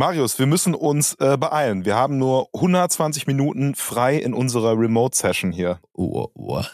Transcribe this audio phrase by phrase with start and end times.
[0.00, 1.84] Marius, wir müssen uns äh, beeilen.
[1.84, 5.78] Wir haben nur 120 Minuten frei in unserer Remote-Session hier.
[5.92, 6.72] What?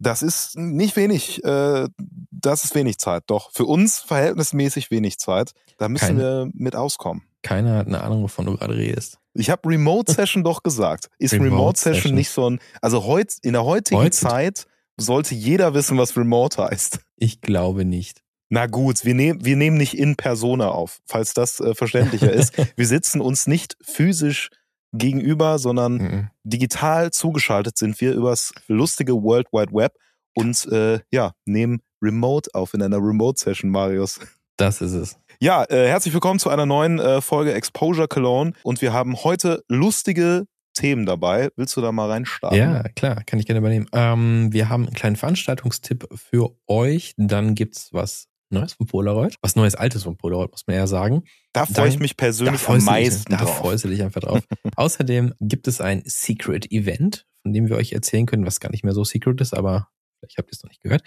[0.00, 1.44] Das ist nicht wenig.
[1.44, 1.86] Äh,
[2.32, 3.22] das ist wenig Zeit.
[3.28, 5.52] Doch für uns verhältnismäßig wenig Zeit.
[5.78, 7.22] Da müssen Kein- wir mit auskommen.
[7.44, 9.18] Keiner hat eine Ahnung, wovon du gerade redest.
[9.34, 11.10] Ich habe Remote-Session doch gesagt.
[11.20, 12.14] Ist Remote Remote-Session Session.
[12.16, 12.58] nicht so ein.
[12.80, 14.10] Also heut, in der heutigen Heute?
[14.10, 14.66] Zeit
[14.96, 16.98] sollte jeder wissen, was Remote heißt.
[17.14, 18.21] Ich glaube nicht.
[18.54, 22.52] Na gut, wir, nehm, wir nehmen nicht in Persona auf, falls das äh, verständlicher ist.
[22.76, 24.50] Wir sitzen uns nicht physisch
[24.92, 26.30] gegenüber, sondern Mhm.
[26.44, 29.94] digital zugeschaltet sind wir übers lustige World Wide Web
[30.34, 34.20] und äh, ja, nehmen Remote auf in einer Remote-Session, Marius.
[34.58, 35.16] Das ist es.
[35.40, 39.64] Ja, äh, herzlich willkommen zu einer neuen äh, Folge Exposure Cologne und wir haben heute
[39.68, 41.48] lustige Themen dabei.
[41.56, 42.58] Willst du da mal reinstarten?
[42.58, 43.86] Ja, klar, kann ich gerne übernehmen.
[43.94, 47.14] Ähm, wir haben einen kleinen Veranstaltungstipp für euch.
[47.16, 49.34] Dann gibt's was Neues von Polaroid.
[49.42, 51.24] Was Neues, Altes von Polaroid, muss man eher sagen.
[51.52, 54.40] Da freue ich mich persönlich am du dich- meisten da freust du dich einfach drauf.
[54.76, 58.84] Außerdem gibt es ein Secret Event, von dem wir euch erzählen können, was gar nicht
[58.84, 59.88] mehr so secret ist, aber
[60.20, 61.02] vielleicht habt ihr es noch nicht gehört.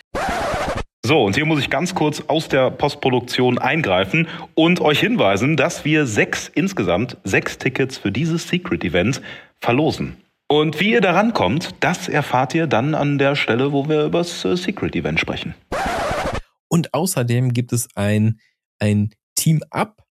[1.05, 5.85] So, und hier muss ich ganz kurz aus der Postproduktion eingreifen und euch hinweisen, dass
[5.85, 9.21] wir sechs, insgesamt sechs Tickets für dieses Secret Event
[9.61, 10.17] verlosen.
[10.47, 14.19] Und wie ihr da rankommt, das erfahrt ihr dann an der Stelle, wo wir über
[14.19, 15.53] das äh, Secret Event sprechen.
[16.67, 18.39] Und außerdem gibt es ein,
[18.79, 20.03] ein Team-Up,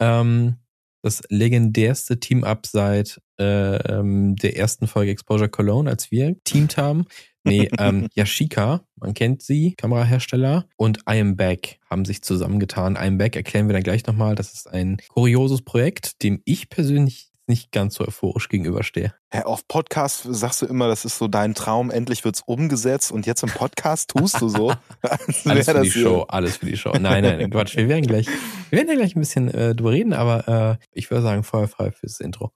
[0.00, 0.56] ähm,
[1.02, 7.04] das legendärste Team-Up seit äh, ähm, der ersten Folge Exposure Cologne, als wir teamt haben.
[7.44, 12.94] Nee, ähm, Yashica, man kennt sie, Kamerahersteller, und I Am Back haben sich zusammengetan.
[12.94, 14.34] I Am Back erklären wir dann gleich nochmal.
[14.34, 19.14] Das ist ein kurioses Projekt, dem ich persönlich nicht ganz so euphorisch gegenüberstehe.
[19.32, 23.26] Ja, auf Podcast sagst du immer, das ist so dein Traum, endlich wird's umgesetzt und
[23.26, 24.72] jetzt im Podcast tust du so.
[25.44, 26.92] Alles für die hier- Show, alles für die Show.
[26.98, 27.76] Nein, nein, Quatsch.
[27.76, 28.26] Wir werden gleich,
[28.70, 31.68] wir werden ja gleich ein bisschen äh, drüber reden, aber äh, ich würde sagen, Feuer
[31.68, 32.52] frei fürs Intro.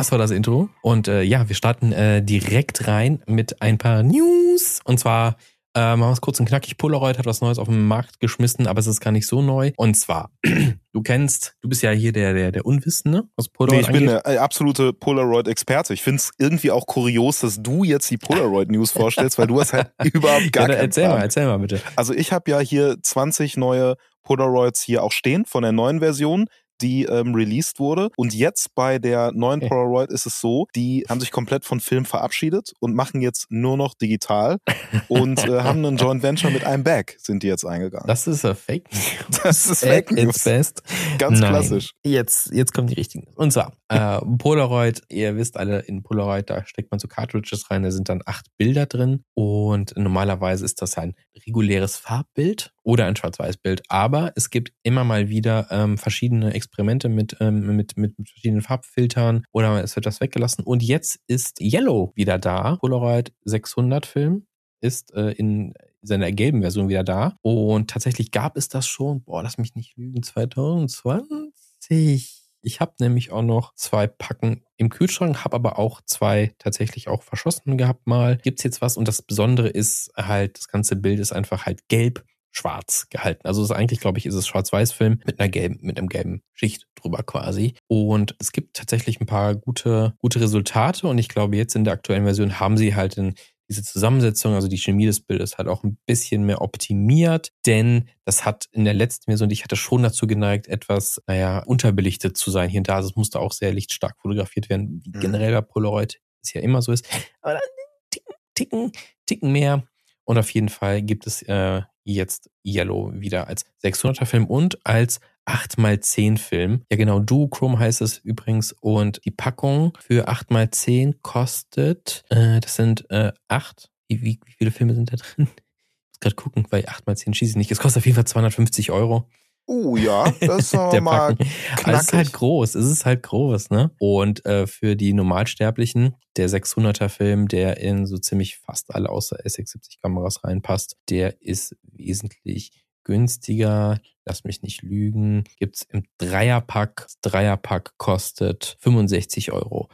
[0.00, 0.70] Das war das Intro.
[0.80, 4.80] Und äh, ja, wir starten äh, direkt rein mit ein paar News.
[4.84, 5.36] Und zwar
[5.74, 6.78] äh, machen wir es kurz und knackig.
[6.78, 9.72] Polaroid hat was Neues auf den Markt geschmissen, aber es ist gar nicht so neu.
[9.76, 10.30] Und zwar,
[10.94, 14.08] du kennst, du bist ja hier der, der, der Unwissende, was Polaroid Nee, ich bin
[14.08, 14.24] angeht.
[14.24, 15.92] der äh, absolute Polaroid-Experte.
[15.92, 19.74] Ich finde es irgendwie auch kurios, dass du jetzt die Polaroid-News vorstellst, weil du hast
[19.74, 21.18] halt überhaupt gar ja, keinen erzähl Plan.
[21.18, 21.82] mal, erzähl mal bitte.
[21.94, 26.46] Also ich habe ja hier 20 neue Polaroids hier auch stehen von der neuen Version
[26.80, 28.10] die ähm, released wurde.
[28.16, 29.60] Und jetzt bei der neuen.
[29.60, 33.76] Polaroid ist es so, die haben sich komplett von Film verabschiedet und machen jetzt nur
[33.76, 34.58] noch digital
[35.08, 38.06] und äh, haben einen Joint Venture mit einem Bag, sind die jetzt eingegangen.
[38.06, 38.88] Das ist a Fake
[39.42, 40.44] Das ist Fake its News.
[40.44, 40.82] best.
[41.18, 41.50] Ganz Nein.
[41.50, 41.92] klassisch.
[42.04, 43.26] Jetzt, jetzt kommen die richtigen.
[43.34, 47.82] Und zwar, äh, Polaroid, ihr wisst alle, in Polaroid, da steckt man so Cartridges rein,
[47.82, 49.24] da sind dann acht Bilder drin.
[49.34, 51.14] Und normalerweise ist das ein
[51.46, 53.82] reguläres Farbbild oder ein Schwarz-Weiß-Bild.
[53.88, 59.44] Aber es gibt immer mal wieder ähm, verschiedene Experimente mit, ähm, mit, mit, verschiedenen Farbfiltern
[59.52, 60.62] oder es wird das weggelassen.
[60.64, 62.76] Und jetzt ist Yellow wieder da.
[62.76, 64.46] Polaroid 600 Film
[64.80, 67.34] ist äh, in seiner gelben Version wieder da.
[67.42, 72.36] Und tatsächlich gab es das schon, boah, lass mich nicht lügen, 2020.
[72.62, 77.24] Ich habe nämlich auch noch zwei Packen im Kühlschrank, habe aber auch zwei tatsächlich auch
[77.24, 78.36] verschossen gehabt mal.
[78.36, 78.96] Gibt's jetzt was?
[78.96, 83.46] Und das Besondere ist halt, das ganze Bild ist einfach halt gelb schwarz gehalten.
[83.46, 86.42] Also es ist eigentlich, glaube ich, ist es Schwarz-Weiß-Film mit einer gelben, mit einem gelben
[86.52, 87.74] Schicht drüber quasi.
[87.86, 91.06] Und es gibt tatsächlich ein paar gute, gute Resultate.
[91.06, 93.34] Und ich glaube, jetzt in der aktuellen Version haben sie halt in
[93.68, 98.44] diese Zusammensetzung, also die Chemie des Bildes halt auch ein bisschen mehr optimiert, denn das
[98.44, 102.68] hat in der letzten Version, ich hatte, schon dazu geneigt, etwas, naja, unterbelichtet zu sein.
[102.68, 105.20] Hier und da, also es musste auch sehr lichtstark fotografiert werden, wie Mhm.
[105.20, 107.06] generell bei Polaroid es ja immer so ist.
[107.42, 107.62] Aber dann
[108.10, 108.92] ticken, ticken,
[109.26, 109.84] ticken mehr.
[110.24, 115.20] Und auf jeden Fall gibt es äh, jetzt Yellow wieder als 600er Film und als
[115.46, 116.82] 8x10 Film.
[116.90, 118.72] Ja genau, Duochrome heißt es übrigens.
[118.80, 123.90] Und die Packung für 8x10 kostet, äh, das sind äh, 8.
[124.08, 125.48] Wie, wie, wie viele Filme sind da drin?
[125.56, 127.70] Ich muss gerade gucken, weil 8x10 schieße ich nicht.
[127.70, 129.28] Es kostet auf jeden Fall 250 Euro.
[129.72, 131.48] Oh ja, das ist aber der mal Packen.
[131.84, 133.92] Aber es ist halt groß, es ist halt groß, ne?
[134.00, 139.36] Und äh, für die Normalsterblichen, der 600er Film, der in so ziemlich fast alle außer
[139.46, 142.72] SX70 Kameras reinpasst, der ist wesentlich
[143.04, 144.00] günstiger.
[144.24, 145.44] Lass mich nicht lügen.
[145.58, 147.02] Gibt's im Dreierpack.
[147.06, 149.88] Das Dreierpack kostet 65,97 Euro.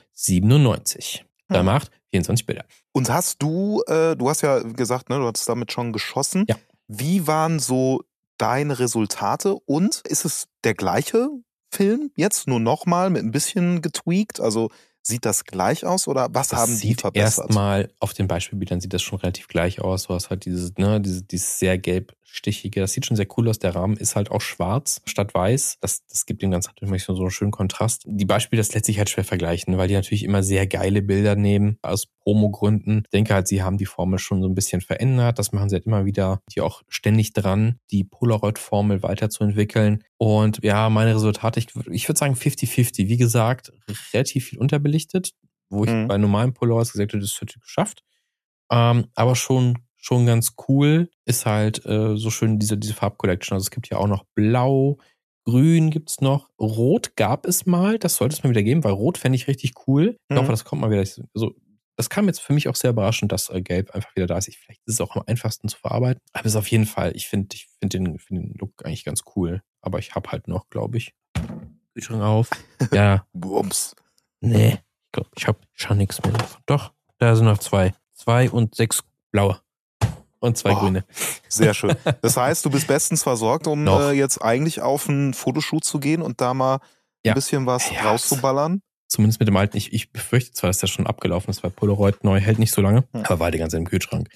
[1.48, 1.66] Da Hm.
[1.66, 2.64] macht 24 Bilder.
[2.92, 6.44] Und hast du, äh, du hast ja gesagt, ne, du hattest damit schon geschossen.
[6.48, 6.56] Ja.
[6.88, 8.02] Wie waren so
[8.38, 11.28] deine Resultate und ist es der gleiche
[11.70, 14.40] Film jetzt nur nochmal mit ein bisschen getweakt?
[14.40, 14.70] Also
[15.08, 17.44] Sieht das gleich aus oder was Das haben die sieht verbessert?
[17.44, 20.08] erstmal auf den Beispielbildern sieht das schon relativ gleich aus.
[20.08, 21.78] Du hast halt dieses, ne, dieses, dieses sehr
[22.36, 22.80] gelbstichige.
[22.80, 23.58] Das sieht schon sehr cool aus.
[23.58, 25.78] Der Rahmen ist halt auch schwarz statt weiß.
[25.80, 28.04] Das, das gibt dem Ganzen natürlich so einen schönen Kontrast.
[28.06, 31.34] Die Beispiele, das lässt sich halt schwer vergleichen, weil die natürlich immer sehr geile Bilder
[31.36, 33.02] nehmen aus Promo-Gründen.
[33.04, 35.38] Ich denke halt, sie haben die Formel schon so ein bisschen verändert.
[35.38, 40.04] Das machen sie halt immer wieder, die auch ständig dran, die Polaroid-Formel weiterzuentwickeln.
[40.18, 43.08] Und ja, meine Resultate, ich, ich würde sagen 50-50.
[43.08, 43.72] Wie gesagt,
[44.12, 45.32] relativ viel unterbelichtet,
[45.70, 46.08] wo ich Mhm.
[46.08, 48.02] bei normalen Polaroids gesagt hätte, das hätte ich geschafft.
[48.70, 53.54] Ähm, aber schon, schon ganz cool ist halt äh, so schön diese, diese Farbcollection.
[53.56, 54.98] Also es gibt ja auch noch Blau,
[55.44, 59.18] Grün gibt's noch, Rot gab es mal, das sollte es mal wieder geben, weil Rot
[59.18, 60.16] fände ich richtig cool.
[60.28, 60.40] Ich Mhm.
[60.40, 61.00] hoffe, das kommt mal wieder.
[61.34, 61.54] Also,
[61.96, 64.48] das kam jetzt für mich auch sehr überraschend, dass äh, Gelb einfach wieder da ist.
[64.48, 66.20] Ich, vielleicht ist es auch am einfachsten zu verarbeiten.
[66.34, 69.04] Aber es ist auf jeden Fall, ich finde ich find den, find den Look eigentlich
[69.04, 69.62] ganz cool.
[69.80, 71.14] Aber ich habe halt noch, glaube ich,
[71.94, 72.50] Kühlschrank auf.
[72.92, 73.94] Ja, Bums.
[74.40, 74.74] Nee,
[75.06, 76.34] ich glaube, ich habe schon nichts mehr.
[76.66, 77.94] Doch, da sind noch zwei.
[78.14, 79.60] Zwei und sechs blaue.
[80.40, 81.04] Und zwei Oh, grüne.
[81.48, 81.94] Sehr schön.
[82.22, 86.22] Das heißt, du bist bestens versorgt, um äh, jetzt eigentlich auf einen Fotoshoot zu gehen
[86.22, 86.80] und da mal
[87.24, 87.32] Ja.
[87.32, 88.80] ein bisschen was Ja, rauszuballern.
[89.08, 89.76] Zumindest mit dem alten.
[89.76, 92.82] Ich, ich befürchte zwar, dass der schon abgelaufen ist, weil Polaroid neu hält nicht so
[92.82, 93.24] lange, Hm.
[93.24, 94.28] aber war die ganze Zeit im Kühlschrank.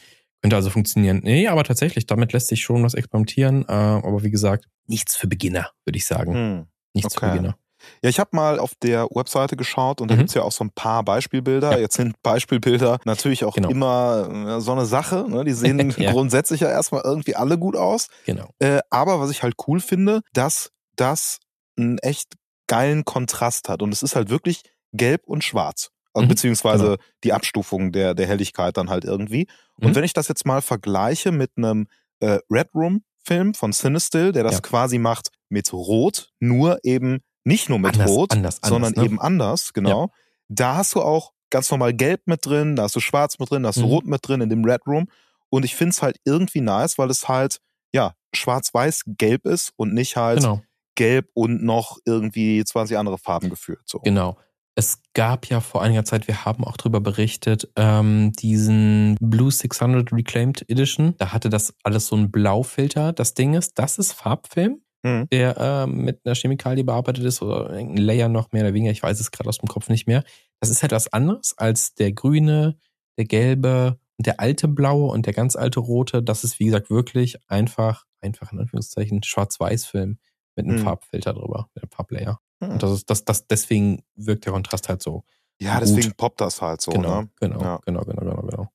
[0.43, 1.21] Könnte also funktionieren.
[1.23, 3.65] Nee, aber tatsächlich, damit lässt sich schon was experimentieren.
[3.69, 6.35] Äh, aber wie gesagt, nichts für Beginner, würde ich sagen.
[6.35, 6.67] Hm.
[6.95, 7.27] Nichts okay.
[7.27, 7.57] für Beginner.
[8.03, 10.19] Ja, ich habe mal auf der Webseite geschaut und da Mhm.
[10.21, 11.73] gibt's ja auch so ein paar Beispielbilder.
[11.73, 11.79] Ja.
[11.79, 13.69] Jetzt sind Beispielbilder natürlich auch Genau.
[13.71, 15.27] immer äh, so eine Sache.
[15.29, 15.45] Ne?
[15.45, 16.13] Die sehen Ja.
[16.13, 18.09] grundsätzlich ja erstmal irgendwie alle gut aus.
[18.27, 18.51] Genau.
[18.59, 21.39] Äh, aber was ich halt cool finde, dass das
[21.79, 22.35] einen echt
[22.67, 23.83] geilen Kontrast hat.
[23.83, 24.63] Und es ist halt wirklich
[24.93, 25.91] gelb und schwarz.
[26.13, 26.97] Also Mhm, beziehungsweise genau.
[27.25, 29.47] die Abstufung der, der Helligkeit dann halt irgendwie.
[29.81, 29.95] Und Mhm.
[29.97, 31.87] wenn ich das jetzt mal vergleiche mit einem
[32.21, 34.61] äh, Red Room Film von Cinestill, der das Ja.
[34.61, 39.05] quasi macht mit Rot, nur eben nicht nur mit Anders, Rot, anders, anders, sondern ne?
[39.05, 40.11] eben anders, genau.
[40.49, 43.63] Da hast du auch ganz normal Gelb mit drin, da hast du Schwarz mit drin,
[43.63, 43.91] da hast du Mhm.
[43.91, 45.09] Rot mit drin in dem Red Room.
[45.49, 47.61] Und ich find's halt irgendwie nice, weil es halt,
[47.93, 48.15] ja,
[48.65, 50.63] schwarz-weiß-gelb ist und nicht halt Genau.
[50.95, 53.83] gelb und noch irgendwie 20 andere Farben geführt.
[53.87, 53.99] So.
[54.01, 54.37] Genau.
[54.77, 60.13] Es gab ja vor einiger Zeit, wir haben auch darüber berichtet, ähm, diesen Blue 600
[60.13, 61.15] Reclaimed Edition.
[61.19, 63.13] Da hatte das alles so einen Blaufilter.
[63.13, 65.29] Das Ding ist, das ist Farbfilm, Mhm.
[65.33, 68.93] der ähm, mit einer Chemikalie bearbeitet ist oder ein Layer noch mehr oder weniger.
[68.93, 70.25] Ich weiß es gerade aus dem Kopf nicht mehr.
[70.61, 72.79] Das ist etwas anderes als der grüne,
[73.17, 76.23] der gelbe und der alte blaue und der ganz alte rote.
[76.23, 80.19] Das ist, wie gesagt, wirklich einfach, einfach in Anführungszeichen, Schwarz-Weiß-Film
[80.57, 80.83] mit einem Mhm.
[80.85, 82.39] Farbfilter drüber, mit einem Farblayer.
[82.63, 82.73] Hm.
[82.73, 85.25] Und das ist, das, das, deswegen wirkt der Kontrast halt so.
[85.63, 85.89] Ja, gut.
[85.89, 86.91] deswegen poppt das halt so.
[86.91, 87.31] genau, Ne?
[87.41, 87.81] genau, Ja.
[87.87, 88.69] genau, genau, genau, genau.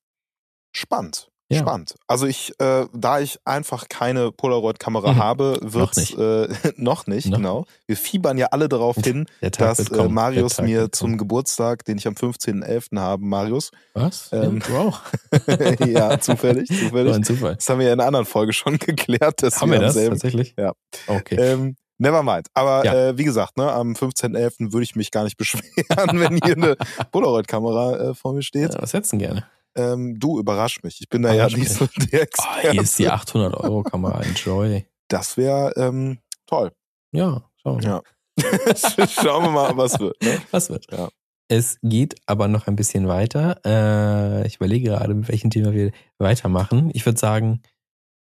[0.76, 1.30] Spannend.
[1.48, 1.60] Ja.
[1.60, 1.94] Spannend.
[2.08, 5.18] Also ich, äh, da ich einfach keine Polaroid-Kamera Mhm.
[5.18, 6.18] habe, wird's nicht.
[6.18, 6.48] äh,
[6.78, 7.66] noch nicht, Noch genau.
[7.86, 10.08] Wir fiebern ja alle darauf hin, dass wird äh.
[10.10, 11.18] Marius mir wird zum.
[11.20, 13.00] Geburtstag, den ich am 15.11.
[13.00, 14.30] habe, Marius, Was?
[14.34, 15.02] ähm, ja, wow.
[15.88, 17.14] ja, zufällig, zufällig.
[17.14, 17.56] ein Zufall.
[17.56, 19.94] Das haben wir ja in einer anderen Folge schon geklärt, dass Haben wir am das
[19.94, 20.56] selben tatsächlich?
[20.58, 20.74] Ja.
[21.06, 21.36] Okay.
[21.36, 22.48] Ähm, never mind.
[22.56, 23.10] Aber Ja.
[23.10, 24.74] äh, wie gesagt, ne, am 15.11.
[24.74, 26.76] würde ich mich gar nicht beschweren, wenn hier eine
[27.12, 28.74] Polaroid-Kamera äh, vor mir steht.
[28.74, 29.46] Ja, was hättest du denn gerne?
[29.76, 31.02] Ähm, du überrasch mich.
[31.02, 32.72] Ich bin da ja nicht so der Oh, Experte.
[32.72, 34.22] hier ist die 800 Euro Kamera.
[34.22, 34.86] Enjoy.
[35.10, 36.72] das wäre ähm, toll.
[37.12, 38.02] Ja, schauen wir mal.
[38.02, 38.02] Ja.
[39.08, 40.22] Schauen wir mal, was wird.
[40.22, 40.42] Ne?
[40.52, 40.92] Was wird?
[40.92, 41.08] Ja.
[41.48, 43.62] Es geht aber noch ein bisschen weiter.
[43.66, 46.90] Äh, ich überlege gerade, mit welchem Thema wir weitermachen.
[46.94, 47.62] Ich würde sagen,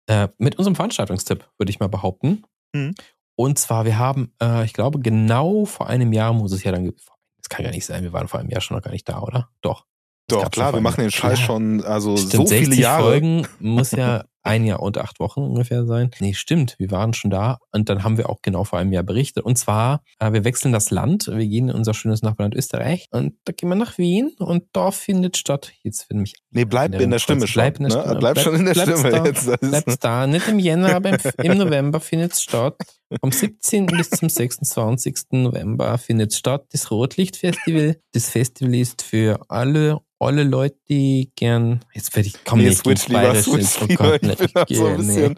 [0.08, 2.44] äh, mit unserem Veranstaltungstipp würde ich mal behaupten.
[2.74, 2.94] Mhm.
[3.38, 6.92] Und zwar, wir haben, äh, ich glaube, genau vor einem Jahr muss es ja dann,
[7.38, 9.22] das kann ja nicht sein, wir waren vor einem Jahr schon noch gar nicht da,
[9.22, 9.50] oder?
[9.62, 9.86] Doch.
[10.32, 11.12] Doch, klar, wir machen den.
[11.12, 11.46] Scheiß Klar.
[11.46, 13.04] schon also Stimmt, so viele 60 Jahre.
[13.04, 16.10] Folgen muss ja ein Jahr und acht Wochen ungefähr sein.
[16.20, 19.04] Nee, stimmt, wir waren schon da und dann haben wir auch genau vor einem Jahr
[19.04, 19.44] berichtet.
[19.44, 23.36] Und zwar, äh, wir wechseln das Land, wir gehen in unser schönes Nachbarland Österreich und
[23.46, 27.12] da gehen wir nach Wien und da findet statt, jetzt finde mich Nee, bleib in
[27.12, 27.62] der Stimme schon.
[27.62, 28.02] Bleib in der ne?
[28.04, 28.20] Stimme.
[28.20, 29.48] Bleib schon in der bleib's Stimme Da, jetzt.
[29.48, 32.78] Das ist- bleib's da, nicht im Jänner, aber im, im November findet es statt.
[33.20, 33.86] Vom 17.
[33.88, 35.18] bis zum 26.
[35.34, 37.98] November findet statt das Rotlichtfestival.
[38.14, 41.84] Das Festival ist für alle alle Leute, die gern.
[41.94, 44.20] Jetzt werde ich komm nee, nicht switch lieber, switch lieber.
[44.20, 45.36] Gott, ich bin ich so ein bisschen,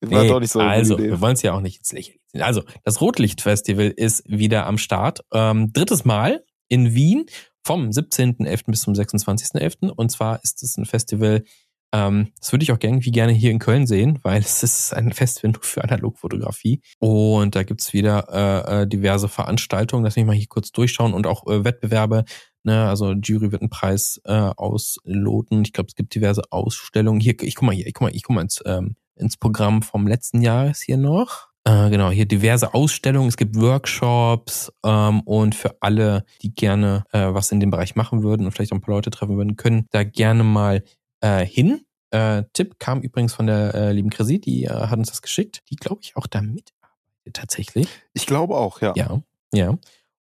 [0.00, 0.14] nee.
[0.14, 1.10] war doch nicht so also, Idee.
[1.10, 2.42] wir wollen es ja auch nicht ins ziehen.
[2.42, 5.20] Also, das Rotlichtfestival ist wieder am Start.
[5.32, 7.26] Ähm, drittes Mal in Wien
[7.64, 8.62] vom 17.11.
[8.66, 9.90] bis zum 26.11.
[9.90, 11.44] Und zwar ist es ein Festival,
[11.92, 15.12] ähm, das würde ich auch irgendwie gerne hier in Köln sehen, weil es ist ein
[15.12, 16.80] Festival nur für Analogfotografie.
[16.98, 20.04] Und da gibt's wieder äh, äh, diverse Veranstaltungen.
[20.04, 22.24] Lass mich mal hier kurz durchschauen und auch äh, Wettbewerbe.
[22.62, 25.62] Ne, also Jury wird einen Preis äh, ausloten.
[25.62, 27.20] Ich glaube, es gibt diverse Ausstellungen.
[27.20, 29.82] Hier, ich guck mal hier, ich guck mal, ich guck mal ins, ähm, ins Programm
[29.82, 31.50] vom letzten Jahr ist hier noch.
[31.64, 37.34] Äh, genau, hier diverse Ausstellungen, es gibt Workshops ähm, und für alle, die gerne äh,
[37.34, 39.86] was in dem Bereich machen würden und vielleicht auch ein paar Leute treffen würden, können
[39.90, 40.82] da gerne mal
[41.20, 41.82] äh, hin.
[42.10, 45.62] Äh, Tipp kam übrigens von der äh, lieben Chrissy, die äh, hat uns das geschickt,
[45.70, 47.88] die glaube ich auch da mitarbeitet tatsächlich.
[48.14, 48.94] Ich glaube auch, ja.
[48.96, 49.78] Ja, ja.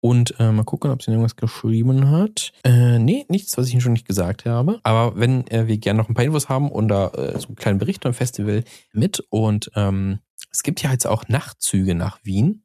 [0.01, 2.51] Und äh, mal gucken, ob sie irgendwas geschrieben hat.
[2.63, 4.79] Äh, nee, nichts, was ich Ihnen schon nicht gesagt habe.
[4.83, 7.55] Aber wenn äh, wir gerne noch ein paar Infos haben und da äh, so einen
[7.55, 9.23] kleinen Bericht beim Festival mit.
[9.29, 10.19] Und ähm,
[10.51, 12.63] es gibt ja jetzt auch Nachtzüge nach Wien.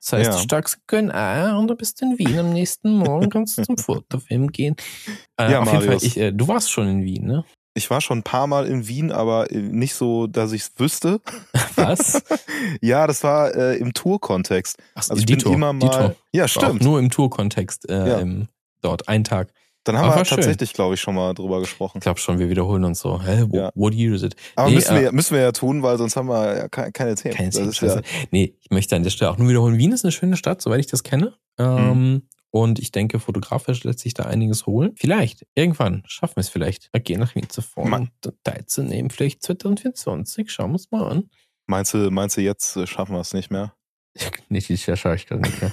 [0.00, 0.36] Das heißt, Ja.
[0.36, 2.38] du steigst können, ah, und du bist in Wien.
[2.38, 4.76] Am nächsten Morgen kannst du zum Fotofilm gehen.
[5.36, 6.02] Äh, Ja, auf jeden Fall, Marius.
[6.04, 7.44] ich, äh, du warst schon in Wien, ne?
[7.78, 10.72] Ich war schon ein paar Mal in Wien, aber äh, nicht so, dass ich es
[10.76, 11.20] wüsste.
[11.76, 12.22] Was?
[12.80, 14.76] ja, das war äh, im Tour-Kontext.
[14.94, 15.80] Ach, Also ich Dito, bin immer mal.
[15.88, 16.14] Dito.
[16.32, 16.82] Ja, stimmt.
[16.82, 18.18] nur im Tourkontext äh, Ja.
[18.18, 18.48] im,
[18.82, 19.52] dort, ein Tag.
[19.84, 21.98] Dann haben Aber wir tatsächlich, glaube ich, schon mal drüber gesprochen.
[21.98, 23.22] Ich glaube schon, wir wiederholen uns so.
[23.22, 23.70] Hä, Ja.
[23.74, 24.36] what year is it?
[24.54, 26.68] Aber Nee, müssen, wir, äh, ja- müssen wir ja tun, weil sonst haben wir ja
[26.68, 27.34] keine, keine Themen.
[27.34, 28.02] Keine ist Scheiße.
[28.30, 29.78] Nee, ich möchte an der Stelle auch nur wiederholen.
[29.78, 31.34] Wien ist eine schöne Stadt, soweit ich das kenne.
[31.58, 32.22] Ähm, Mhm.
[32.50, 34.94] Und ich denke, fotografisch lässt sich da einiges holen.
[34.96, 38.10] Vielleicht, irgendwann schaffen wir es vielleicht, gehen nach Wien zu fahren
[38.44, 39.10] teilzunehmen.
[39.10, 40.50] Vielleicht 2024.
[40.50, 41.30] Schauen wir uns mal an.
[41.66, 43.74] Meinst du, meinst du, jetzt äh, schaffen wir es nicht mehr?
[44.48, 45.72] Nicht dieses Jahr schaue ich gerade nicht mehr.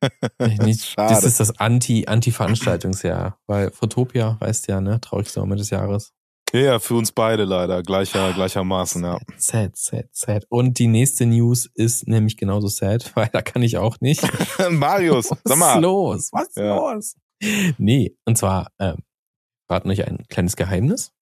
[0.64, 1.12] nicht, Schade.
[1.14, 3.38] das ist das Anti- Anti-Veranstaltungsjahr.
[3.46, 5.00] weil Fotopia, weißt du ja, ne?
[5.00, 6.12] Traurigste Moment des Jahres.
[6.54, 7.82] Ja, ja, für uns beide leider.
[7.82, 9.18] Gleicher, gleichermaßen, ja.
[9.36, 10.44] Sad, sad, sad.
[10.48, 14.22] Und die nächste News ist nämlich genauso sad, weil da kann ich auch nicht.
[14.70, 15.80] Marius, sag Was ist mal.
[15.80, 16.28] los?
[16.32, 16.76] Was ist Ja.
[16.76, 17.16] los?
[17.76, 18.98] Nee, und zwar ähm,
[19.66, 21.12] verraten euch ein kleines Geheimnis.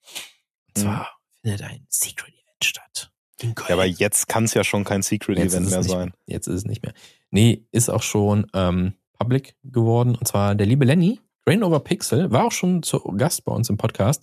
[0.68, 0.86] Und Mhm.
[0.86, 1.08] zwar
[1.40, 3.10] findet ein Secret Event statt.
[3.42, 5.98] Ja, aber jetzt kann es ja schon kein Secret Jetzt Event mehr sein.
[6.08, 6.12] Mehr.
[6.26, 6.92] Jetzt ist es nicht mehr.
[7.30, 10.14] Nee, ist auch schon ähm, public geworden.
[10.14, 13.68] Und zwar der liebe Lenny, Rain Over Pixel, war auch schon zu Gast bei uns
[13.70, 14.22] im Podcast.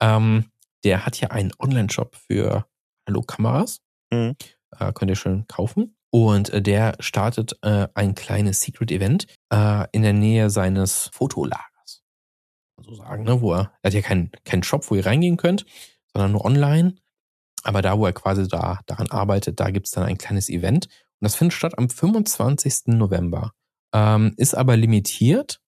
[0.00, 0.50] Ähm,
[0.84, 2.66] der hat ja einen Online-Shop für
[3.08, 3.80] Hallo-Kameras.
[4.12, 4.36] Mhm.
[4.78, 5.96] Äh, könnt ihr schön kaufen.
[6.10, 12.04] Und äh, der startet äh, ein kleines Secret-Event äh, in der Nähe seines Fotolagers.
[12.80, 13.40] So sagen, ne?
[13.40, 15.64] Wo er, er hat ja keinen keinen Shop, wo ihr reingehen könnt,
[16.12, 16.94] sondern nur online.
[17.64, 20.86] Aber da, wo er quasi da daran arbeitet, da gibt's dann ein kleines Event.
[20.86, 22.88] Und das findet statt am 25.
[22.94, 23.52] November.
[23.94, 25.60] Ähm, ist aber limitiert.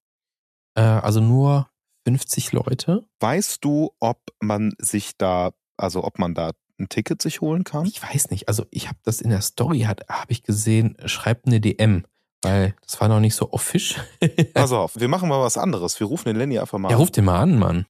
[0.77, 1.71] Äh, also nur
[2.11, 3.05] 50 Leute.
[3.19, 7.85] Weißt du, ob man sich da, also ob man da ein Ticket sich holen kann?
[7.87, 8.49] Ich weiß nicht.
[8.49, 12.05] Also ich habe das in der Story, hat habe ich gesehen, schreibt eine DM.
[12.43, 13.97] Weil das war noch nicht so offisch.
[14.55, 15.99] Pass auf, wir machen mal was anderes.
[15.99, 17.01] Wir rufen den Lenny einfach mal Ja, an.
[17.01, 17.87] ruft den mal an, Mann.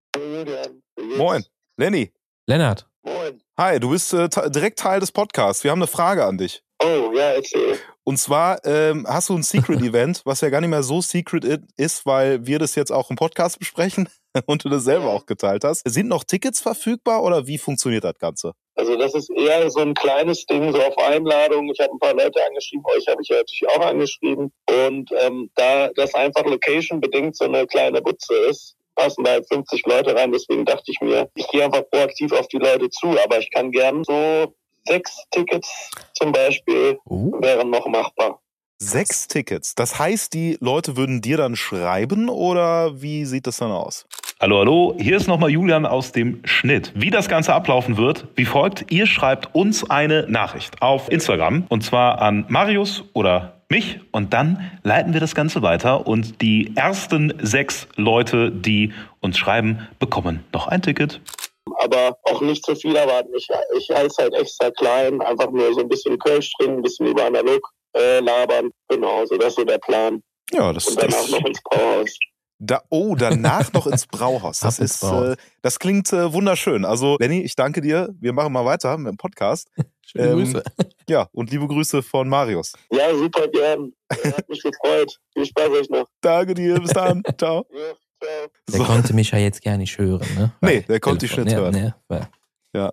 [1.19, 1.45] Moin,
[1.77, 2.13] Lenny.
[2.47, 2.89] Lennart.
[3.03, 3.43] Moin.
[3.59, 5.63] Hi, du bist äh, direkt Teil des Podcasts.
[5.63, 6.63] Wir haben eine Frage an dich.
[6.83, 7.77] Oh, ja, erzähl.
[8.09, 11.45] Und zwar ähm, hast du ein Secret-Event, was ja gar nicht mehr so secret
[11.77, 14.09] ist, weil wir das jetzt auch im Podcast besprechen
[14.47, 15.83] und du das selber auch geteilt hast.
[15.89, 18.53] Sind noch Tickets verfügbar oder wie funktioniert das Ganze?
[18.77, 21.69] Also das ist eher so ein kleines Ding, so auf Einladung.
[21.73, 24.53] Ich habe ein paar Leute angeschrieben, euch habe ich ja natürlich auch angeschrieben.
[24.71, 29.85] Und ähm, da das einfach location-bedingt so eine kleine Butze ist, passen da halt 50
[29.85, 30.31] Leute rein.
[30.31, 33.19] Deswegen dachte ich mir, ich gehe einfach proaktiv auf die Leute zu.
[33.25, 34.55] Aber ich kann gern so
[34.87, 38.41] sechs Tickets zum Beispiel Uh, wären noch machbar.
[38.79, 39.75] Sechs Tickets.
[39.75, 44.07] Das heißt, die Leute würden dir dann schreiben oder wie sieht das dann aus?
[44.39, 46.93] Hallo, hallo, hier ist nochmal Julian aus dem Schnitt.
[46.95, 48.93] Wie das Ganze ablaufen wird, wie folgt.
[48.93, 54.71] Ihr schreibt uns eine Nachricht auf Instagram und zwar an Marius oder mich und dann
[54.83, 60.69] leiten wir das Ganze weiter und die ersten sechs Leute, die uns schreiben, bekommen noch
[60.69, 61.23] ein Ticket.
[61.79, 63.33] Aber auch nicht zu viel erwarten.
[63.35, 67.07] Ich, ich halte halt extra klein, einfach nur so ein bisschen Kölsch trinken, ein bisschen
[67.07, 67.61] über analog
[67.97, 68.71] äh, labern.
[68.89, 70.23] Genau, so das ist so der Plan.
[70.53, 72.11] Ja, das, Und danach das noch ins Brauhaus.
[72.59, 74.61] da, oh, danach noch ins Brauhaus.
[74.63, 75.35] Das ist, Brauhaus.
[75.35, 76.85] äh, das klingt äh, wunderschön.
[76.85, 78.09] Also, Lenny, ich danke dir.
[78.21, 79.69] Wir machen mal weiter mit dem Podcast.
[80.07, 80.63] schöne Ähm, Grüße.
[81.09, 82.73] Ja, und liebe Grüße von Marius.
[82.91, 83.93] Ja, super gern.
[84.11, 85.17] Hat mich gefreut.
[85.33, 86.07] Viel Spaß euch noch.
[86.21, 87.23] Danke dir, bis dann.
[87.39, 87.65] Ciao.
[87.71, 87.97] Ja, ciao.
[88.23, 88.85] Der So.
[88.85, 90.53] konnte mich ja jetzt gar nicht hören, ne?
[90.61, 91.73] Nee, der konnte dich nicht Ja, hören.
[91.75, 92.29] ne, weil-
[92.75, 92.93] Ja.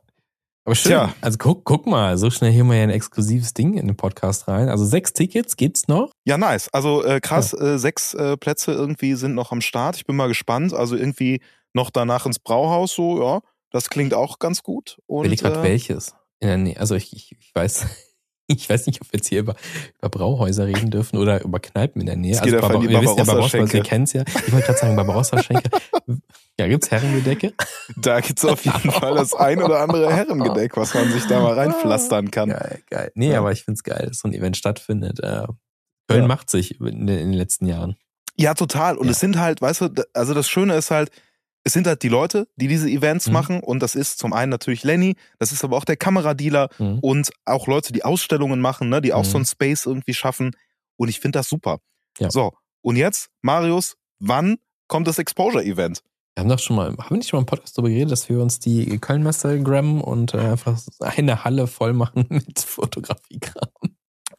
[0.66, 0.92] Aber schön.
[0.92, 1.14] Tja.
[1.20, 4.70] Also guck, guck mal, so schnell hier mal ein exklusives Ding in den Podcast rein.
[4.70, 6.12] Also sechs Tickets gibt's noch.
[6.24, 6.70] Ja, nice.
[6.72, 9.98] Also äh, krass, äh, sechs äh, Plätze irgendwie sind noch am Start.
[9.98, 10.74] Ich bin mal gespannt.
[10.74, 11.42] Also irgendwie
[11.74, 15.00] noch danach ins Brauhaus, so, ja, das klingt auch ganz gut.
[15.06, 16.16] Und, Will ich gerade äh, welches?
[16.78, 17.86] Also ich, ich, ich weiß,
[18.48, 19.56] ich weiß nicht, ob wir jetzt hier über,
[20.00, 22.34] über Brauhäuser reden dürfen oder über Kneipen in der Nähe.
[22.36, 24.24] Es geht also in die ihr wisst ja Barbarossa, ihr kennt's ja.
[24.28, 25.70] Ich wollte gerade sagen, Barbarossa-Schenke.
[26.60, 27.54] Ja, gibt's Herrengedecke?
[27.98, 31.54] Da gibt's auf jeden Fall das ein oder andere Herrengedeck, was man sich da mal
[31.54, 32.50] reinpflastern kann.
[32.50, 33.12] Geil, geil.
[33.16, 33.40] Nee, Ja.
[33.40, 35.20] aber ich find's geil, dass so ein Event stattfindet.
[35.20, 35.48] Äh,
[36.08, 36.28] Köln Ja.
[36.28, 37.96] macht sich in den, in den letzten Jahren.
[38.38, 38.98] Ja, total.
[38.98, 39.12] Und Ja.
[39.14, 41.10] es sind halt, weißt du, also das Schöne ist halt,
[41.64, 43.34] es sind halt die Leute, die diese Events Mhm.
[43.34, 47.00] machen und das ist zum einen natürlich Lenny, das ist aber auch der Kameradealer Mhm.
[47.00, 49.30] und auch Leute, die Ausstellungen machen, ne, die auch Mhm.
[49.30, 50.52] so einen Space irgendwie schaffen
[50.98, 51.80] und ich finde das super.
[52.20, 52.30] Ja.
[52.30, 52.52] So,
[52.82, 56.02] und jetzt, Marius, wann kommt das Exposure-Event?
[56.36, 58.28] Wir haben doch schon mal, haben wir nicht schon mal im Podcast darüber geredet, dass
[58.28, 63.70] wir uns die Kölnmesse grammen und äh, einfach eine Halle voll machen mit Fotografiekram?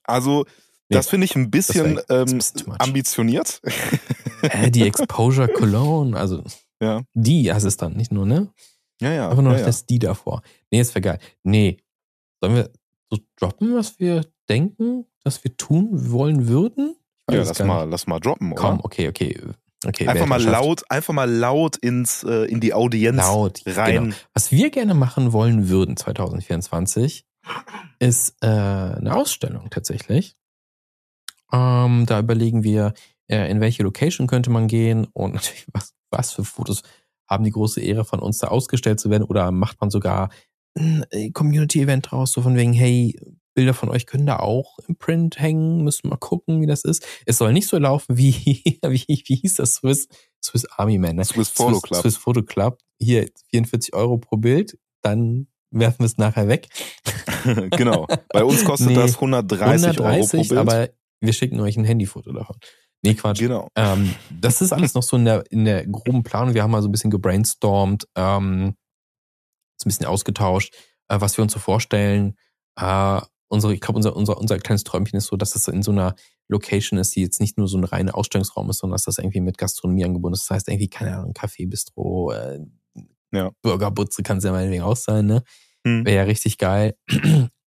[0.02, 0.44] Also,
[0.90, 3.60] das finde ich ein bisschen, ist ein ähm, bisschen ambitioniert.
[4.42, 6.44] Äh, die Exposure Cologne, also
[6.80, 7.02] Ja.
[7.14, 8.52] die heißt es dann, nicht nur, ne?
[9.00, 9.28] Ja, ja.
[9.28, 9.66] Einfach nur ja, noch ja.
[9.66, 10.42] das die davor.
[10.70, 11.18] Nee, ist wäre geil.
[11.42, 11.78] Nee.
[12.40, 12.70] Sollen wir
[13.10, 16.96] so droppen, was wir denken, dass wir tun wollen würden?
[17.30, 18.60] Ja, lass mal, lass mal droppen, oder?
[18.60, 19.40] Komm, okay, okay.
[19.86, 24.04] okay einfach mal laut, einfach mal laut ins, äh, in die Audienz laut rein.
[24.04, 24.16] Genau.
[24.34, 27.24] Was wir gerne machen wollen würden 2024,
[27.98, 30.36] ist äh, eine Ausstellung tatsächlich.
[31.52, 32.94] Ähm, da überlegen wir,
[33.28, 36.82] äh, in welche Location könnte man gehen und natürlich, was, was für Fotos
[37.26, 40.30] haben die große Ehre von uns da ausgestellt zu werden oder macht man sogar
[40.76, 43.16] ein äh, Community-Event draus, so von wegen, hey,
[43.54, 46.82] Bilder von euch können da auch im Print hängen, müssen wir mal gucken, wie das
[46.84, 47.06] ist.
[47.24, 48.34] Es soll nicht so laufen wie,
[48.82, 50.08] wie, wie hieß das, Swiss,
[50.42, 51.24] Swiss Army Man, ne?
[51.24, 52.00] Swiss Photo Club.
[52.00, 52.78] Swiss Photo Club.
[52.98, 56.68] Hier 44 Euro pro Bild, dann werfen wir es nachher weg.
[57.70, 58.06] genau.
[58.28, 60.52] Bei uns kostet Nee, das 130, Euro pro Bild.
[60.52, 60.90] aber
[61.20, 62.56] wir schicken euch ein Handyfoto davon.
[63.04, 63.38] Nee, Quatsch.
[63.40, 63.68] genau.
[63.76, 66.54] Ähm, das ist alles noch so in der, in der groben Planung.
[66.54, 68.74] Wir haben mal so ein bisschen gebrainstormt, ähm,
[69.76, 70.74] so ein bisschen ausgetauscht,
[71.08, 72.36] äh, was wir uns so vorstellen.
[72.80, 75.92] Äh, unsere, ich glaube, unser, unser, unser kleines Träumchen ist so, dass es in so
[75.92, 76.14] einer
[76.48, 79.40] Location ist, die jetzt nicht nur so ein reiner Ausstellungsraum ist, sondern dass das irgendwie
[79.40, 80.48] mit Gastronomie angebunden ist.
[80.48, 82.60] Das heißt irgendwie, keine Ahnung, Café, Bistro, äh,
[83.32, 83.50] Ja.
[83.62, 85.42] Burgerbutze kann es ja meinetwegen auch sein, ne?
[85.86, 86.04] Hm.
[86.06, 86.96] Wäre ja richtig geil.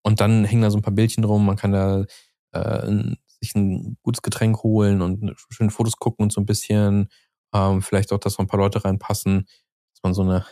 [0.02, 2.04] Und dann hängen da so ein paar Bildchen rum, man kann da
[2.52, 7.08] äh, ein- sich ein gutes Getränk holen und schöne Fotos gucken und so ein bisschen.
[7.54, 9.46] Ähm, vielleicht auch, dass so ein paar Leute reinpassen,
[9.94, 10.44] dass man so eine,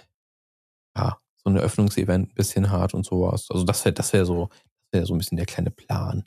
[0.96, 3.46] ja, so eine Öffnungsevent ein bisschen hat und sowas.
[3.50, 6.24] Also das wäre, das wäre so, das wäre so ein bisschen der kleine Plan.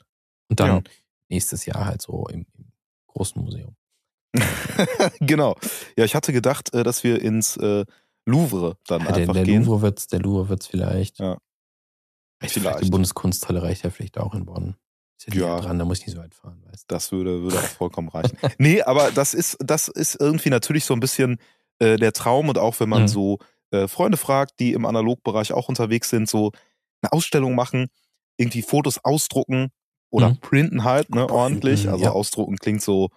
[0.48, 0.82] Und dann Ja.
[1.28, 2.72] nächstes Jahr halt so im, im
[3.08, 3.74] großen Museum.
[5.20, 5.56] genau.
[5.96, 7.84] Ja, ich hatte gedacht, äh, dass wir ins äh,
[8.26, 9.64] Louvre dann Ja, der, einfach der gehen.
[9.64, 11.18] Louvre wird's, der Louvre wird's vielleicht.
[11.18, 11.38] Ja.
[12.38, 12.54] Vielleicht.
[12.54, 12.84] vielleicht.
[12.84, 14.76] Die Bundeskunsthalle reicht ja vielleicht auch in Bonn.
[15.26, 16.94] Ist ja, dran, da muss ich nicht so weit fahren, weißt du.
[16.94, 18.36] Das würde, würde auch vollkommen reichen.
[18.58, 21.38] nee, aber das ist, das ist irgendwie natürlich so ein bisschen
[21.78, 23.08] äh, der Traum und auch wenn man Mhm.
[23.08, 23.38] so
[23.70, 26.52] äh, Freunde fragt, die im Analogbereich auch unterwegs sind, so
[27.02, 27.88] eine Ausstellung machen,
[28.36, 29.68] irgendwie Fotos ausdrucken
[30.10, 30.38] oder Mhm.
[30.40, 31.80] printen halt, ne, ordentlich.
[31.82, 32.10] Printen, Also ja.
[32.12, 33.10] ausdrucken klingt so,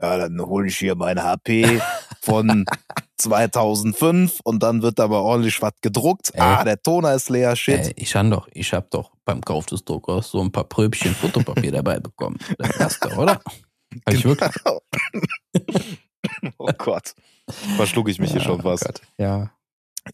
[0.00, 1.80] ja, dann hole ich hier mein HP
[2.20, 2.64] von
[3.18, 6.30] 2005 und dann wird aber ordentlich was gedruckt.
[6.34, 6.40] Ey.
[6.40, 7.78] Ah, der Toner ist leer, shit.
[7.88, 11.14] Äh, ich han doch, ich hab doch beim Kauf des Druckers so ein paar Pröbchen
[11.14, 12.38] Fotopapier dabei bekommen.
[12.58, 13.40] Das passt doch, oder?
[14.06, 14.50] Hab ich wirklich?
[16.58, 17.14] oh Gott.
[17.76, 18.80] Verschlucke ich mich hier Ja, schon oh was.
[18.80, 19.00] Gott.
[19.18, 19.50] Ja,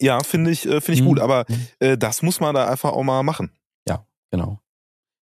[0.01, 1.05] Ja, finde ich, äh, finde ich Mhm.
[1.05, 1.67] gut, aber Mhm.
[1.79, 3.51] äh, das muss man da einfach auch mal machen.
[4.29, 4.59] genau.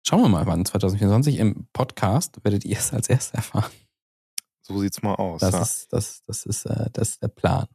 [0.08, 3.70] Schauen wir mal, wann 2024 im Podcast werdet ihr es als erstes erfahren.
[4.66, 5.40] So sieht's mal aus.
[5.40, 5.62] Das ja.
[5.62, 7.66] ist, das, das ist, äh, das ist der Plan.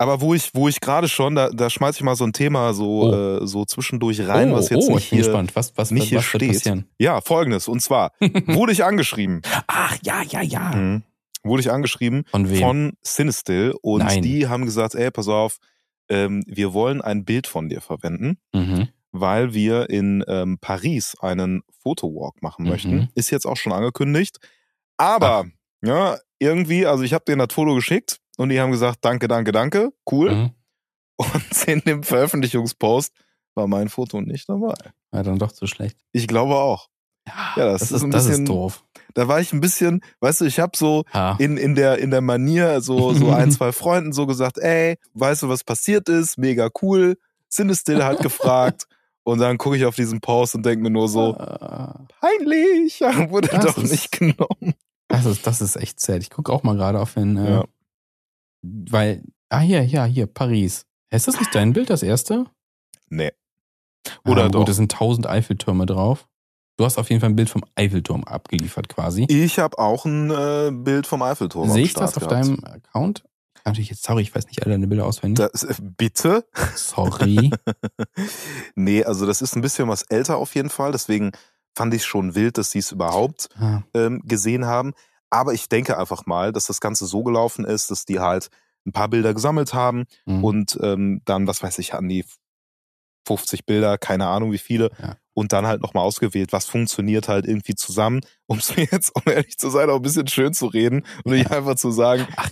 [0.00, 2.72] Aber wo ich, wo ich gerade schon, da, da schmeiß ich mal so ein Thema
[2.72, 3.42] so, Oh.
[3.42, 5.56] äh, so zwischendurch rein, was jetzt oh, nicht ich bin hier, gespannt.
[5.56, 6.48] Was, was, nicht was, hier was steht.
[6.52, 6.88] passieren?
[6.98, 7.66] Ja, folgendes.
[7.68, 8.12] Und zwar
[8.46, 9.42] wurde ich angeschrieben.
[9.66, 10.70] Ach, ja, ja, ja.
[10.76, 11.02] Mhm.
[11.42, 12.58] Wurde ich angeschrieben Von wem?
[12.60, 14.22] von Cinestill und Nein.
[14.22, 15.58] die haben gesagt, ey, pass auf,
[16.08, 18.38] ähm, wir wollen ein Bild von dir verwenden.
[18.54, 18.88] mhm.
[19.10, 22.70] weil wir in ähm, Paris einen Fotowalk machen Mhm.
[22.70, 23.08] möchten.
[23.14, 24.36] Ist jetzt auch schon angekündigt.
[24.96, 25.46] Aber
[25.82, 29.52] ja, irgendwie, also ich habe denen das Foto geschickt und die haben gesagt, danke, danke,
[29.52, 30.34] danke, cool.
[30.34, 30.50] Mhm.
[31.20, 33.12] Und in dem Veröffentlichungspost
[33.56, 34.74] war mein Foto nicht dabei.
[35.10, 35.96] War dann doch zu schlecht.
[36.12, 36.88] Ich glaube auch.
[37.26, 38.84] Ja, das ist ein das bisschen- ist doof.
[39.14, 41.34] Da war ich ein bisschen, weißt du, ich habe so Ja.
[41.40, 45.42] in, in, der, in der Manier so, so ein, zwei Freunden so gesagt, ey, weißt
[45.42, 46.38] du, was passiert ist?
[46.38, 47.18] Mega cool.
[47.50, 48.86] Cinestill hat gefragt.
[49.24, 51.88] Und dann gucke ich auf diesen Post und denke mir nur so, Äh,
[52.20, 54.72] peinlich, wurde Das doch nicht genommen.
[55.08, 56.22] Das ist, das ist echt sad.
[56.22, 57.64] Ich gucke auch mal gerade auf den, äh, Ja.
[58.62, 60.84] weil, ah, hier, ja, hier, Paris.
[61.10, 62.46] Ist das nicht dein Bild, das erste?
[63.08, 63.32] Nee.
[64.24, 64.60] Oder ah, doch.
[64.60, 66.28] gut, es sind tausend Eiffeltürme drauf.
[66.76, 69.26] Du hast auf jeden Fall ein Bild vom Eiffelturm abgeliefert quasi.
[69.28, 71.70] Ich habe auch ein äh, Bild vom Eiffelturm.
[71.70, 72.46] Sehe ich das auf gehabt.
[72.46, 73.24] deinem Account?
[73.64, 75.48] Natürlich jetzt, sorry, ich weiß nicht alle deine Bilder auswendig.
[75.50, 76.46] Das, äh, bitte?
[76.76, 77.50] Sorry.
[78.76, 80.92] nee, also das ist ein bisschen was älter auf jeden Fall.
[80.92, 81.32] Deswegen
[81.78, 84.92] fand ich schon wild, dass sie es überhaupt Ah, ähm, gesehen haben.
[85.30, 88.48] Aber ich denke einfach mal, dass das Ganze so gelaufen ist, dass die halt
[88.86, 90.44] ein paar Bilder gesammelt haben mhm.
[90.44, 92.24] und ähm, dann, was weiß ich, an die
[93.26, 95.16] 50 Bilder, keine Ahnung wie viele, Ja.
[95.34, 99.22] und dann halt nochmal ausgewählt, was funktioniert halt irgendwie zusammen, um es mir jetzt, um
[99.30, 102.50] ehrlich zu sein, auch ein bisschen schön zu reden und nicht einfach zu sagen, Ach.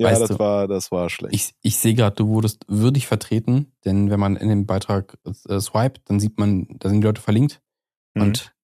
[0.00, 1.34] Ja, das du- war, das war schlecht.
[1.34, 5.60] Ich, ich sehe gerade, du wurdest würdig vertreten, denn wenn man in dem Beitrag äh,
[5.60, 7.60] swiped, dann sieht man, da sind die Leute verlinkt
[8.14, 8.22] Mhm.
[8.22, 8.54] und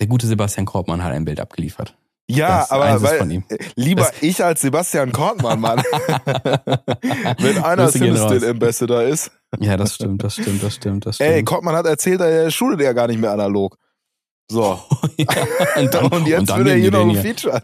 [0.00, 1.96] der gute Sebastian Korbmann hat ein Bild abgeliefert.
[2.30, 3.42] ja, Das aber weil,
[3.76, 5.78] lieber Das- ich als Sebastian Kortmann, Mann.
[7.38, 7.88] Wenn einer.
[7.90, 9.30] Cinestill Ambassador ist.
[9.60, 11.30] Ja, das stimmt, das stimmt, das stimmt, das stimmt.
[11.30, 13.76] Ey, Kortmann hat erzählt, er schuldet ja gar nicht mehr analog.
[14.50, 14.78] So.
[15.16, 15.26] ja,
[15.76, 17.62] und, dann, Und jetzt dann wird er hier noch ein Feature.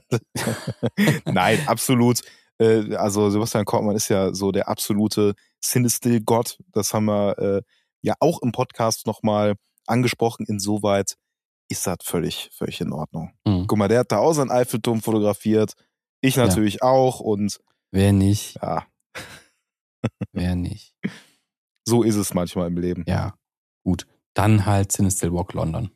[1.25, 2.21] Nein, absolut.
[2.59, 6.59] Äh, Also Sebastian Kortmann ist ja so der absolute Cinestill-Gott.
[6.73, 7.63] Das haben wir äh,
[8.03, 9.55] ja auch im Podcast nochmal
[9.87, 10.45] angesprochen.
[10.47, 11.15] Insoweit
[11.71, 13.33] ist das völlig, völlig in Ordnung.
[13.47, 13.67] Hm.
[13.67, 15.75] Guck mal, der hat da auch seinen Eiffelturm fotografiert.
[16.21, 17.21] Ich natürlich auch.
[17.21, 18.87] Und Wer nicht, ja,
[20.33, 20.95] wer nicht.
[21.87, 23.05] so ist es manchmal im Leben.
[23.07, 23.35] Ja,
[23.85, 24.07] gut.
[24.35, 25.91] Dann halt Sinistil Walk London.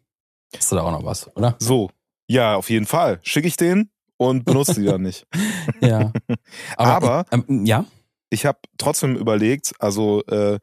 [0.57, 1.57] Hast du da auch noch was, oder?
[1.59, 1.90] So,
[2.28, 3.18] ja, auf jeden Fall.
[3.22, 5.26] Schicke ich den und benutze die dann nicht.
[5.81, 6.12] Ja.
[6.76, 7.85] Aber- ähm, ja,
[8.31, 10.59] ich habe trotzdem überlegt, also äh,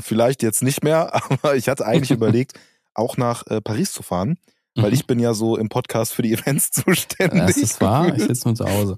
[0.00, 2.58] vielleicht jetzt nicht mehr, aber ich hatte eigentlich überlegt,
[2.94, 4.38] auch nach äh, Paris zu fahren,
[4.74, 4.94] weil Mhm.
[4.94, 7.46] ich bin ja so im Podcast für die Events zuständig.
[7.46, 8.14] das ist wahr.
[8.16, 8.96] Ich sitze nur zu Hause.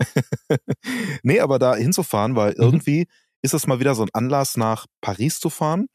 [1.22, 2.56] nee, aber da hinzufahren, weil Mhm.
[2.62, 3.06] irgendwie
[3.42, 5.86] ist das mal wieder so ein Anlass, nach Paris zu fahren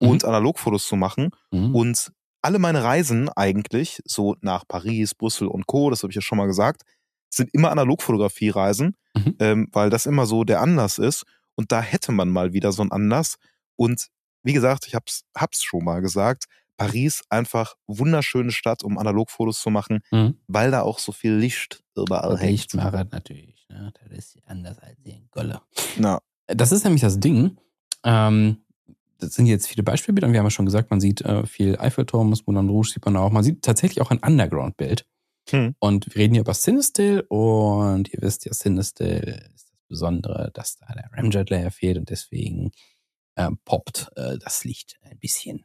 [0.00, 0.08] Mhm.
[0.08, 1.30] und Analogfotos zu machen.
[1.50, 1.74] Mhm.
[1.74, 2.12] Und
[2.42, 6.38] alle meine Reisen eigentlich, so nach Paris, Brüssel und Co., das habe ich ja schon
[6.38, 6.82] mal gesagt,
[7.30, 9.36] sind immer Analogfotografie-Reisen, Mhm.
[9.38, 11.24] ähm, weil das immer so der Anlass ist.
[11.56, 13.36] Und da hätte man mal wieder so einen Anlass.
[13.76, 14.08] Und
[14.42, 16.44] wie gesagt, ich hab's, hab's schon mal gesagt,
[16.76, 20.38] Paris einfach wunderschöne Stadt, um Analogfotos zu machen, Mhm.
[20.46, 22.50] weil da auch so viel Licht überall hängt.
[22.50, 23.66] Lichtmacher natürlich.
[23.68, 23.92] Ne?
[24.08, 25.60] Das ist anders als hier in Golle.
[25.96, 27.56] Na, Das ist nämlich das Ding.
[28.04, 28.58] Ähm,
[29.18, 30.26] das sind jetzt viele Beispielbilder.
[30.26, 33.04] und Wir haben ja schon gesagt, man sieht äh, viel Eiffelturm, das Moulin Rouge sieht
[33.04, 33.30] man auch.
[33.30, 35.06] Man sieht tatsächlich auch ein Underground-Bild.
[35.50, 35.74] Hm.
[35.78, 40.76] Und wir reden hier über Cinestill und ihr wisst ja, Cinestill ist das Besondere, dass
[40.76, 42.72] da der Ramjet-Layer fehlt und deswegen
[43.36, 45.64] äh, poppt äh, das Licht ein bisschen.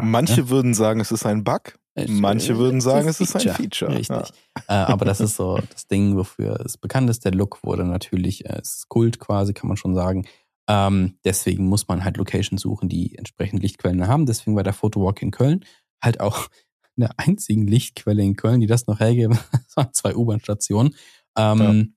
[0.00, 0.50] Manche ne?
[0.50, 1.78] würden sagen, es ist ein Bug.
[2.08, 3.94] Manche äh, würden sagen, es ist ein Feature.
[3.94, 4.32] Richtig.
[4.68, 7.24] Äh, aber das ist so das Ding, wofür es bekannt ist.
[7.24, 10.26] Der Look wurde natürlich, äh, es ist Kult quasi, kann man schon sagen.
[10.68, 14.26] Ähm, deswegen muss man halt Locations suchen, die entsprechend Lichtquellen haben.
[14.26, 15.64] Deswegen war der Photowalk in Köln
[16.02, 16.48] halt auch
[16.96, 19.38] eine einzigen Lichtquelle in Köln, die das noch hergeben.
[19.52, 20.96] Das waren zwei U-Bahn-Stationen.
[21.36, 21.94] Ähm,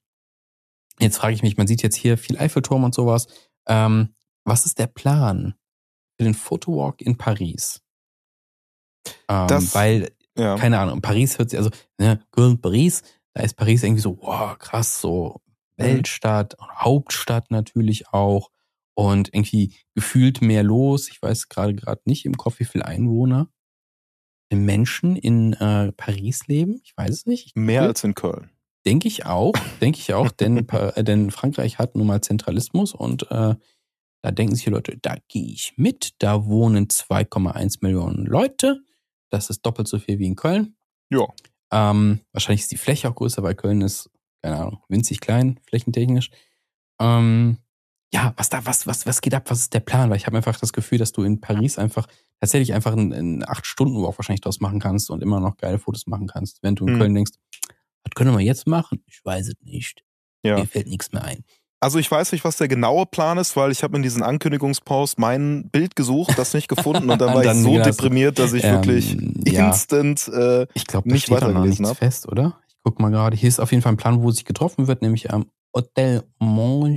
[1.00, 3.28] Jetzt frage ich mich, man sieht jetzt hier viel Eiffelturm und sowas.
[3.68, 5.56] Ähm, was ist der Plan
[6.24, 7.82] für den Photowalk in Paris?
[9.28, 10.56] Ähm, Das- weil Ja.
[10.58, 14.58] keine Ahnung, Paris hört sich, also, ne, Köln, Paris, da ist Paris irgendwie so, wow,
[14.58, 15.42] krass, so
[15.78, 15.84] Mhm.
[15.84, 18.50] Weltstadt, Hauptstadt natürlich auch
[18.96, 21.10] und irgendwie gefühlt mehr los.
[21.10, 23.50] Ich weiß gerade gerade nicht im Kopf, wie viele Einwohner
[24.52, 26.80] Menschen in äh, Paris leben.
[26.84, 27.48] Ich weiß es nicht.
[27.48, 27.90] Ich Mehr google.
[27.90, 28.52] als in Köln.
[28.86, 33.32] Denke ich auch, denke ich auch, denn, äh, denn Frankreich hat nun mal Zentralismus und
[33.32, 33.56] äh,
[34.24, 38.82] da denken sich die Leute, da gehe ich mit, da wohnen 2,1 Millionen Leute,
[39.30, 40.76] das ist doppelt so viel wie in Köln.
[41.12, 41.28] Ja.
[41.72, 44.10] Ähm, wahrscheinlich ist die Fläche auch größer, weil Köln ist,
[44.42, 46.32] keine Ahnung, winzig klein, flächentechnisch.
[47.02, 47.58] Ähm,
[48.14, 49.50] ja, was da, was, was, was geht ab?
[49.50, 50.10] Was ist der Plan?
[50.10, 52.08] Weil ich habe einfach das Gefühl, dass du in Paris einfach
[52.40, 56.28] tatsächlich einfach einen, einen 8-Stunden-Walk wahrscheinlich draus machen kannst und immer noch geile Fotos machen
[56.28, 56.62] kannst.
[56.62, 57.00] Wenn du in Mhm.
[57.00, 57.32] Köln denkst,
[58.04, 59.04] was können wir jetzt machen?
[59.08, 60.04] Ich weiß es nicht.
[60.44, 60.60] Ja.
[60.60, 61.44] Mir fällt nichts mehr ein.
[61.84, 65.19] Also ich weiß nicht, was der genaue Plan ist, weil ich habe in diesen Ankündigungspost
[65.19, 68.63] mein Bild gesucht, das nicht gefunden und dann war Dann ich so deprimiert, dass ich
[68.63, 69.67] Ähm, wirklich ja.
[69.67, 71.98] instant äh, Ich glaube, da nicht weitergelesen nichts hab.
[71.98, 72.58] fest, oder?
[72.69, 73.36] Ich guck mal gerade.
[73.36, 76.96] Hier ist auf jeden Fall ein Plan, wo sich getroffen wird, nämlich am Hotel Monge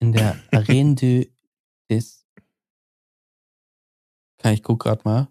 [0.00, 1.32] in der Arène de
[1.90, 2.26] des.
[4.42, 5.28] Kann ich guck gerade mal.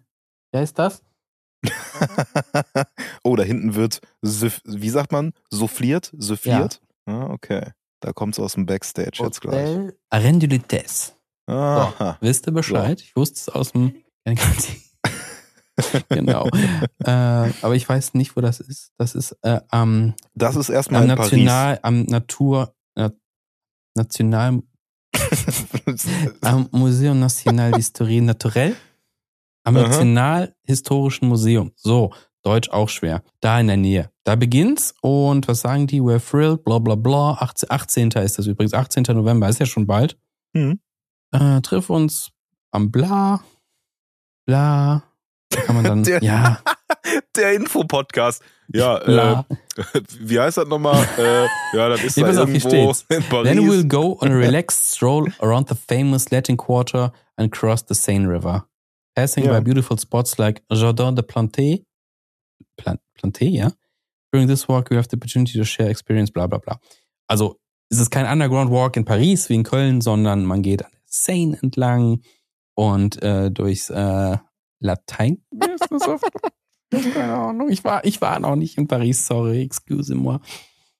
[0.52, 1.04] Wer ist das?
[3.24, 6.82] oh, da hinten wird, wie sagt man, souffliert, souffliert.
[7.06, 7.74] Ah, okay.
[8.02, 9.70] Da kommt es aus dem Backstage jetzt gleich.
[9.70, 11.14] Hotel Arène de Lutèce.
[11.48, 12.18] Aha.
[12.20, 13.00] Wisst ihr Bescheid?
[13.02, 13.94] Ich wusste es aus dem.
[16.10, 16.48] genau.
[17.06, 18.92] äh, aber ich weiß nicht, wo das ist.
[18.98, 23.12] Das ist äh, am Das ist erstmal am National, am Natur, na,
[23.96, 24.62] National,
[25.12, 26.08] Paris.
[26.42, 28.76] am Museum National d'Histoire Naturelle,
[29.64, 29.76] am.
[29.76, 31.72] Nationalhistorischen Museum.
[31.76, 33.22] So, Deutsch auch schwer.
[33.40, 34.10] Da in der Nähe.
[34.24, 36.02] Da beginnt's und was sagen die?
[36.02, 37.34] We're thrilled, bla bla bla.
[37.40, 38.10] 18, 18.
[38.24, 39.04] ist das übrigens, 18.
[39.10, 40.18] November, ist ja schon bald.
[40.54, 40.80] Mhm.
[41.34, 42.32] Äh, triff uns
[42.72, 43.42] am Bla,
[44.46, 45.04] bla.
[45.52, 46.60] Kann man dann, Der- ja,
[47.36, 48.42] Der Infopodcast.
[48.74, 49.46] Ja, bla.
[49.50, 51.06] äh, wie heißt das nochmal?
[51.18, 53.06] äh, ja, das ist Ja, da auf, irgendwo steht's.
[53.10, 53.50] in Paris.
[53.50, 57.94] Then we'll go on a relaxed stroll around the famous Latin Quarter and cross the
[57.94, 58.66] Seine River,
[59.16, 59.58] passing Ja.
[59.60, 61.84] by beautiful spots like Jardin de Planté.
[62.78, 63.71] Plan Planté, ja.
[64.32, 66.80] During this walk, you have the opportunity to share experience, bla bla bla.
[67.28, 70.91] Also, es ist kein Underground Walk in Paris wie in Köln, sondern man geht an
[70.91, 72.21] der Seine entlang
[72.74, 74.38] und äh, durchs äh,
[74.80, 75.43] Latein.
[76.91, 77.69] Keine Ahnung.
[77.69, 80.39] Ich war, ich war noch nicht in Paris, sorry, excuse moi.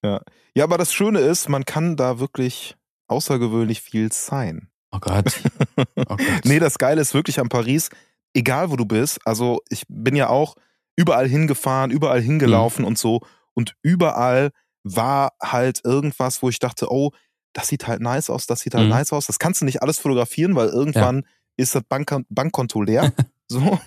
[0.04, 0.21] Ja.
[0.56, 2.76] ja, aber das Schöne ist, man kann da wirklich
[3.08, 4.69] außergewöhnlich viel sein.
[4.91, 5.41] Oh Gott.
[5.78, 6.45] Oh Gott.
[6.45, 7.89] nee, das Geile ist wirklich an Paris,
[8.34, 10.56] egal wo du bist, also ich bin ja auch
[11.02, 12.90] überall hingefahren, überall hingelaufen mhm.
[12.90, 13.22] und so
[13.54, 14.52] und überall
[14.84, 17.12] war halt irgendwas, wo ich dachte, oh,
[17.54, 18.92] das sieht halt nice aus, das sieht halt mhm.
[18.92, 19.28] nice aus.
[19.28, 21.24] Das kannst du nicht alles fotografieren, weil irgendwann ja.
[21.58, 23.12] ist das Bank Bankkonto leer,
[23.48, 23.80] so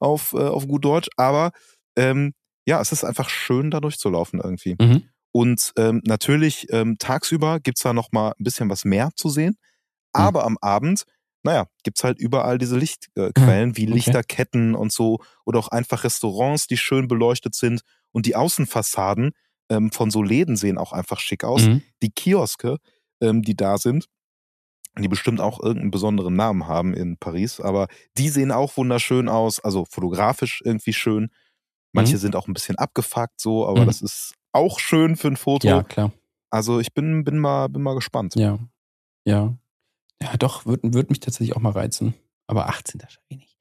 [0.00, 1.08] auf, äh, auf gut Deutsch.
[1.16, 1.52] Aber
[1.96, 2.34] ähm,
[2.66, 4.76] ja, es ist einfach schön, da durchzulaufen irgendwie.
[4.80, 5.08] Mhm.
[5.32, 9.56] Und ähm, natürlich ähm, tagsüber gibt's da noch mal ein bisschen was mehr zu sehen.
[10.14, 10.22] Mhm.
[10.22, 11.04] Aber am Abend,
[11.46, 13.92] naja, gibt's halt überall diese Lichtquellen äh, wie okay.
[13.92, 17.82] Lichterketten und so oder auch einfach Restaurants, die schön beleuchtet sind.
[18.12, 19.32] Und die Außenfassaden
[19.70, 21.62] ähm, von so Läden sehen auch einfach schick aus.
[21.62, 21.82] Mhm.
[22.02, 22.78] Die Kioske,
[23.20, 24.08] ähm, die da sind,
[24.98, 29.60] die bestimmt auch irgendeinen besonderen Namen haben in Paris, aber die sehen auch wunderschön aus,
[29.60, 31.30] also fotografisch irgendwie schön.
[31.92, 32.20] Manche mhm.
[32.20, 33.86] sind auch ein bisschen abgefuckt so, aber mhm.
[33.86, 35.68] das ist auch schön für ein Foto.
[35.68, 36.12] Ja, klar.
[36.50, 38.34] Also ich bin, bin, mal, bin mal gespannt.
[38.36, 38.58] Ja.
[39.24, 39.56] Ja.
[40.22, 42.14] Ja, doch, würde würd mich tatsächlich auch mal reizen.
[42.46, 43.58] Aber 18, das schaffe ich nicht.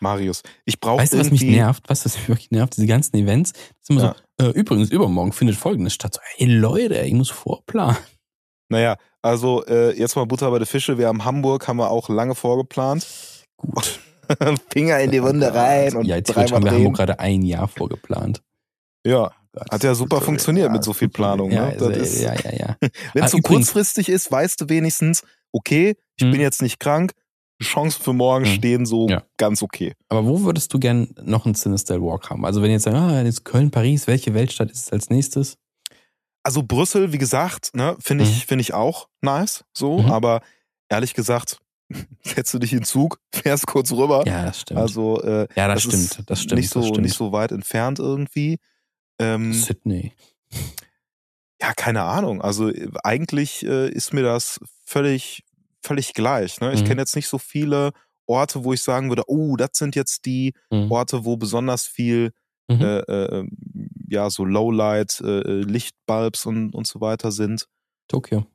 [0.00, 1.84] Marius, ich brauche Weißt du, was mich nervt?
[1.88, 2.76] Was mich wirklich nervt?
[2.76, 3.52] Diese ganzen Events.
[3.52, 4.16] Das ist immer ja.
[4.38, 6.14] so, äh, übrigens, übermorgen findet folgendes statt.
[6.14, 7.96] So, hey Leute, ich muss vorplanen.
[8.68, 10.98] Naja, also äh, jetzt mal Butter bei der Fische.
[10.98, 13.06] Wir haben Hamburg, haben wir auch lange vorgeplant.
[13.56, 14.00] Gut.
[14.70, 18.42] Finger in die Wunde rein und Ja, jetzt haben wir Hamburg gerade ein Jahr vorgeplant.
[19.06, 21.50] Ja, oh hat ja super funktioniert mit so viel Planung.
[21.50, 21.76] Ja, ne?
[21.76, 22.76] das ist, ja, ja, ja.
[23.12, 26.32] Wenn es so kurzfristig ist, weißt du wenigstens, okay, ich hm.
[26.32, 27.12] bin jetzt nicht krank,
[27.62, 28.54] Chancen für morgen hm.
[28.54, 29.22] stehen so ja.
[29.36, 29.94] ganz okay.
[30.08, 32.44] Aber wo würdest du gern noch einen Sinistal Walk haben?
[32.44, 35.56] Also wenn jetzt sagen, ah, jetzt Köln, Paris, welche Weltstadt ist es als nächstes?
[36.42, 38.48] Also Brüssel, wie gesagt, ne, finde ich, mhm.
[38.48, 40.10] finde ich auch nice, so, mhm.
[40.10, 40.42] aber
[40.90, 41.58] ehrlich gesagt,
[42.22, 44.24] setzt du dich in den Zug, fährst kurz rüber.
[44.26, 44.80] Ja, das stimmt.
[44.80, 46.60] Also, äh, ja, das, das stimmt, das stimmt.
[46.60, 47.04] Nicht so, das stimmt.
[47.04, 48.58] nicht so weit entfernt irgendwie.
[49.18, 50.12] Ähm, Sydney.
[51.60, 52.42] Ja, keine Ahnung.
[52.42, 55.44] Also äh, eigentlich äh, ist mir das völlig,
[55.82, 56.60] völlig gleich.
[56.60, 56.72] Ne?
[56.72, 56.86] Ich mhm.
[56.86, 57.92] kenne jetzt nicht so viele
[58.26, 60.90] Orte, wo ich sagen würde, oh, das sind jetzt die mhm.
[60.90, 62.32] Orte, wo besonders viel
[62.68, 62.80] mhm.
[62.80, 63.48] äh, äh,
[64.08, 67.66] ja so Lowlight, äh, äh, Lichtbulbs und, und so weiter sind.
[68.08, 68.46] Tokio.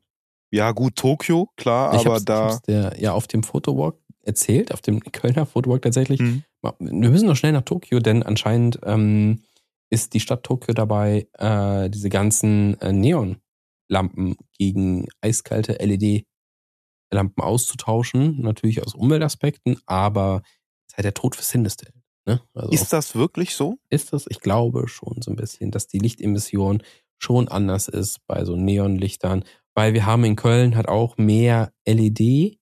[0.52, 2.56] Ja, gut, Tokio, klar, ich aber da.
[2.56, 6.20] Ich der, ja, auf dem Fotowalk erzählt, auf dem Kölner Fotowalk tatsächlich.
[6.20, 6.44] Mhm.
[6.80, 9.44] Wir müssen noch schnell nach Tokio, denn anscheinend ähm,
[9.90, 18.42] ist die Stadt Tokio dabei, äh, diese ganzen äh, Neonlampen gegen eiskalte LED-Lampen auszutauschen.
[18.42, 20.42] Natürlich aus Umweltaspekten, aber
[20.88, 21.92] es ist halt der Tod für Sindestel.
[22.26, 22.42] Ne?
[22.54, 23.80] Also ist das wirklich so?
[23.90, 24.26] Ist das?
[24.30, 26.84] Ich glaube schon so ein bisschen, dass die Lichtemission
[27.18, 32.60] schon anders ist bei so Neonlichtern, weil wir haben in Köln halt auch mehr LED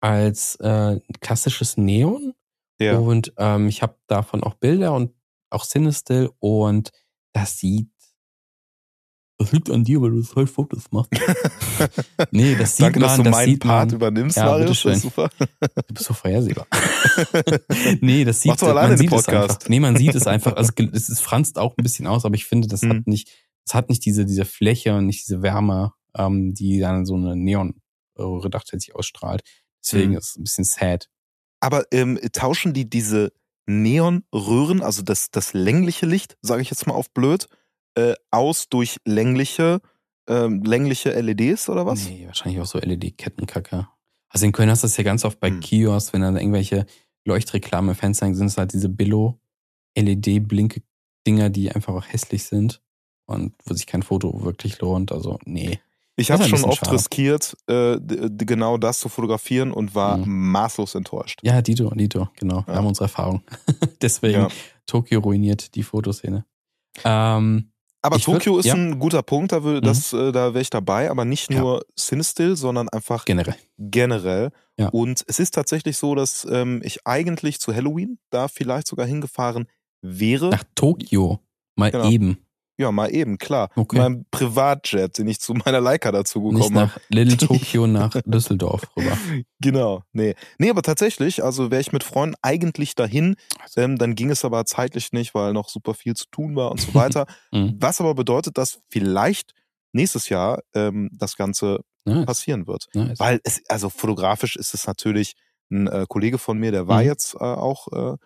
[0.00, 2.34] als äh, klassisches Neon.
[2.80, 2.98] Ja.
[2.98, 5.12] Und ähm, ich habe davon auch Bilder und
[5.50, 6.90] auch Sinistil und
[7.32, 7.90] das sieht.
[9.40, 11.12] Das liegt an dir, weil du zwei Fotos machst.
[12.30, 13.08] nee, das sieht Danke, man.
[13.08, 14.82] dass du das meinen sieht Part man, übernimmst, ja, Marius.
[14.82, 15.30] Das ist super.
[15.38, 16.66] Du bist so vorhersehbar.
[18.02, 19.28] nee, das sieht Mach doch alleine man sieht Podcast.
[19.28, 19.68] es einfach.
[19.70, 20.56] Nee, man sieht es einfach.
[20.56, 22.90] Also es ist, franzt auch ein bisschen aus, aber ich finde, das mhm.
[22.90, 23.30] hat nicht,
[23.64, 27.34] das hat nicht diese, diese Fläche und nicht diese Wärme, ähm, die dann so eine
[27.34, 29.40] Neon-Röhre tatsächlich ausstrahlt.
[29.82, 30.18] Deswegen mhm.
[30.18, 31.08] ist es ein bisschen sad.
[31.60, 33.32] Aber ähm, tauschen die diese
[33.70, 37.48] Neonröhren, also das, das längliche Licht, sage ich jetzt mal auf blöd,
[37.94, 39.80] äh, aus durch längliche,
[40.28, 42.08] ähm, längliche LEDs oder was?
[42.08, 43.88] Nee, wahrscheinlich auch so LED-Kettenkacke.
[44.28, 45.60] Also in Köln hast du das ja ganz oft bei hm.
[45.60, 46.86] Kiosks, wenn dann irgendwelche
[47.24, 52.82] Leuchtreklame Fenster sind es halt diese Billo-LED-Blinke-Dinger, die einfach auch hässlich sind
[53.26, 55.12] und wo sich kein Foto wirklich lohnt.
[55.12, 55.78] Also, nee.
[56.16, 56.92] Ich habe schon oft schade.
[56.92, 60.50] riskiert, äh, genau das zu fotografieren und war mhm.
[60.50, 61.40] maßlos enttäuscht.
[61.42, 62.58] Ja, Dito, Dito, genau.
[62.58, 62.66] Ja.
[62.66, 63.42] Wir haben unsere Erfahrung.
[64.02, 64.48] Deswegen, ja.
[64.86, 66.44] Tokio ruiniert die Fotoszene.
[67.04, 67.70] Ähm,
[68.02, 68.74] aber Tokio würd, ist ja.
[68.74, 70.18] ein guter Punkt, da, würde, mhm.
[70.18, 71.84] äh, da wäre ich dabei, aber nicht nur.
[71.96, 73.56] Cinestill, sondern einfach generell.
[73.78, 74.50] Generell.
[74.92, 79.66] Und es ist tatsächlich so, dass ähm, ich eigentlich zu Halloween da vielleicht sogar hingefahren
[80.00, 80.48] wäre.
[80.48, 81.40] Nach Tokio.
[81.76, 82.08] Mal genau.
[82.08, 82.38] eben.
[82.80, 83.68] Ja, mal eben, klar.
[83.76, 83.98] Okay.
[83.98, 86.92] Mein Privatjet, den ich zu meiner Leica dazu gekommen habe.
[86.94, 89.18] nach Little Tokyo nach Düsseldorf rüber.
[89.60, 90.34] Genau, nee.
[90.56, 93.36] Nee, aber tatsächlich, also wäre ich mit Freunden eigentlich dahin,
[93.76, 96.80] ähm, dann ging es aber zeitlich nicht, weil noch super viel zu tun war und
[96.80, 97.26] so weiter.
[97.52, 97.76] mhm.
[97.78, 99.52] Was aber bedeutet, dass vielleicht
[99.92, 102.24] nächstes Jahr ähm, das Ganze nice.
[102.24, 102.86] passieren wird.
[102.94, 103.20] Nice.
[103.20, 105.34] Weil es, also fotografisch ist es natürlich
[105.70, 107.08] ein äh, Kollege von mir, der war mhm.
[107.08, 108.16] jetzt äh, auch, äh,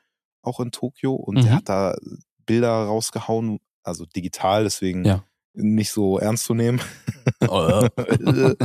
[0.43, 1.43] auch in Tokio und mhm.
[1.43, 1.97] der hat da
[2.47, 5.25] Bilder rausgehauen, also digital, deswegen ja.
[5.55, 6.81] nicht so ernst zu nehmen.
[7.49, 7.87] Oh.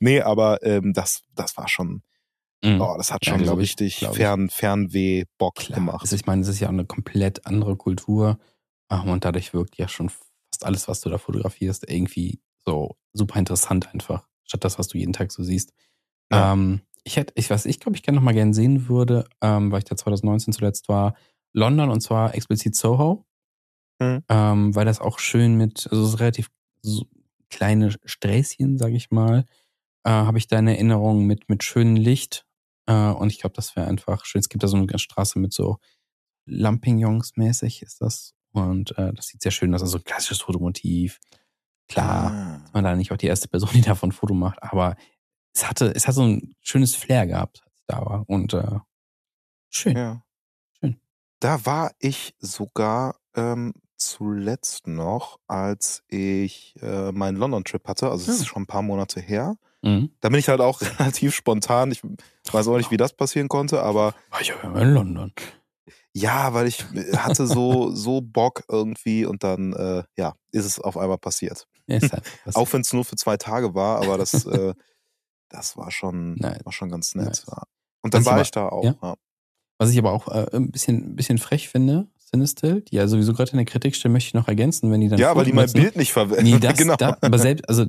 [0.00, 2.02] nee, aber ähm, das, das war schon,
[2.64, 2.80] Mhm.
[2.80, 4.08] oh, das hat Ja, schon so glaub ich, richtig ich.
[4.08, 6.00] Fern, Fernweh-Bock gemacht.
[6.02, 8.38] also ich meine, es ist ja eine komplett andere Kultur
[8.90, 13.38] ähm, und dadurch wirkt ja schon fast alles, was du da fotografierst, irgendwie so super
[13.38, 15.72] interessant einfach, statt das, was du jeden Tag so siehst.
[16.32, 16.52] Ja.
[16.52, 19.70] Ähm, ich hätte, ich was ich glaube, ich gerne noch mal gern sehen würde, ähm,
[19.70, 21.14] weil ich da 2019 zuletzt war,
[21.52, 23.24] London und zwar explizit Soho,
[24.00, 24.22] Mhm.
[24.28, 26.50] ähm, weil das auch schön mit, also es ist relativ
[26.82, 27.06] so
[27.50, 29.44] kleine Sträßchen, sage ich mal,
[30.04, 32.46] äh, habe ich da eine Erinnerung mit mit schönem Licht
[32.86, 34.40] äh, und ich glaube, das wäre einfach schön.
[34.40, 35.78] Es gibt da so eine Straße mit so
[36.46, 41.18] Lampignons mäßig ist das und äh, das sieht sehr schön aus, also ein klassisches Fotomotiv.
[41.88, 42.64] Klar, Ah.
[42.64, 44.96] ist man da nicht auch die erste Person, die davon ein Foto macht, aber
[45.54, 48.24] es hatte, es hat so ein schönes Flair gehabt, als ich da war.
[48.28, 48.78] Und äh,
[49.70, 49.96] schön.
[49.96, 50.22] Ja.
[50.78, 51.00] Schön.
[51.40, 58.10] Da war ich sogar ähm, zuletzt noch, als ich äh, meinen London-Trip hatte.
[58.10, 59.56] Also es ist schon ein paar Monate her.
[59.82, 60.10] Mhm.
[60.20, 61.92] Da bin ich halt auch relativ spontan.
[61.92, 62.02] Ich
[62.52, 65.32] weiß auch nicht, wie das passieren konnte, aber War ich aber in London.
[66.12, 66.84] ja, weil ich
[67.16, 71.66] hatte so, so Bock irgendwie und dann, äh, ja, ist es auf einmal passiert.
[71.90, 72.10] Halt
[72.44, 74.74] was- Auch wenn es nur für zwei Tage war, aber das, äh,
[75.48, 76.64] das war schon, Nice.
[76.64, 77.26] war schon ganz nett.
[77.26, 77.46] Nice.
[77.48, 77.62] Ja.
[78.02, 78.84] Und dann Was ich war aber- ich da auch.
[78.84, 78.94] ja?
[79.02, 79.14] Ja.
[79.80, 83.32] Was ich aber auch äh, ein bisschen, ein bisschen frech finde, Sinistil, die ja sowieso
[83.32, 85.18] gerade in der Kritik stehen, möchte ich noch ergänzen, wenn die dann.
[85.18, 85.70] Ja, weil die mein.
[85.72, 86.44] Bild nicht verwenden.
[86.44, 86.96] Nee, das, genau.
[86.96, 87.86] da, aber selbst, also,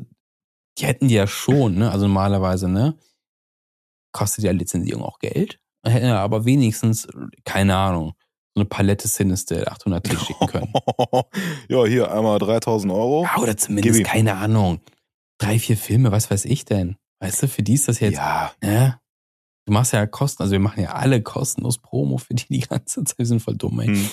[0.78, 1.91] die hätten die ja schon, ne?
[1.91, 2.95] Also normalerweise, ne?
[4.12, 5.60] Kostet ja Lizenzierung auch Geld.
[5.86, 7.08] Hätten ja aber wenigstens,
[7.45, 8.13] keine Ahnung,
[8.56, 10.73] so eine Palette Sinistil 800 T schicken können.
[11.69, 13.23] ja, hier einmal 3000 Euro.
[13.23, 14.80] Ja, oder zumindest, keine Ahnung,
[15.38, 16.97] drei, vier Filme, was weiß ich denn?
[17.19, 18.99] Weißt du, für die ist das jetzt, Ja, ja.
[19.69, 23.03] Du machst ja Kosten, also wir machen ja alle kostenlos Promo für die die ganze
[23.03, 23.19] Zeit.
[23.19, 23.86] Wir sind voll dumm, ey.
[23.86, 24.10] Hm.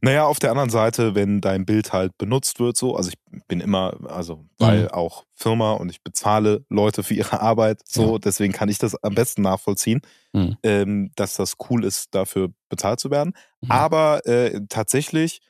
[0.00, 3.16] Naja, auf der anderen Seite, wenn dein Bild halt benutzt wird, so, also ich
[3.48, 4.88] bin immer, also weil Mhm.
[4.90, 8.18] auch Firma und ich bezahle Leute für ihre Arbeit, so, Ja.
[8.20, 10.56] deswegen kann ich das am besten nachvollziehen, Mhm.
[10.62, 13.32] ähm, dass das cool ist, dafür bezahlt zu werden.
[13.60, 13.72] Mhm.
[13.72, 15.40] Aber äh, tatsächlich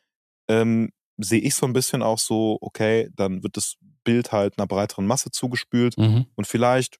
[0.49, 4.67] ähm, sehe ich so ein bisschen auch so, okay, dann wird das Bild halt einer
[4.67, 6.25] breiteren Masse zugespült Mhm.
[6.37, 6.97] und vielleicht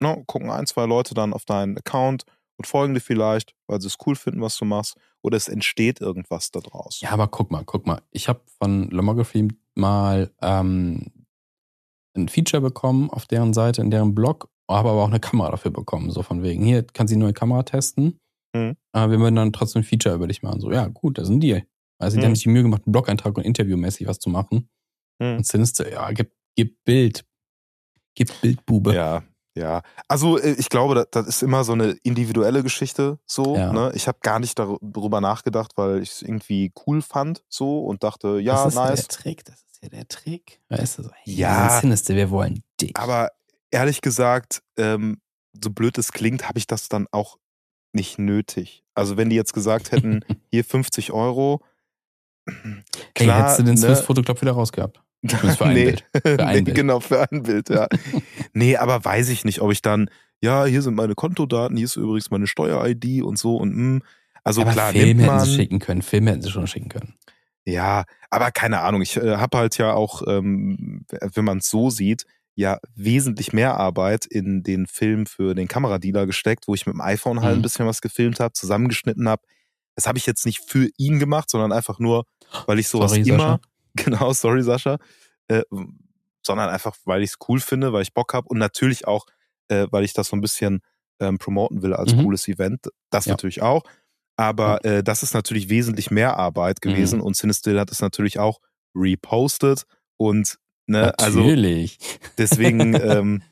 [0.00, 2.24] ne, gucken ein, zwei Leute dann auf deinen Account
[2.58, 6.00] und folgen dir vielleicht, weil sie es cool finden, was du machst, oder es entsteht
[6.00, 7.00] irgendwas daraus.
[7.00, 8.00] Ja, aber guck mal, guck mal.
[8.10, 11.06] Ich habe von Lomography mal ähm,
[12.16, 15.70] ein Feature bekommen auf deren Seite, in deren Blog, habe aber auch eine Kamera dafür
[15.70, 16.10] bekommen.
[16.10, 18.18] So von wegen, hier kann sie neue Kamera testen.
[18.54, 18.76] Mhm.
[18.92, 20.60] Aber wir würden dann trotzdem ein Feature über dich machen.
[20.60, 21.66] So, ja, gut, das ein Deal.
[21.98, 22.26] Also, die Mhm.
[22.26, 24.68] haben sich die Mühe gemacht, einen Blog-Eintrag und interviewmäßig was zu machen.
[25.18, 25.36] Mhm.
[25.38, 27.24] Und Sinister, ja, gib, gib Bild.
[28.14, 28.94] Gib Bildbube.
[28.94, 29.22] Ja,
[29.56, 29.82] ja.
[30.06, 33.56] Also äh, ich glaube, das, ist immer so eine individuelle Geschichte so.
[33.56, 33.72] Ja.
[33.72, 33.90] Ne?
[33.94, 38.04] Ich habe gar nicht dar- darüber nachgedacht, weil ich es irgendwie cool fand so und
[38.04, 39.08] dachte, ja, das ist ja nice.
[39.08, 40.60] der Trick, das ist ja der Trick.
[40.68, 41.80] Weißt du, so, hey, Ja.
[41.80, 42.96] Sinister, wir wollen dich.
[42.96, 43.30] Aber
[43.70, 45.20] ehrlich gesagt, ähm,
[45.60, 47.38] so blöd es klingt, habe ich das dann auch
[47.92, 48.84] nicht nötig.
[48.94, 51.62] Also wenn die jetzt gesagt hätten, hier 50 Euro,
[52.46, 52.82] hey,
[53.14, 53.80] klar, hättest du den ne?
[53.80, 55.00] Swiss Fotoclub wieder rausgehabt?
[55.28, 56.04] Zumindest für ein nee, Bild.
[56.22, 56.76] Für ein nee, Bild.
[56.76, 57.88] Genau, für ein Bild, ja.
[58.52, 60.10] nee, aber weiß ich nicht, ob ich dann,
[60.40, 64.00] ja, hier sind meine Kontodaten, hier ist übrigens meine Steuer-ID und so und mh.
[64.44, 66.02] Also aber klar, Film nimmt hätten man, sie schicken können.
[66.02, 67.14] Film hätten sie schon schicken können.
[67.64, 71.90] ja, aber keine Ahnung, ich äh, habe halt ja auch, ähm, wenn man es so
[71.90, 76.94] sieht, ja wesentlich mehr Arbeit in den Film für den Kameradealer gesteckt, wo ich mit
[76.94, 77.58] dem iPhone halt Mhm.
[77.58, 79.42] ein bisschen was gefilmt habe, zusammengeschnitten habe.
[79.94, 82.24] Das habe ich jetzt nicht für ihn gemacht, sondern einfach nur,
[82.66, 83.60] weil ich sowas Sorry, immer, Sascha.
[84.04, 84.98] genau, sorry Sascha,
[85.48, 85.62] äh,
[86.44, 89.26] sondern einfach, weil ich es cool finde, weil ich Bock habe und natürlich auch,
[89.68, 90.80] äh, weil ich das so ein bisschen
[91.18, 92.22] ähm, promoten will als Mhm.
[92.22, 92.88] cooles Event.
[93.10, 93.32] Das Ja.
[93.32, 93.82] natürlich auch.
[94.36, 96.90] Aber äh, das ist natürlich wesentlich mehr Arbeit Mhm.
[96.90, 98.60] gewesen und Cinestill hat es natürlich auch
[98.94, 99.84] repostet
[100.18, 101.98] und ne, also Natürlich.
[102.38, 103.42] deswegen, ähm,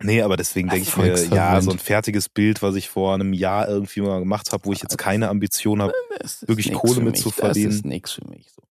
[0.00, 3.32] nee, aber deswegen denke ich mir, ja, so ein fertiges Bild, was ich vor einem
[3.32, 5.92] Jahr irgendwie mal gemacht habe, wo ich jetzt keine Ambition habe,
[6.40, 7.22] wirklich Kohle für mit mich.
[7.22, 8.50] zu Das ist nix für mich.
[8.50, 8.62] So.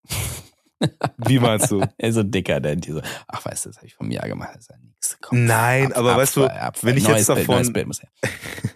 [1.18, 1.82] Wie meinst du?
[1.98, 3.02] Er ist so dicker, der diese.
[3.28, 4.52] Ach, weißt du, das habe ich vom Jahr gemacht.
[4.56, 5.18] Das ist ja nix.
[5.22, 6.42] Komm, Nein, aber weißt du,
[6.82, 8.10] wenn ich neues jetzt Bild, davon- Bild muss her.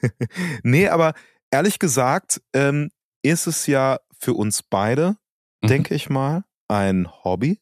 [0.64, 1.14] nee, aber
[1.52, 5.18] ehrlich gesagt, ähm, ist es ja für uns beide,
[5.64, 5.68] Mhm.
[5.68, 7.62] denke ich mal, ein Hobby,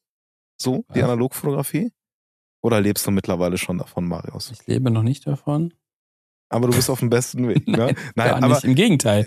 [0.60, 1.06] so die Ja.
[1.06, 1.92] Analogfotografie.
[2.64, 4.52] Oder lebst du mittlerweile schon davon, Marius?
[4.52, 5.74] Ich lebe noch nicht davon.
[6.50, 7.96] Aber du bist auf dem besten Weg, ne?
[8.16, 8.64] Gar aber nicht.
[8.66, 9.26] Im Gegenteil.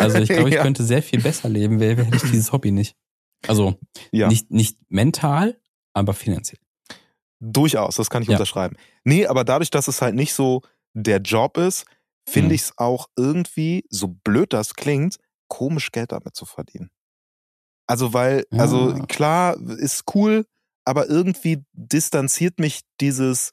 [0.00, 0.62] Also ich glaube, ich Ja.
[0.62, 2.96] könnte sehr viel besser leben, wäre ich dieses Hobby nicht.
[3.48, 3.78] Also
[4.12, 5.60] ja, nicht, nicht mental,
[5.94, 6.60] aber finanziell.
[7.40, 8.34] durchaus, das kann ich Ja.
[8.36, 8.76] unterschreiben.
[9.04, 10.62] Nee, aber dadurch, dass es halt nicht so
[10.94, 11.84] der Job ist,
[12.28, 12.54] finde Mhm.
[12.54, 15.16] ich es auch irgendwie, so blöd das klingt,
[15.48, 16.90] komisch Geld damit zu verdienen.
[17.88, 18.60] Also, weil, Ja.
[18.60, 20.46] also klar, ist cool,
[20.84, 23.50] aber irgendwie distanziert mich dieses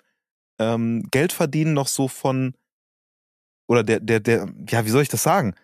[0.60, 2.54] ähm, Geldverdienen noch so von
[3.68, 5.56] oder der, der, der, ja, wie soll ich das sagen?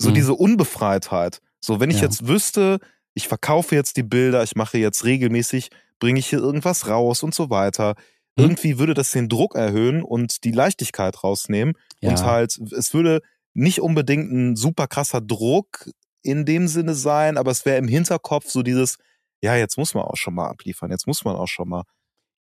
[0.00, 0.14] So Mhm.
[0.14, 1.40] diese Unbefreitheit.
[1.62, 2.02] So, wenn ich Ja.
[2.04, 2.78] jetzt wüsste,
[3.14, 7.34] ich verkaufe jetzt die Bilder, ich mache jetzt regelmäßig, bringe ich hier irgendwas raus und
[7.34, 7.94] so weiter.
[8.36, 8.44] Mhm.
[8.44, 11.74] Irgendwie würde das den Druck erhöhen und die Leichtigkeit rausnehmen.
[12.00, 12.10] Ja.
[12.10, 13.20] Und halt, es würde
[13.54, 15.90] nicht unbedingt ein super krasser Druck
[16.22, 18.98] in dem Sinne sein, aber es wäre im Hinterkopf so dieses,
[19.42, 21.84] ja, jetzt muss man auch schon mal abliefern, jetzt muss man auch schon mal,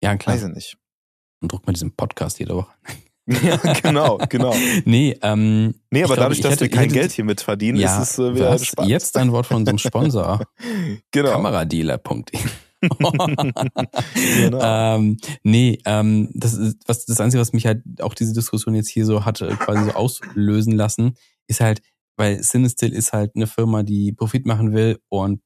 [0.03, 0.35] ja, klar.
[0.35, 0.77] weiß ich nicht.
[1.41, 2.73] Und druck mal diesen Podcast jede Woche.
[3.43, 4.55] Ja, genau, genau.
[4.85, 8.01] Nee, ähm, Nee, aber dadurch, dass hätte- wir kein hätte- Geld hier mit verdienen, ja,
[8.03, 8.64] ist es äh, wieder was?
[8.66, 8.91] spannend.
[8.91, 10.41] jetzt ein Wort von unserem Sponsor.
[11.11, 11.31] genau.
[11.33, 12.41] Kameradealer.de.
[14.37, 14.61] Genau.
[14.62, 18.89] ähm, nee, ähm, das ist was das Einzige, was mich halt auch diese Diskussion jetzt
[18.89, 21.14] hier so hatte, quasi so auslösen lassen,
[21.49, 21.83] ist halt,
[22.16, 25.41] weil Cinestill ist halt eine Firma, die Profit machen will und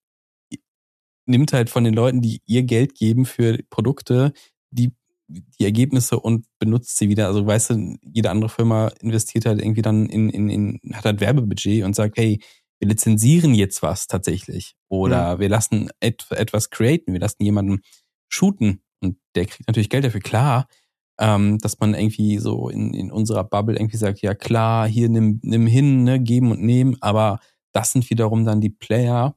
[1.26, 4.32] nimmt halt von den Leuten, die ihr Geld geben für Produkte,
[4.70, 4.92] die
[5.32, 7.26] die Ergebnisse und benutzt sie wieder.
[7.26, 11.20] Also weißt du, jede andere Firma investiert halt irgendwie dann in, in, in hat halt
[11.20, 12.40] Werbebudget und sagt, hey,
[12.78, 14.74] wir lizenzieren jetzt was tatsächlich.
[14.88, 17.80] Oder wir lassen et etwas createn, wir lassen jemanden
[18.28, 20.20] shooten und der kriegt natürlich Geld dafür.
[20.20, 20.66] Klar,
[21.20, 25.40] ähm, dass man irgendwie so in, in unserer Bubble irgendwie sagt, ja klar, hier nimm,
[25.42, 27.38] nimm hin, ne, geben und nehmen, aber
[27.72, 29.36] das sind wiederum dann die Player,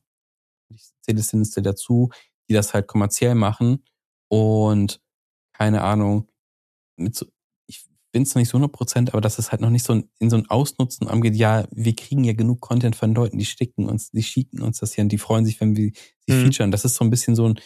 [0.70, 2.10] ich zähle Sinister dazu,
[2.50, 3.84] die das halt kommerziell machen
[4.30, 5.02] und
[5.58, 6.28] keine Ahnung,
[6.98, 7.26] mit so,
[7.68, 9.94] ich bin es noch nicht so 100 Prozent, aber das ist halt noch nicht so
[9.94, 13.46] ein, in so ein Ausnutzen angeht, ja, wir kriegen ja genug Content von Leuten, die
[13.46, 15.92] sticken uns, die schicken uns das hier und die freuen sich, wenn wir
[16.28, 16.44] sie Mhm.
[16.46, 16.72] featuren.
[16.72, 17.60] Das ist so ein bisschen so ein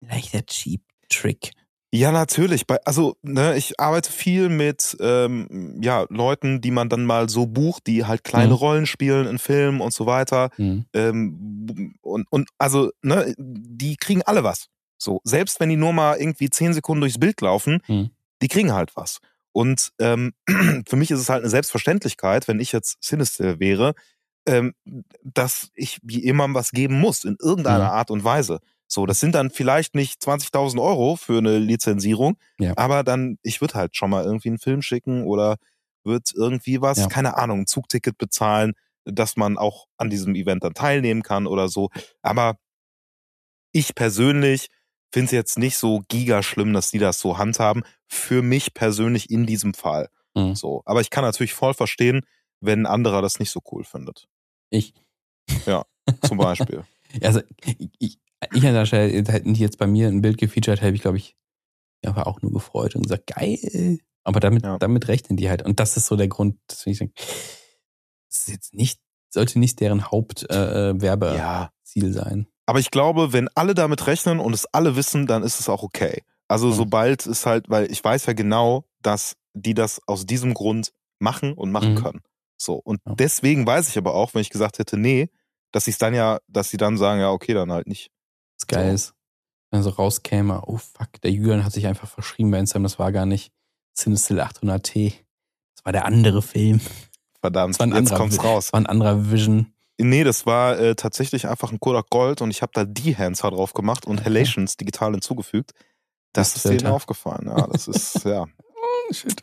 [0.00, 1.52] leichter Cheap-Trick.
[1.92, 2.62] Ja, natürlich.
[2.84, 7.88] Also, ne, ich arbeite viel mit ähm, ja, Leuten, die man dann mal so bucht,
[7.88, 8.58] die halt kleine Mhm.
[8.58, 10.50] Rollen spielen in Filmen und so weiter.
[10.56, 10.84] Mhm.
[10.94, 14.68] Ähm, und, und also, ne, die kriegen alle was.
[15.02, 18.10] So, selbst wenn die nur mal irgendwie zehn Sekunden durchs Bild laufen, Mhm.
[18.42, 19.20] die kriegen halt was.
[19.52, 20.34] Und ähm,
[20.86, 23.94] für mich ist es halt eine Selbstverständlichkeit, wenn ich jetzt Sinister wäre,
[24.46, 24.74] ähm,
[25.22, 27.90] dass ich jemandem was geben muss, in irgendeiner Mhm.
[27.90, 28.60] Art und Weise.
[28.86, 32.72] So, das sind dann vielleicht nicht 20.000 Euro für eine Lizenzierung, Ja.
[32.76, 35.56] aber dann, ich würde halt schon mal irgendwie einen Film schicken oder
[36.04, 37.06] wird irgendwie was, Ja.
[37.08, 38.72] keine Ahnung, ein Zugticket bezahlen,
[39.04, 41.88] dass man auch an diesem Event dann teilnehmen kann oder so.
[42.22, 42.56] Aber
[43.72, 44.68] ich persönlich
[45.10, 47.82] finde es jetzt nicht so giga schlimm, dass die das so handhaben.
[48.06, 50.08] Für mich persönlich in diesem Fall.
[50.34, 50.54] Mhm.
[50.54, 50.82] So.
[50.84, 52.22] Aber ich kann natürlich voll verstehen,
[52.60, 54.28] wenn ein anderer das nicht so cool findet.
[54.70, 54.94] Ich.
[56.26, 56.84] Zum Beispiel.
[57.22, 58.18] Also, ich, ich
[58.52, 61.18] ich an der Stelle, hätten die jetzt bei mir ein Bild gefeatured, hätte ich, glaube
[61.18, 61.36] ich,
[62.04, 63.98] ja, aber auch nur gefreut und gesagt, geil.
[64.24, 64.78] Aber damit, Ja.
[64.78, 65.62] damit rechnen die halt.
[65.62, 69.80] Und das ist so der Grund, dass ich sage, das ist jetzt nicht, sollte nicht
[69.80, 72.12] deren Hauptwerbeziel äh, Werbeziel ja.
[72.12, 72.46] sein.
[72.70, 75.82] Aber ich glaube, wenn alle damit rechnen und es alle wissen, dann ist es auch
[75.82, 76.22] okay.
[76.46, 76.72] Also Mhm.
[76.74, 81.52] sobald es halt, weil ich weiß ja genau, dass die das aus diesem Grund machen
[81.54, 81.96] und machen Mhm.
[81.96, 82.20] können.
[82.56, 82.74] So.
[82.74, 83.14] Und Ja.
[83.16, 85.30] deswegen weiß ich aber auch, wenn ich gesagt hätte, nee,
[85.72, 88.12] dass sie es dann ja, dass sie dann sagen, ja, okay, dann halt nicht.
[88.56, 88.94] Das geil So.
[88.94, 89.14] ist,
[89.72, 93.10] wenn so rauskäme, oh fuck, der Julian hat sich einfach verschrieben bei Instagram, das war
[93.10, 93.50] gar nicht
[93.96, 95.14] Cinestill 800T.
[95.74, 96.80] Das war der andere Film.
[97.40, 98.66] Verdammt, Das war ein jetzt anderer kommt's raus.
[98.66, 99.72] Das war ein anderer Vision.
[100.02, 103.38] Nee, das war äh, tatsächlich einfach ein Kodak Gold und ich habe da die Hands
[103.38, 104.24] drauf gemacht und.
[104.24, 105.72] Halations digital hinzugefügt.
[106.32, 106.76] Das ist Filter.
[106.84, 107.46] denen aufgefallen.
[107.46, 108.46] Ja, das ist, ja.
[108.46, 109.42] Oh, shit.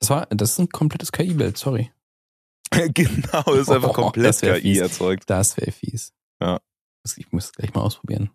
[0.00, 1.90] Das war, das ist ein komplettes KI-Bild, sorry.
[2.70, 4.78] genau, das ist einfach Oh, komplett das KI fies.
[4.80, 5.24] erzeugt.
[5.30, 6.12] Das wäre fies.
[6.42, 6.60] Ja.
[7.02, 8.30] Das- Ich muss es gleich mal ausprobieren.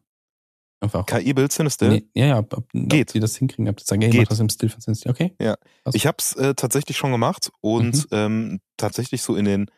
[0.84, 1.06] Einfach.
[1.06, 1.90] KI-Bild Sinister?
[1.90, 3.14] Nee, ja, ja, ob, ob Geht.
[3.14, 4.22] die das hinkriegen, ob die sagen, hey, Geht.
[4.22, 5.10] mach das im Stil von Sin City.
[5.10, 5.36] Okay.
[5.40, 5.56] Ja.
[5.84, 5.94] Krass.
[5.94, 8.08] Ich habe es äh, tatsächlich schon gemacht und Mhm.
[8.12, 9.70] ähm, tatsächlich so in den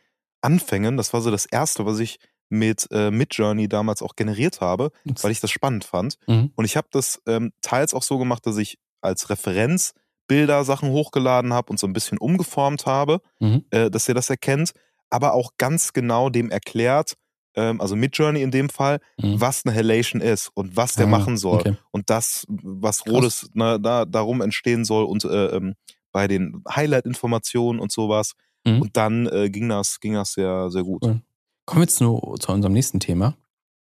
[0.44, 2.20] Anfängen, das war so das erste, was ich
[2.50, 4.92] mit äh, Midjourney damals auch generiert habe,
[5.24, 6.18] weil ich das spannend fand.
[6.28, 6.52] Mhm.
[6.56, 9.94] Und ich habe das ähm, teils auch so gemacht, dass ich als Referenz
[10.28, 13.66] Bilder, Sachen hochgeladen habe und so ein bisschen umgeformt habe, Mhm.
[13.72, 14.72] äh, dass ihr das erkennt,
[15.10, 17.16] aber auch ganz genau dem erklärt,
[17.56, 19.42] ähm, also Midjourney in dem Fall, Mhm.
[19.42, 21.76] was eine Halation ist und was der Ah, machen soll Okay.
[21.92, 23.14] und das, was Krass.
[23.14, 25.76] Rodes ne, da, darum entstehen soll und äh, ähm,
[26.12, 28.34] bei den Highlight-Informationen und sowas.
[28.66, 28.82] Mhm.
[28.82, 31.04] Und dann äh, ging das, ging das sehr, sehr gut.
[31.04, 31.22] Cool.
[31.66, 33.36] Kommen wir jetzt nur zu unserem nächsten Thema.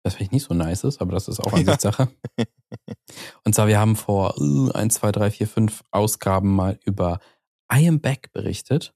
[0.03, 1.59] Das vielleicht nicht so nice ist, aber das ist auch Ja.
[1.59, 2.09] Ansichtssache.
[3.43, 7.19] Und zwar, wir haben vor äh, 1, 2, 3, 4, 5 Ausgaben mal über
[7.73, 8.93] I Am Back berichtet.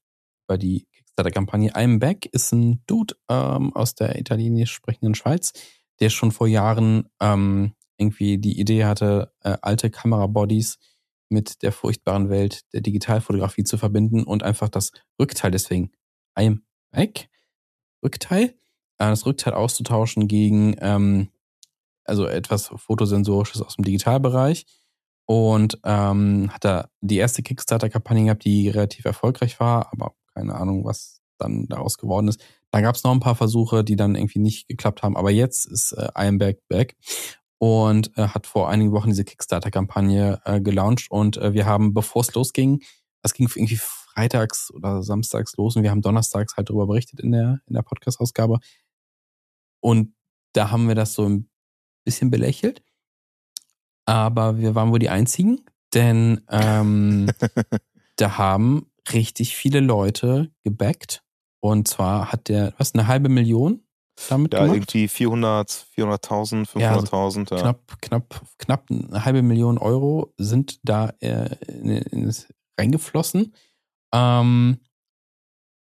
[0.48, 1.70] Über die Kickstarter-Kampagne.
[1.70, 5.52] I Am Back ist ein Dude ähm, aus der italienisch sprechenden Schweiz,
[6.00, 10.78] der schon vor Jahren ähm, irgendwie die Idee hatte, äh, alte Kamerabodies
[11.28, 15.90] mit der furchtbaren Welt der Digitalfotografie zu verbinden und einfach das Rückteil deswegen
[16.38, 17.28] I Am Back
[18.02, 18.54] Rückteil,
[18.98, 21.30] äh, das Rückteil auszutauschen gegen ähm,
[22.04, 24.66] also etwas Fotosensorisches aus dem Digitalbereich
[25.26, 30.84] und ähm, hat da die erste Kickstarter-Kampagne gehabt, die relativ erfolgreich war, aber keine Ahnung,
[30.84, 32.42] was dann daraus geworden ist.
[32.70, 35.66] Da gab es noch ein paar Versuche, die dann irgendwie nicht geklappt haben, aber jetzt
[35.66, 36.96] ist äh, Ironback back
[37.58, 42.22] und äh, hat vor einigen Wochen diese Kickstarter-Kampagne äh, gelauncht und äh, wir haben, bevor
[42.22, 42.82] es losging,
[43.22, 47.32] es ging irgendwie freitags oder samstags los und wir haben donnerstags halt darüber berichtet in
[47.32, 48.58] der, in der Podcast-Ausgabe.
[49.80, 50.14] Und
[50.52, 51.50] da haben wir das so ein
[52.04, 52.82] bisschen belächelt.
[54.06, 55.60] Aber wir waren wohl die Einzigen,
[55.92, 57.30] denn ähm,
[58.16, 61.22] da haben richtig viele Leute gebackt.
[61.60, 63.85] Und zwar hat der, was, eine halbe Million
[64.28, 64.76] damit Ja, gemacht?
[64.76, 67.54] irgendwie 400, 400.000, Ja, also 500.000.
[67.54, 72.34] Ja, knapp, knapp, knapp eine halbe Million Euro sind da äh, in, in,
[72.78, 73.54] reingeflossen.
[74.14, 74.80] Ähm,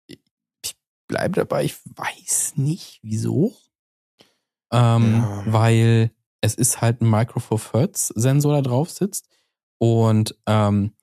[0.07, 0.75] ich
[1.07, 3.55] bleibe dabei, ich weiß nicht wieso.
[4.71, 5.43] Ähm, Ja.
[5.45, 6.11] Weil
[6.41, 9.27] es ist halt ein Micro Four Hertz Sensor da drauf sitzt
[9.79, 10.93] und ähm,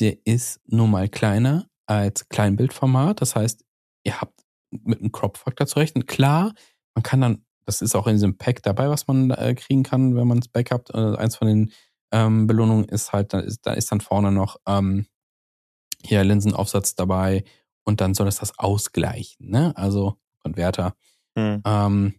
[0.00, 3.20] der ist nun mal kleiner als Kleinbildformat.
[3.20, 3.64] Das heißt,
[4.04, 4.39] ihr habt
[4.70, 6.06] mit einem Crop-Faktor zu rechnen.
[6.06, 6.54] Klar,
[6.94, 10.16] man kann dann, das ist auch in diesem Pack dabei, was man äh, kriegen kann,
[10.16, 10.90] wenn man es backupt.
[10.90, 11.72] Äh, eins von den
[12.12, 15.06] ähm, Belohnungen ist halt, da ist, da ist dann vorne noch ähm,
[16.02, 17.44] hier Linsenaufsatz dabei
[17.84, 19.76] und dann soll es das ausgleichen, ne?
[19.76, 20.94] Also Konverter.
[21.36, 21.62] Hm.
[21.64, 22.14] Ähm,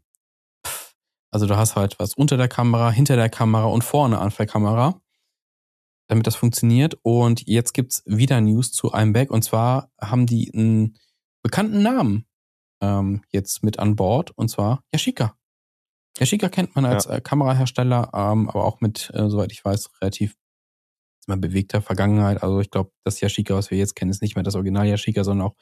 [1.31, 4.45] also du hast halt was unter der Kamera, hinter der Kamera und vorne an der
[4.45, 5.01] Kamera,
[6.07, 6.97] damit das funktioniert.
[7.03, 10.97] Und jetzt gibt's wieder News zu Ironback und zwar haben die einen
[11.41, 12.27] bekannten Namen
[12.81, 15.35] ähm, jetzt mit an Bord und zwar Yashica.
[16.17, 20.35] Yashica kennt man als äh, Kamerahersteller, ähm, aber auch mit, äh, soweit ich weiß, relativ
[21.27, 22.43] mal bewegter Vergangenheit.
[22.43, 25.23] Also ich glaube, das Yashica, was wir jetzt kennen, ist nicht mehr das Original Yashica,
[25.23, 25.55] sondern auch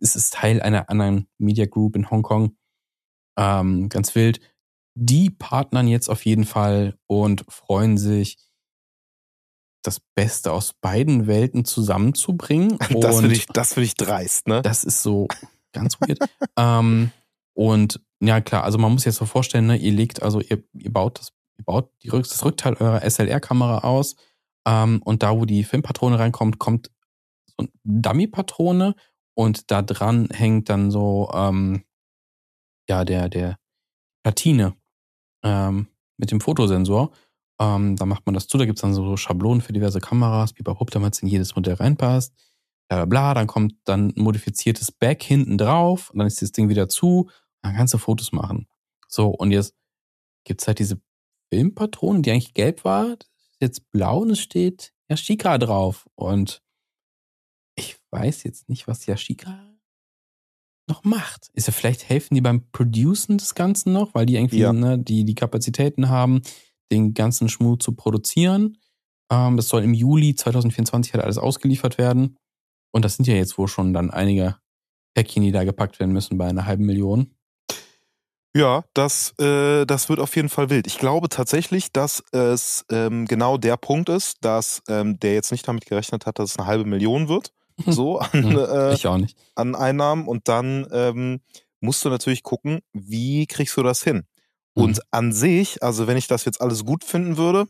[0.00, 2.56] es ist Teil einer anderen Media Group in Hongkong.
[3.38, 4.40] Ähm, ganz wild.
[4.94, 8.38] Die partnern jetzt auf jeden Fall und freuen sich,
[9.82, 12.78] das Beste aus beiden Welten zusammenzubringen.
[13.00, 14.62] Das finde ich, das finde ich dreist, ne?
[14.62, 15.26] das ist so
[15.72, 16.18] ganz weird.
[16.56, 17.10] ähm,
[17.54, 20.62] und ja, klar, also man muss sich jetzt so vorstellen, ne, ihr legt, also ihr,
[20.74, 24.16] ihr baut das, ihr baut die, das Rückteil eurer SLR-Kamera aus
[24.66, 26.90] ähm, und da, wo die Filmpatrone reinkommt, kommt
[27.46, 28.94] so eine Dummy-Patrone
[29.34, 31.84] und da dran hängt dann so, ähm,
[32.88, 33.58] ja, der, der
[34.22, 34.74] Platine
[35.42, 35.86] ähm,
[36.18, 37.10] mit dem Fotosensor.
[37.60, 40.62] Ähm, da macht man das zu, da gibt's dann so Schablonen für diverse Kameras, wie
[40.62, 42.34] bei Hup, damit es in jedes Modell reinpasst.
[42.90, 43.34] Bla, bla, bla.
[43.34, 47.30] Dann kommt dann ein modifiziertes Back hinten drauf und dann ist das Ding wieder zu.
[47.62, 48.66] Dann kannst du Fotos machen.
[49.08, 49.74] So, und jetzt
[50.44, 51.00] gibt's halt diese
[51.52, 53.16] Filmpatrone, die eigentlich gelb war.
[53.16, 56.08] Das ist jetzt blau und es steht Yashica drauf.
[56.16, 56.62] Und
[57.76, 59.66] ich weiß jetzt nicht, was Yashica
[60.88, 61.50] noch macht.
[61.54, 64.72] Ist ja vielleicht helfen die beim Producen des Ganzen noch, weil die irgendwie Ja.
[64.72, 66.42] ne, die, die Kapazitäten haben,
[66.90, 68.78] den ganzen Schmuh zu produzieren.
[69.30, 72.36] Ähm, das soll im Juli 2024 halt alles ausgeliefert werden.
[72.92, 74.56] Und das sind ja jetzt wohl schon dann einige
[75.14, 77.34] Päckchen, die da gepackt werden müssen bei einer halben Million.
[78.56, 80.88] Ja, das, äh, das wird auf jeden Fall wild.
[80.88, 85.68] Ich glaube tatsächlich, dass es ähm, genau der Punkt ist, dass ähm, der jetzt nicht
[85.68, 87.52] damit gerechnet hat, dass es eine halbe Million wird.
[87.86, 89.38] So an, Hm, äh, ich auch nicht.
[89.54, 90.26] an Einnahmen.
[90.26, 91.40] Und dann ähm,
[91.80, 94.24] musst du natürlich gucken, wie kriegst du das hin?
[94.74, 95.02] Und Mhm.
[95.12, 97.66] an sich, also wenn ich das jetzt alles gut finden würde,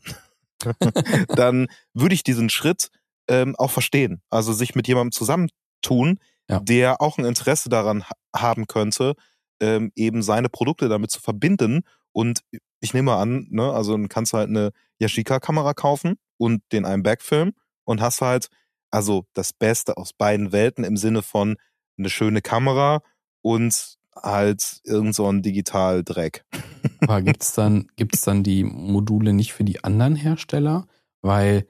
[1.36, 2.90] dann würde ich diesen Schritt
[3.30, 4.20] ähm, auch verstehen.
[4.28, 6.18] Also sich mit jemandem zusammentun,
[6.50, 6.60] Ja.
[6.60, 9.14] der auch ein Interesse daran ha haben könnte,
[9.60, 11.82] ähm, eben seine Produkte damit zu verbinden.
[12.12, 12.40] Und
[12.80, 14.70] ich nehme an, ne, also dann kannst du halt eine
[15.00, 17.52] Yashica-Kamera kaufen und den einen Backfilm
[17.84, 18.48] und hast halt
[18.92, 21.56] also das Beste aus beiden Welten im Sinne von
[21.98, 23.00] eine schöne Kamera
[23.42, 26.44] und halt irgend so ein Digital-Dreck.
[27.00, 30.86] Aber gibt's dann, gibt's dann die Module nicht für die anderen Hersteller?
[31.22, 31.66] Weil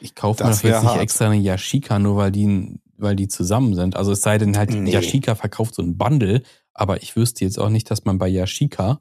[0.00, 1.00] ich kaufe mir doch jetzt wär nicht hart.
[1.00, 3.96] extra eine Yashica, nur weil die, weil die zusammen sind.
[3.96, 4.90] Also es sei denn halt, Nee.
[4.90, 6.42] Yashica verkauft so ein Bundle,
[6.74, 9.00] aber ich wüsste jetzt auch nicht, dass man bei Yashica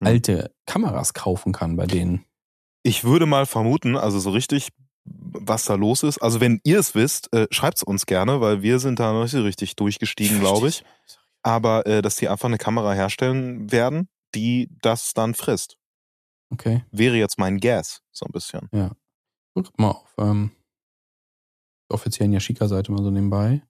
[0.00, 0.06] Hm.
[0.08, 2.24] alte Kameras kaufen kann bei denen.
[2.82, 4.68] Ich würde mal vermuten, also so richtig,
[5.04, 6.18] was da los ist.
[6.18, 9.22] Also wenn ihr es wisst, äh, schreibt es uns gerne, weil wir sind da noch
[9.22, 10.84] nicht so richtig durchgestiegen, glaube ich.
[11.42, 15.76] Aber äh, dass die einfach eine Kamera herstellen werden, die das dann frisst.
[16.50, 16.84] Okay.
[16.90, 18.68] Wäre jetzt mein Guess, so ein bisschen.
[19.64, 20.50] Guck mal auf ähm,
[21.90, 23.62] der offiziellen Yashica-Seite mal so nebenbei.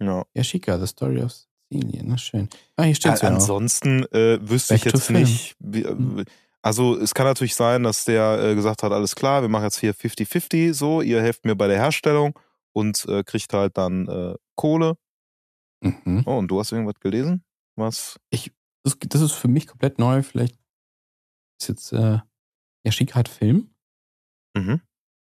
[0.00, 0.24] Ja.
[0.34, 1.30] Yashica, The Story of
[1.70, 2.08] Sicilien.
[2.08, 2.48] Na schön.
[2.76, 3.34] Ah, hier Äh, steht's ja auch.
[3.34, 5.56] ansonsten äh, wüsste ich Back to jetzt nicht.
[5.58, 6.20] Wie, Hm.
[6.20, 6.24] äh,
[6.62, 9.78] also es kann natürlich sein, dass der äh, gesagt hat, alles klar, wir machen jetzt
[9.80, 12.38] hier 50-50 so, ihr helft mir bei der Herstellung
[12.72, 14.96] und äh, kriegt halt dann äh, Kohle.
[15.82, 16.22] Mhm.
[16.26, 17.44] Oh, und du hast irgendwas gelesen?
[17.76, 18.18] Was?
[18.84, 20.22] das, das ist für mich komplett neu.
[20.22, 20.58] Vielleicht
[21.60, 22.18] Ist jetzt, äh,
[22.86, 23.74] Yashika hat Film.
[24.56, 24.80] Mhm.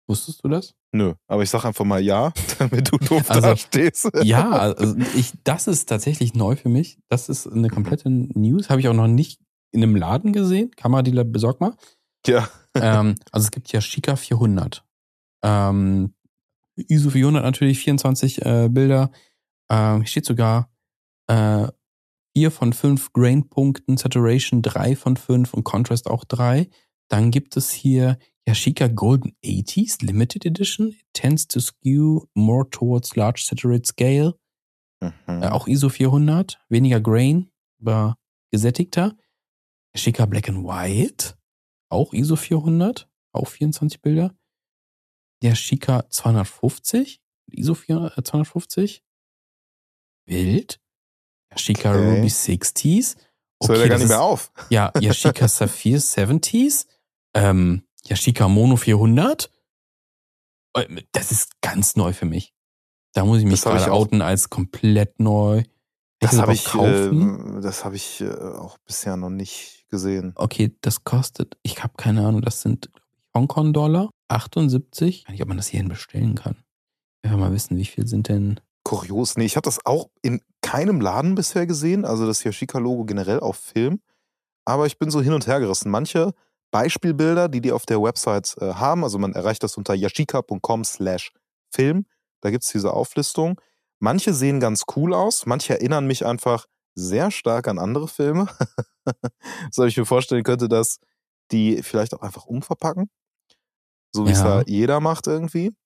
[0.06, 0.74] Wusstest du das?
[0.92, 4.10] Nö, aber ich sag einfach mal ja, damit du doof Also, da stehst.
[4.22, 6.98] Ja, also ich, das ist tatsächlich neu für mich.
[7.08, 8.68] Das ist eine komplette News.
[8.68, 9.40] Habe ich auch noch nicht
[9.72, 10.70] in einem Laden gesehen.
[10.72, 11.74] Kameradealer, besorg mal.
[12.26, 12.48] Ja.
[12.74, 14.84] ähm, also es gibt ja Shika 400.
[15.42, 16.14] Ähm,
[16.76, 19.10] ISO 400 natürlich, 24 äh, Bilder.
[19.70, 20.70] Ähm, steht sogar
[21.28, 21.68] äh,
[22.36, 26.68] 4 von 5 Grain-Punkten, Saturation 3 von 5 und Contrast auch 3.
[27.08, 30.88] Dann gibt es hier Yashica Golden 80s Limited Edition.
[30.88, 34.38] It tends to skew more towards large saturate scale.
[35.00, 35.12] Mhm.
[35.42, 38.16] Äh, auch ISO 400, weniger Grain, aber
[38.50, 39.16] gesättigter.
[39.94, 41.36] Yashica Black and White,
[41.88, 44.34] auch ISO 400, auch 24 Bilder.
[45.42, 47.20] Yashica 250,
[47.52, 49.02] ISO 400, äh, 250.
[50.26, 50.80] Wild.
[51.50, 52.16] Yashica Okay.
[52.16, 53.16] Ruby 60s.
[53.60, 54.52] Das hört ja gar nicht mehr auf.
[54.70, 56.86] ja, Yashica Saphir 70s,
[57.34, 59.50] ähm, Yashica Mono 400.
[60.76, 62.52] Äh, Das ist ganz neu für mich.
[63.12, 65.62] Da muss ich mich Das hab ich gerade auch- outen als komplett neu.
[66.20, 70.32] Das habe überhaupt ich, äh, das habe ich äh, auch bisher noch nicht gesehen.
[70.36, 73.02] Okay, das kostet, ich habe keine Ahnung, das sind ich,
[73.34, 75.18] Hongkong-Dollar, 78.
[75.18, 76.56] Ich weiß nicht, ob man das hierhin bestellen kann.
[77.22, 78.60] Ich will mal wissen, wie viel sind denn.
[78.84, 79.36] Kurios.
[79.36, 83.56] Nee, ich habe das auch in keinem Laden bisher gesehen, also das Yashica-Logo generell auf
[83.56, 84.00] Film.
[84.66, 85.90] Aber ich bin so hin und her gerissen.
[85.90, 86.32] Manche
[86.74, 91.32] Beispielbilder, die die auf der Website äh, haben, also man erreicht das unter yashika.com slash
[91.72, 92.04] Film.
[92.40, 93.60] Da gibt's diese Auflistung.
[94.00, 96.66] Manche sehen ganz cool aus, manche erinnern mich einfach
[96.96, 98.48] sehr stark an andere Filme.
[99.70, 100.98] so ich mir vorstellen könnte, dass
[101.52, 103.08] die vielleicht auch einfach umverpacken.
[104.12, 104.62] So wie es Ja.
[104.62, 105.76] da jeder macht irgendwie.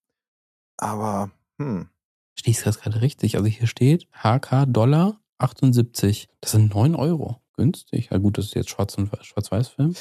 [0.78, 1.30] Aber,
[1.61, 1.91] hm.
[2.34, 3.36] Stehst du das gerade richtig?
[3.36, 6.28] Also hier steht HK Dollar 78.
[6.41, 7.43] Das sind 9 Euro.
[7.57, 8.09] Günstig.
[8.11, 9.95] Ja gut, das ist jetzt Schwarz- und Schwarz-Weiß-Film.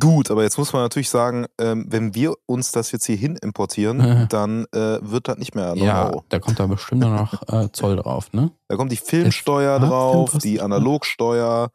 [0.00, 3.36] Gut, aber jetzt muss man natürlich sagen, ähm, wenn wir uns das jetzt hier hin
[3.36, 4.28] importieren, Mhm.
[4.28, 7.96] dann äh, wird das nicht mehr 9 Ja, da kommt da bestimmt noch äh, Zoll
[7.96, 8.50] drauf, ne?
[8.68, 11.70] Da kommt die Filmsteuer Das drauf, Farbfilm die Analogsteuer,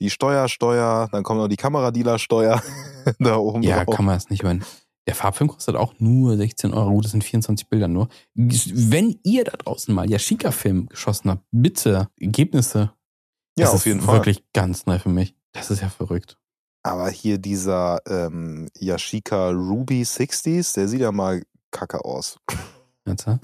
[0.00, 2.60] die Steuersteuer, dann kommt noch die Kameradealersteuer
[3.20, 3.94] da oben Ja, drauf.
[3.94, 4.64] kann man es nicht übernehmen.
[5.06, 6.90] Der Farbfilm kostet auch nur 16 Euro.
[6.90, 8.08] Gut, das sind 24 Bilder nur.
[8.34, 12.92] Wenn ihr da draußen mal Yashica-Film geschossen habt, bitte Ergebnisse.
[13.58, 14.14] ja, das auf ist jeden Fall.
[14.16, 15.34] wirklich ganz neu für mich.
[15.52, 16.38] Das ist ja verrückt.
[16.82, 22.38] Aber hier dieser ähm, Yashica Ruby 60s, der sieht ja mal kacke aus.
[23.06, 23.14] Ja?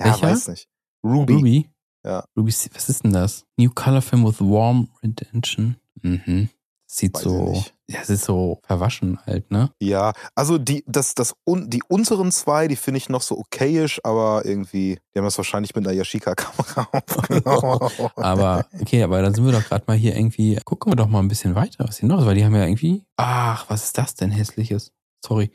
[0.00, 0.22] Ja, Welcher?
[0.28, 0.68] weiß nicht.
[1.02, 1.32] Ruby.
[1.34, 1.70] Ruby?
[2.04, 2.24] Ja.
[2.36, 3.44] Ruby, was ist denn das?
[3.56, 5.76] New Color Film with Warm Redemption.
[6.02, 6.48] Mhm.
[6.90, 9.70] Sieht Weiß so, ja, es ist so verwaschen halt, ne?
[9.78, 14.00] Ja, also die, das, das, un, die unteren zwei, die finde ich noch so okayisch,
[14.04, 18.10] aber irgendwie, die haben das wahrscheinlich mit einer Yashica-Kamera aufgenommen.
[18.16, 21.18] Aber, okay, aber dann sind wir doch gerade mal hier irgendwie, gucken wir doch mal
[21.18, 23.98] ein bisschen weiter, was hier noch ist, weil die haben ja irgendwie, ach, was ist
[23.98, 24.92] das denn hässliches?
[25.22, 25.50] Sorry.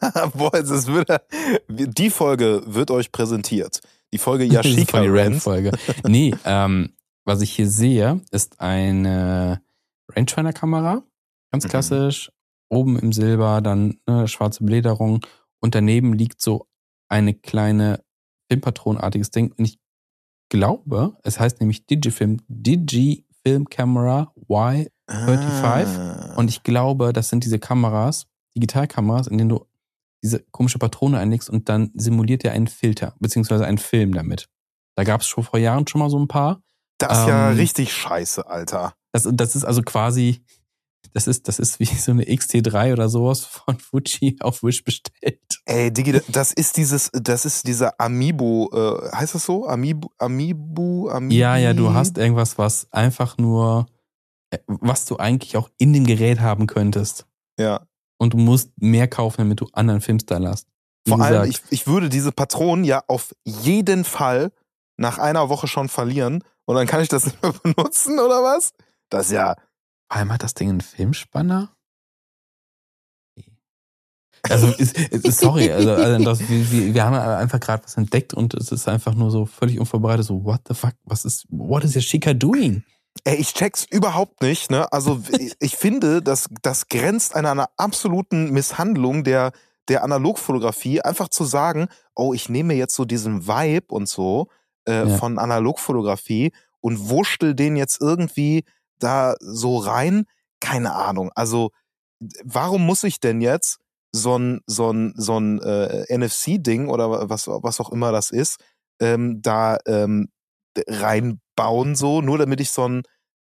[0.34, 1.22] Boah, jetzt ist wieder,
[1.68, 3.80] die Folge wird euch präsentiert.
[4.12, 4.94] Die Folge die Rant.
[4.94, 5.72] Rant-Folge.
[6.06, 6.90] Nee, ähm,
[7.24, 9.60] was ich hier sehe, ist eine
[10.14, 11.02] Rangefinder-Kamera.
[11.52, 11.68] Ganz Mhm.
[11.68, 12.30] klassisch.
[12.70, 15.20] Oben im Silber, dann eine schwarze Belederung.
[15.60, 16.66] Und daneben liegt so
[17.08, 18.04] eine kleine
[18.50, 19.52] Filmpatronenartiges Ding.
[19.56, 19.78] Und ich
[20.50, 24.86] glaube, es heißt nämlich Digifilm, Digifilm Camera Y.
[25.10, 25.96] 35.
[25.98, 26.34] Ah.
[26.36, 29.64] Und ich glaube, das sind diese Kameras, Digitalkameras, in denen du
[30.22, 34.48] diese komische Patrone einlegst und dann simuliert er einen Filter, beziehungsweise einen Film damit.
[34.96, 36.60] Da gab es schon vor Jahren schon mal so ein paar.
[36.98, 38.94] das ist ja ähm, richtig scheiße, Alter.
[39.12, 40.42] Das, das ist also quasi,
[41.12, 45.40] das ist, das ist wie so eine XT3 oder sowas von Fuji auf Wish bestellt.
[45.64, 49.66] Ey, Digi, das ist dieses, das ist dieser Amiibo, äh, heißt das so?
[49.66, 51.34] Amiibo, Amiibo, Amiibo?
[51.34, 53.86] Ja, ja, du hast irgendwas, was einfach nur,
[54.50, 57.26] äh, was du eigentlich auch in dem Gerät haben könntest.
[57.58, 57.86] Ja.
[58.18, 60.66] Und du musst mehr kaufen, damit du anderen Filmstyle hast.
[61.04, 64.52] Wie Vor allem, ich, ich würde diese Patronen ja auf jeden Fall
[64.96, 68.72] nach einer Woche schon verlieren und dann kann ich das nicht mehr benutzen, oder was?
[69.10, 69.54] Das ist ja,
[70.10, 71.74] Vor allem hat das Ding einen Filmspanner?
[74.48, 78.54] Also, ist, ist, sorry, also, also das, wir, wir haben einfach gerade was entdeckt und
[78.54, 81.94] es ist einfach nur so völlig unvorbereitet, so, what the fuck, was ist, what is
[81.94, 82.82] Yashica doing?
[83.24, 84.92] ey, ich check's überhaupt nicht, ne?
[84.92, 89.50] Also, ich, ich finde, das, das grenzt an einer absoluten Misshandlung der,
[89.88, 94.48] der Analogfotografie, einfach zu sagen, oh, ich nehme jetzt so diesen Vibe und so
[94.86, 95.16] äh, Ja.
[95.16, 98.64] von Analogfotografie und wurschtel den jetzt irgendwie
[98.98, 100.24] da so rein.
[100.60, 101.30] Keine Ahnung.
[101.34, 101.70] Also,
[102.44, 103.78] warum muss ich denn jetzt
[104.12, 108.58] so ein, so ein, so ein äh, NFC-Ding oder was, was auch immer das ist,
[109.00, 110.28] ähm, da ähm,
[110.86, 113.02] reinbauen, so, nur damit ich so einen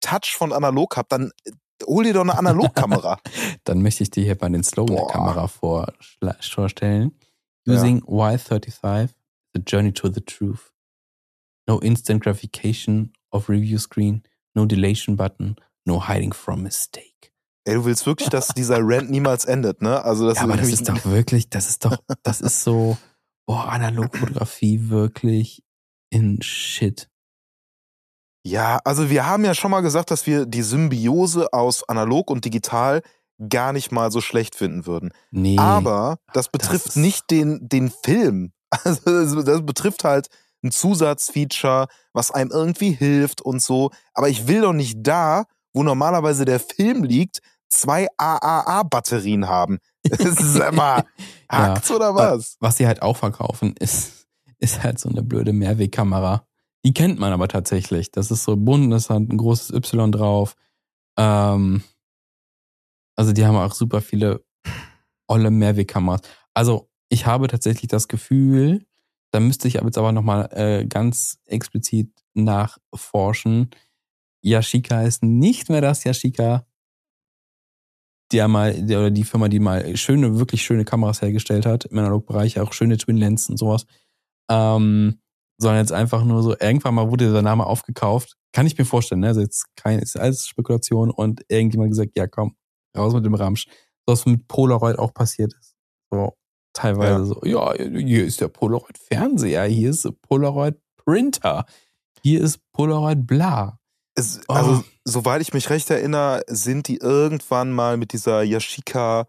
[0.01, 1.31] Touch von analog habe, dann
[1.85, 3.19] hol dir doch eine Analogkamera.
[3.63, 5.11] Dann möchte ich dir hier mal den Slogan der Boah.
[5.11, 7.11] Kamera vorstellen.
[7.65, 7.73] Ja.
[7.75, 9.09] Using Y35,
[9.53, 10.71] the journey to the truth.
[11.67, 14.23] No instant gratification of review screen,
[14.55, 17.31] no delation button, no hiding from mistake.
[17.65, 20.03] Ey, du willst wirklich, dass dieser Rant niemals endet, ne?
[20.03, 22.97] Also das ja, aber das ist doch wirklich, das ist doch, das ist so,
[23.47, 25.63] boah, Analogfotografie wirklich
[26.09, 27.09] in Shit.
[28.45, 32.43] Ja, also wir haben ja schon mal gesagt, dass wir die Symbiose aus analog und
[32.43, 33.01] digital
[33.49, 35.11] gar nicht mal so schlecht finden würden.
[35.31, 35.57] Nee.
[35.57, 38.51] Aber das das betrifft ist- nicht den, den Film.
[38.83, 40.27] Also das betrifft halt
[40.63, 43.91] ein Zusatzfeature, was einem irgendwie hilft und so.
[44.13, 47.39] Aber ich will doch nicht da, wo normalerweise der Film liegt,
[47.69, 49.79] zwei AAA-Batterien haben.
[50.09, 51.05] Das ist immer
[51.51, 51.75] Ja.
[51.75, 52.57] hackt's oder was?
[52.59, 54.27] Was sie halt auch verkaufen, ist,
[54.59, 56.45] ist halt so eine blöde Mehrwegkamera.
[56.85, 58.11] Die kennt man aber tatsächlich.
[58.11, 60.55] Das ist so bunt, das hat ein großes Y drauf.
[61.17, 61.83] Ähm,
[63.15, 64.43] also die haben auch super viele
[65.27, 66.21] olle Mehrwegkameras.
[66.53, 68.85] Also ich habe tatsächlich das Gefühl,
[69.33, 73.71] da müsste ich aber jetzt aber nochmal äh, ganz explizit nachforschen.
[74.43, 76.67] Yashica ist nicht mehr das Yashica,
[78.31, 81.97] der mal, der, oder die Firma, die mal schöne, wirklich schöne Kameras hergestellt hat, im
[81.97, 83.87] Analogbereich, auch schöne Twin Lens und sowas.
[84.51, 85.19] Ähm,
[85.57, 88.35] sondern jetzt einfach nur so, irgendwann mal wurde dieser Name aufgekauft.
[88.51, 89.29] Kann ich mir vorstellen, ne?
[89.29, 92.55] Also jetzt kein, ist alles Spekulation und irgendjemand gesagt, ja komm,
[92.95, 93.65] raus mit dem Ramsch.
[94.05, 95.75] So was mit Polaroid auch passiert ist.
[96.11, 96.35] So,
[96.73, 97.23] teilweise Ja.
[97.25, 101.65] so, ja, hier ist der Polaroid Fernseher, hier ist Polaroid Printer,
[102.21, 103.79] hier ist Polaroid bla.
[104.15, 104.53] Es, Oh.
[104.53, 109.25] also, soweit ich mich recht erinnere, sind die irgendwann mal mit dieser Yashica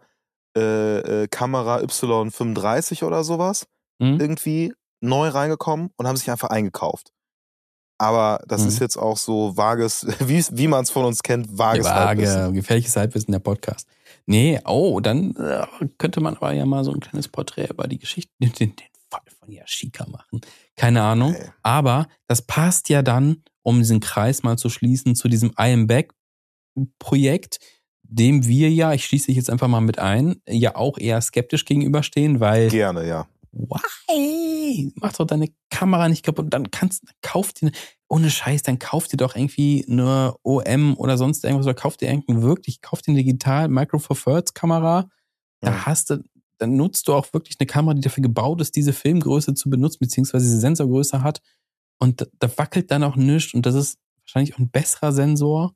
[0.57, 3.65] äh, äh, Kamera Y35 oder sowas
[4.01, 4.19] Hm?
[4.19, 7.11] irgendwie neu reingekommen und haben sich einfach eingekauft.
[7.97, 8.67] Aber das Mhm.
[8.69, 12.53] ist jetzt auch so vages, wie, wie man es von uns kennt, vages Vage, Halbwissen.
[12.53, 13.87] gefährliches Halbwissen der Podcast.
[14.27, 15.65] Nee, oh, dann äh,
[15.97, 18.73] könnte man aber ja mal so ein kleines Porträt über die Geschichte, den, den
[19.09, 20.41] Fall von Yashika machen.
[20.75, 21.35] Keine Ahnung.
[21.35, 21.49] Ey.
[21.61, 25.87] Aber das passt ja dann, um diesen Kreis mal zu schließen, zu diesem I am
[25.87, 26.13] Back
[26.99, 27.59] Projekt,
[28.03, 31.65] dem wir ja, ich schließe dich jetzt einfach mal mit ein, ja auch eher skeptisch
[31.65, 33.27] gegenüberstehen, weil Gerne, ja.
[33.55, 34.91] Why?
[34.95, 36.47] Mach doch deine Kamera nicht kaputt.
[36.49, 37.71] Dann kannst, dann kauf dir,
[38.07, 42.09] ohne Scheiß, dann kauf dir doch irgendwie eine OM oder sonst irgendwas oder kauf dir
[42.09, 45.09] irgendeinen wirklich, kauf dir eine digital Micro Four Thirds Kamera.
[45.61, 45.85] Da Ja.
[45.85, 46.23] hast du,
[46.57, 49.97] dann nutzt du auch wirklich eine Kamera, die dafür gebaut ist, diese Filmgröße zu benutzen,
[50.01, 51.41] beziehungsweise diese Sensorgröße hat.
[51.99, 55.73] Und da, da wackelt dann auch nichts und das ist wahrscheinlich auch ein besserer Sensor.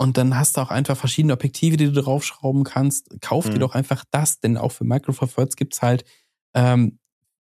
[0.00, 3.20] Und dann hast du auch einfach verschiedene Objektive, die du draufschrauben kannst.
[3.20, 3.60] Kauf dir Mhm.
[3.60, 6.04] doch einfach das, denn auch für Micro Four Thirds gibt's halt
[6.54, 6.98] ähm,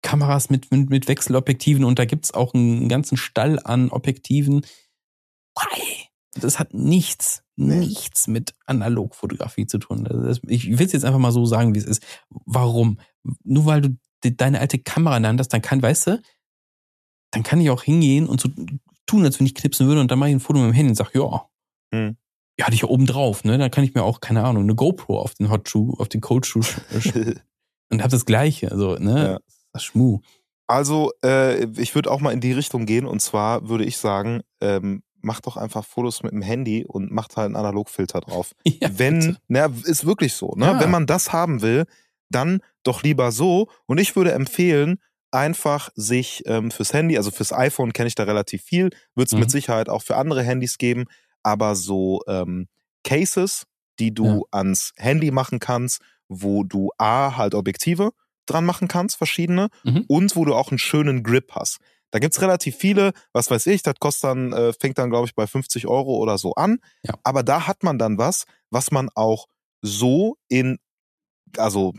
[0.02, 4.66] Kameras mit, mit, mit Wechselobjektiven und da gibt's auch einen ganzen Stall an Objektiven.
[6.40, 7.78] Das hat nichts, Nee.
[7.80, 10.04] nichts mit Analogfotografie zu tun.
[10.04, 12.04] Das ich will es jetzt einfach mal so sagen, wie es ist.
[12.30, 13.00] Warum?
[13.44, 16.22] Nur weil du die, deine alte Kamera hast, dann kann, weißt du,
[17.32, 18.50] dann kann ich auch hingehen und so
[19.08, 20.92] tun, als wenn ich knipsen würde und dann mache ich ein Foto mit dem Handy
[20.92, 21.48] und sag, ja,
[21.94, 22.18] Hm.
[22.60, 23.58] ja, hatte ich ja oben drauf, ne?
[23.58, 26.22] Dann kann ich mir auch, keine Ahnung, eine GoPro auf den Hot Shoe, auf den
[26.22, 26.62] Cold Shoe
[27.92, 29.24] und hab das Gleiche, also, ne?
[29.34, 29.38] Ja.
[29.74, 30.20] Das Schmu.
[30.68, 34.42] Also, äh, ich würde auch mal in die Richtung gehen und zwar würde ich sagen,
[34.62, 38.54] ähm, macht doch einfach Fotos mit dem Handy und macht halt einen Analogfilter drauf.
[38.68, 39.38] Ja, wenn, bitte.
[39.48, 40.66] na, ist wirklich so, ne?
[40.66, 40.80] Ja.
[40.80, 41.86] Wenn man das haben will,
[42.30, 43.68] dann doch lieber so.
[43.86, 45.00] Und ich würde empfehlen,
[45.32, 49.34] einfach sich ähm, fürs Handy, also fürs iPhone kenne ich da relativ viel, wird es
[49.34, 49.40] Mhm.
[49.42, 51.06] mit Sicherheit auch für andere Handys geben,
[51.44, 52.68] aber so ähm,
[53.04, 53.64] Cases,
[54.00, 54.42] die du Ja.
[54.60, 58.12] ans Handy machen kannst, wo du A, halt Objektive
[58.46, 60.06] dran machen kannst, verschiedene, Mhm.
[60.08, 61.80] und wo du auch einen schönen Grip hast.
[62.12, 65.36] Da gibt's relativ viele, was weiß ich, das kostet dann, äh, fängt dann, glaube ich,
[65.36, 66.80] bei 50 Euro oder so an.
[67.04, 67.16] Ja.
[67.24, 69.48] Aber da hat man dann was, was man auch
[69.82, 70.78] so in,
[71.58, 71.94] also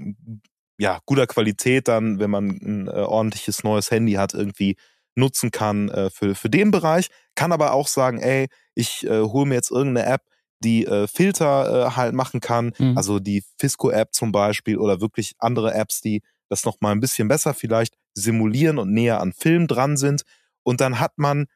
[0.78, 4.76] ja, guter Qualität dann, wenn man ein äh, ordentliches neues Handy hat, irgendwie
[5.16, 7.08] nutzen kann äh, für, für den Bereich.
[7.34, 10.22] Kann aber auch sagen, ey, ich äh, hole mir jetzt irgendeine App,
[10.60, 12.72] die äh, Filter äh, halt machen kann.
[12.78, 12.96] Mhm.
[12.96, 17.28] Also die Fisco-App zum Beispiel oder wirklich andere Apps, die das noch mal ein bisschen
[17.28, 20.22] besser vielleicht simulieren und näher an Film dran sind.
[20.62, 21.46] Und dann hat man,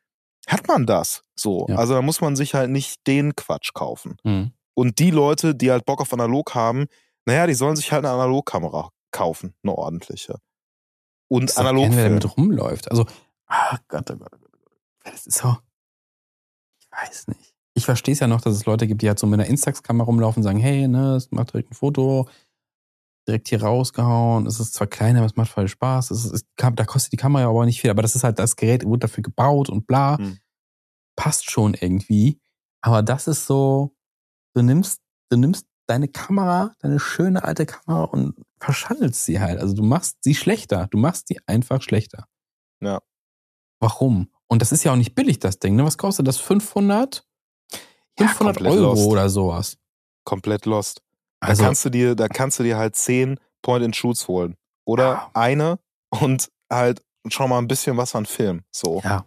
[0.47, 1.67] hat man das so.
[1.69, 1.77] Ja.
[1.77, 4.17] Also da muss man sich halt nicht den Quatsch kaufen.
[4.25, 4.53] Mhm.
[4.75, 6.87] Und die Leute, die halt Bock auf analog haben,
[7.27, 10.39] naja, die sollen sich halt eine Analogkamera kaufen, eine ordentliche.
[11.29, 12.21] Und doch analog der filmen.
[12.21, 12.91] damit rumläuft.
[12.91, 13.07] Also,
[13.47, 14.51] ah Gott, oh Gott, oh Gott.
[14.55, 14.81] oh Gott.
[15.05, 15.57] Das ist so.
[16.81, 17.52] Ich weiß nicht.
[17.75, 20.05] Ich verstehe es ja noch, dass es Leute gibt, die halt so mit einer Instax-Kamera
[20.05, 22.29] rumlaufen und sagen, hey, ne, es macht direkt ein Foto,
[23.27, 24.47] direkt hier rausgehauen.
[24.47, 26.11] Es ist zwar kleiner, aber es macht voll Spaß.
[26.11, 28.85] Es ist, da kostet die Kamera aber nicht viel, aber das ist halt, das Gerät
[28.85, 30.19] wurde dafür gebaut und bla.
[30.19, 30.39] Hm.
[31.17, 32.41] Passt schon irgendwie.
[32.83, 33.95] Aber das ist so,
[34.55, 35.01] du nimmst,
[35.31, 39.61] du nimmst deine Kamera, deine schöne alte Kamera und verschandelst sie halt.
[39.61, 40.89] Also du machst sie schlechter.
[40.91, 42.27] Du machst sie einfach schlechter.
[42.81, 43.01] Ja.
[43.81, 44.31] Warum?
[44.49, 45.77] Und das ist ja auch nicht billig, das Ding.
[45.77, 45.85] Ne?
[45.85, 46.39] Was kostet das?
[46.39, 47.27] 500?
[48.19, 49.07] 500 komplett Euro lost.
[49.07, 49.77] oder sowas.
[50.25, 51.03] Komplett lost.
[51.41, 54.57] Da Also, kannst du dir, da kannst du dir halt zehn Point-and-Shoots holen.
[54.85, 55.31] Oder Ja.
[55.35, 55.79] eine
[56.11, 58.63] und halt schon mal ein bisschen was an Film.
[58.73, 59.01] So.
[59.05, 59.25] ja.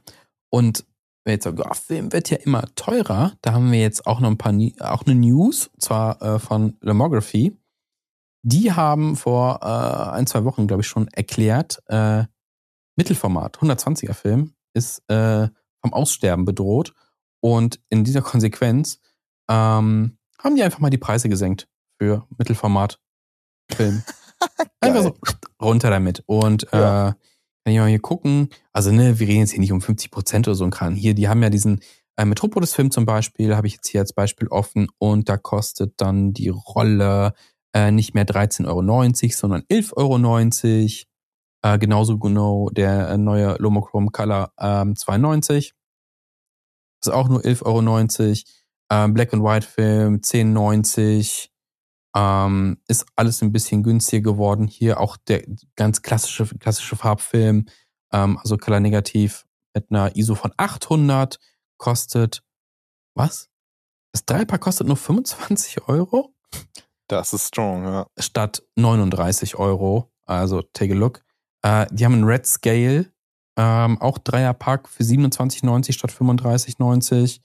[0.49, 0.86] Und
[1.25, 4.29] wenn jetzt sagen, oh, Film wird ja immer teurer, da haben wir jetzt auch noch
[4.29, 7.57] ein paar, auch eine News, zwar äh, von Lomography.
[8.43, 12.25] Die haben vor äh, ein, zwei Wochen, glaube ich, schon erklärt, äh,
[12.95, 15.47] Mittelformat, 120er Film, ist äh,
[15.81, 16.93] vom Aussterben bedroht.
[17.45, 18.99] Und in dieser Konsequenz
[19.47, 21.67] ähm, haben die einfach mal die Preise gesenkt
[21.99, 24.01] für Mittelformat-Film.
[24.81, 25.15] einfach so
[25.61, 26.23] runter damit.
[26.25, 27.09] Und Ja.
[27.09, 28.49] äh, kann ich mal hier gucken.
[28.73, 30.95] Also, ne, wir reden jetzt hier nicht um 50 Prozent oder so ein Kran.
[30.95, 31.81] Hier, die haben ja diesen
[32.17, 34.87] äh, Metropolis-Film zum Beispiel, habe ich jetzt hier als Beispiel offen.
[34.97, 37.35] Und da kostet dann die Rolle
[37.75, 41.05] äh, nicht mehr 13,90 Euro, sondern 11,90
[41.61, 41.75] Euro.
[41.75, 45.73] Äh, genauso genau der äh, neue Lomochrome Color ähm, 2,90.
[47.07, 48.35] Ist auch nur 11,90 Euro.
[48.91, 51.49] Ähm, Black and White Film 10,90
[52.15, 54.67] ähm, ist alles ein bisschen günstiger geworden.
[54.67, 55.43] Hier auch der
[55.75, 57.65] ganz klassische, klassische Farbfilm,
[58.13, 61.39] ähm, also Color Negativ mit einer ISO von 800
[61.77, 62.43] kostet,
[63.15, 63.49] was?
[64.13, 66.33] Das Dreipack kostet nur 25 Euro
[67.07, 68.07] Das ist strong, ja.
[68.17, 70.11] statt 39 Euro.
[70.25, 71.23] Also take a look.
[71.63, 73.11] Äh, die haben einen Red Scale,
[73.57, 77.39] ähm, auch Dreierpack für 27,90 statt 35,90.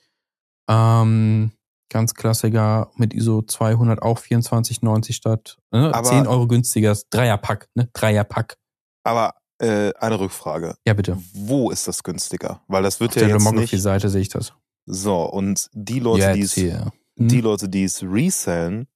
[0.68, 1.52] Ähm,
[1.88, 5.92] ganz Klassiker mit ISO 200 auch 24,90 statt ne?
[5.94, 6.96] Aber- 10 Euro günstiger.
[7.10, 7.88] Dreierpack, ne?
[7.92, 8.56] Dreierpack.
[9.04, 10.76] Aber äh, eine Rückfrage.
[10.86, 11.18] Ja, bitte.
[11.34, 12.62] Wo ist das günstiger?
[12.68, 13.44] Weil das wird Auf ja der jetzt nicht.
[13.52, 14.52] Lomography-Seite sehe ich das.
[14.86, 16.56] So, und die Leute, die es.
[16.56, 17.28] Hm?
[17.28, 18.86] die Leute, die es resellen,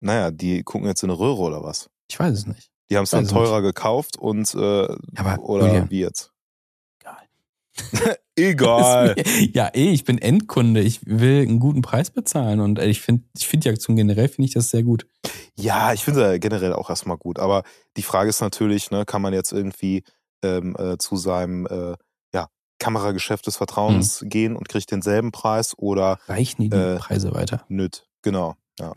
[0.00, 1.88] naja, die gucken jetzt in eine Röhre oder was?
[2.10, 2.70] Ich weiß es nicht.
[2.90, 5.90] Die haben es dann teurer gekauft und äh, Aber, oder Julian.
[5.90, 6.32] wie jetzt?
[7.00, 8.16] Egal.
[8.36, 9.14] Egal.
[9.16, 10.80] Mir- Ja, eh, ich bin Endkunde.
[10.80, 14.46] Ich will einen guten Preis bezahlen und ich finde ich finde die Aktion generell finde
[14.48, 15.06] ich das sehr gut.
[15.56, 17.38] Ja, ich finde ja generell auch erstmal gut.
[17.38, 17.62] Aber
[17.96, 20.02] die Frage ist natürlich, ne, kann man jetzt irgendwie
[20.42, 21.94] ähm, äh, zu seinem äh,
[22.34, 24.28] ja, Kamerageschäft des Vertrauens Hm.
[24.30, 27.64] gehen und kriegt denselben Preis oder Reichen die, die Äh, Preise weiter?
[27.68, 28.06] nüt?
[28.22, 28.56] Genau.
[28.78, 28.94] Ja.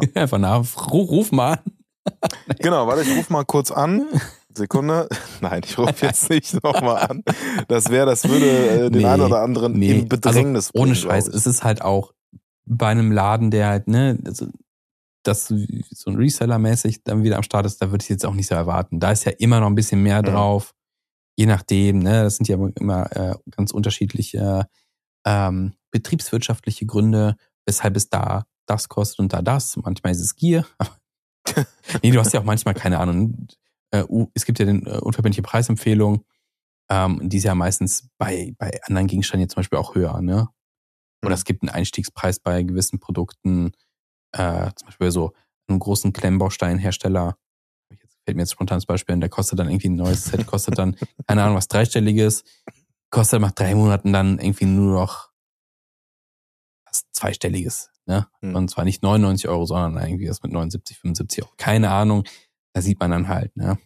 [0.00, 0.10] Tja.
[0.22, 1.58] Einfach nach, ruf, ruf mal an.
[2.58, 4.06] Genau, warte, ich rufe mal kurz an.
[4.56, 5.08] Sekunde.
[5.40, 7.22] Nein, ich rufe jetzt nicht nochmal an.
[7.68, 8.46] Das wäre, das würde
[8.86, 11.24] äh, den Nee, einen oder anderen nee, in Bedrängnis also, ohne bringen, Scheiß.
[11.24, 11.40] glaub ich.
[11.40, 12.12] Es ist halt auch
[12.66, 14.46] bei einem Laden, der halt, ne, also,
[15.22, 18.46] das so ein Reseller-mäßig dann wieder am Start ist, da würde ich jetzt auch nicht
[18.48, 19.00] so erwarten.
[19.00, 20.26] Da ist ja immer noch ein bisschen mehr Mhm.
[20.26, 20.74] drauf.
[21.36, 24.66] Je nachdem, ne, das sind ja immer äh, ganz unterschiedliche
[25.26, 27.36] ähm, betriebswirtschaftliche Gründe,
[27.66, 29.76] weshalb es da das kostet und da das.
[29.76, 30.66] Manchmal ist es Gier.
[32.02, 33.48] nee, du hast ja auch manchmal keine Ahnung.
[33.90, 34.04] Äh,
[34.34, 36.24] es gibt ja den äh, unverbindliche Preisempfehlung.
[36.90, 40.48] Ähm, die ist ja meistens bei, bei anderen Gegenständen jetzt zum Beispiel auch höher, ne?
[41.22, 41.34] Oder Mhm.
[41.34, 43.72] es gibt einen Einstiegspreis bei gewissen Produkten,
[44.32, 45.32] äh, zum Beispiel so
[45.68, 47.38] einem großen Klemmbausteinhersteller.
[47.90, 50.46] Jetzt fällt mir jetzt spontan das Beispiel ein, der kostet dann irgendwie ein neues Set,
[50.46, 50.96] kostet dann,
[51.26, 52.44] keine Ahnung, was dreistelliges,
[53.10, 55.30] kostet nach drei Monaten dann irgendwie nur noch
[56.86, 58.26] was zweistelliges, ne?
[58.40, 58.54] Mhm.
[58.56, 61.52] Und zwar nicht 99 Euro, sondern irgendwie was mit 79, 75 Euro.
[61.56, 62.24] Keine Ahnung.
[62.74, 63.78] Da sieht man dann halt, ne?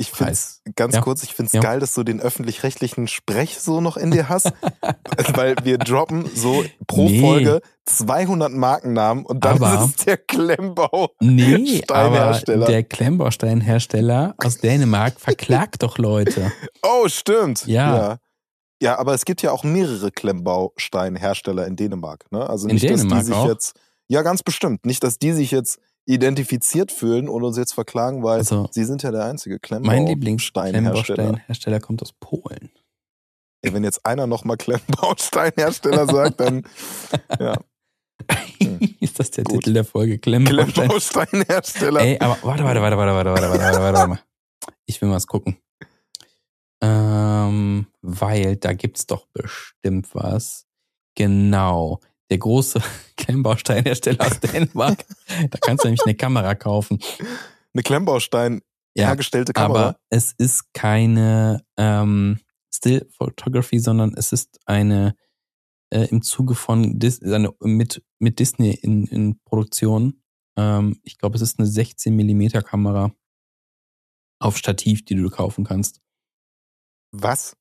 [0.00, 0.32] Ich finde
[0.76, 1.00] ganz Ja.
[1.00, 1.60] kurz, ich finde es Ja.
[1.60, 4.52] geil, dass du den öffentlich-rechtlichen Sprech so noch in dir hast,
[5.34, 7.20] weil wir droppen so pro Nee.
[7.20, 11.08] Folge 200 Markennamen und dann Aber- ist es der Klemmbau.
[11.20, 12.66] Nee, aber Steinhersteller.
[12.66, 16.52] der Klemmbausteinhersteller aus Dänemark verklagt doch Leute.
[16.82, 17.66] Oh, stimmt.
[17.66, 17.96] Ja.
[17.96, 18.18] ja.
[18.80, 22.30] Ja, aber es gibt ja auch mehrere Klemmbausteinhersteller in Dänemark.
[22.30, 22.48] Ne?
[22.48, 23.48] Also In nicht, dass Dänemark die sich auch?
[23.48, 28.22] jetzt, ja, ganz bestimmt, nicht, dass die sich jetzt identifiziert fühlen und uns jetzt verklagen,
[28.22, 30.08] weil Also sie sind ja der einzige mein Klemmbausteinhersteller.
[30.08, 32.70] Lieblings-Klemmbausteinhersteller kommt aus Polen.
[33.62, 36.62] Ey, Wenn jetzt einer nochmal Klemmbausteinhersteller sagt, dann
[37.40, 37.58] ja,
[39.00, 39.64] Ist das der Gut.
[39.64, 40.18] Titel der Folge?
[40.18, 41.26] Klemmbausteinhersteller.
[41.26, 42.00] Klemmbausteinhersteller.
[42.00, 44.20] Ey, aber warte, warte, warte, warte, warte, warte, warte, warte, warte, warte mal.
[44.86, 45.58] Ich will mal was gucken.
[46.80, 50.66] Ähm, weil da gibt's doch bestimmt was.
[51.16, 52.00] Genau.
[52.30, 52.80] Der große
[53.16, 55.04] Klemmbausteinhersteller aus Dänemark.
[55.50, 57.00] Da kannst du nämlich eine Kamera kaufen.
[57.74, 58.60] Eine Klemmbaustein
[58.94, 59.88] Ja, hergestellte Kamera.
[59.88, 62.38] aber es ist keine ähm,
[62.72, 65.16] Still Photography, sondern es ist eine
[65.90, 70.22] äh, im Zuge von Dis eine, mit, mit Disney in, in Produktion.
[70.56, 73.12] Ähm, ich glaube, es ist eine 16 Millimeter Kamera
[74.40, 76.00] auf Stativ, die du kaufen kannst.
[77.12, 77.56] Was?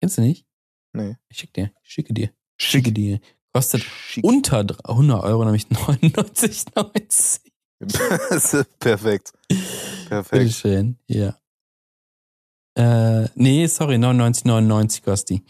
[0.00, 0.46] Kennst du nicht?
[0.92, 1.16] Nee.
[1.28, 2.30] Ich schick dir, ich schicke dir.
[2.56, 3.20] Schicke die.
[3.52, 4.24] Kostet Schick.
[4.24, 7.40] unter 100 Euro, nämlich 99,90.
[8.78, 9.32] Perfekt.
[10.08, 10.30] Perfekt.
[10.30, 11.36] Bitteschön, ja.
[12.76, 15.44] Äh, nee, sorry, 99,99 kostet die.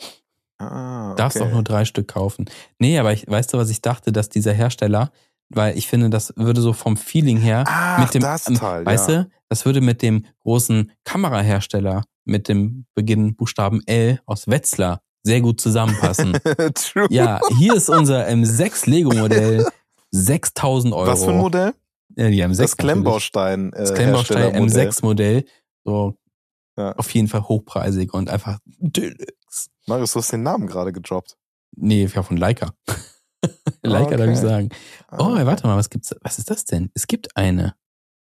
[0.59, 1.17] Ah, okay.
[1.17, 2.47] Darfst auch nur drei Stück kaufen.
[2.79, 5.11] Nee, aber ich, weißt du, was ich dachte, dass dieser Hersteller,
[5.49, 8.85] weil ich finde, das würde so vom Feeling her Ach, mit dem, das ähm, Teil,
[8.85, 9.23] weißt ja.
[9.25, 15.41] du, das würde mit dem großen Kamerahersteller mit dem Beginn Buchstaben L aus Wetzlar sehr
[15.41, 16.33] gut zusammenpassen.
[16.75, 17.07] True.
[17.11, 19.67] ja, hier ist unser M6 Lego-Modell,
[20.11, 21.07] 6000 Euro.
[21.07, 21.75] Was für ein Modell?
[22.17, 22.77] Ja, die M6 Das.
[22.77, 23.73] Klemmbaustein.
[23.73, 24.89] Äh, Das Klemmbaustein Herstellermodell.
[24.89, 25.45] M6-Modell.
[25.85, 26.17] So,
[26.79, 26.93] Ja.
[26.97, 29.71] auf jeden Fall hochpreisig und einfach Deluxe.
[29.87, 31.37] Marius, du hast den Namen gerade gedroppt.
[31.77, 32.73] Nee, ja, von Leica.
[33.83, 34.47] Leica, darf ich Okay.
[34.47, 34.69] sagen.
[35.09, 36.15] Ah, Oh, warte mal, was gibt's?
[36.23, 36.91] Was ist das denn?
[36.95, 37.75] Es gibt eine.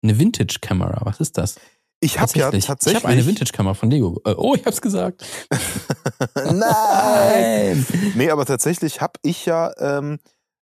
[0.03, 1.01] Eine Vintage-Kamera.
[1.05, 1.55] Was ist das?
[2.01, 3.03] Ich habe ja Ich tatsächlich.
[3.03, 4.21] habe eine Vintage-Kamera von Lego.
[4.25, 5.25] Äh, Oh, ich hab's gesagt.
[6.35, 7.85] Nein!
[8.15, 10.19] Nee, aber tatsächlich habe ich ja, ähm,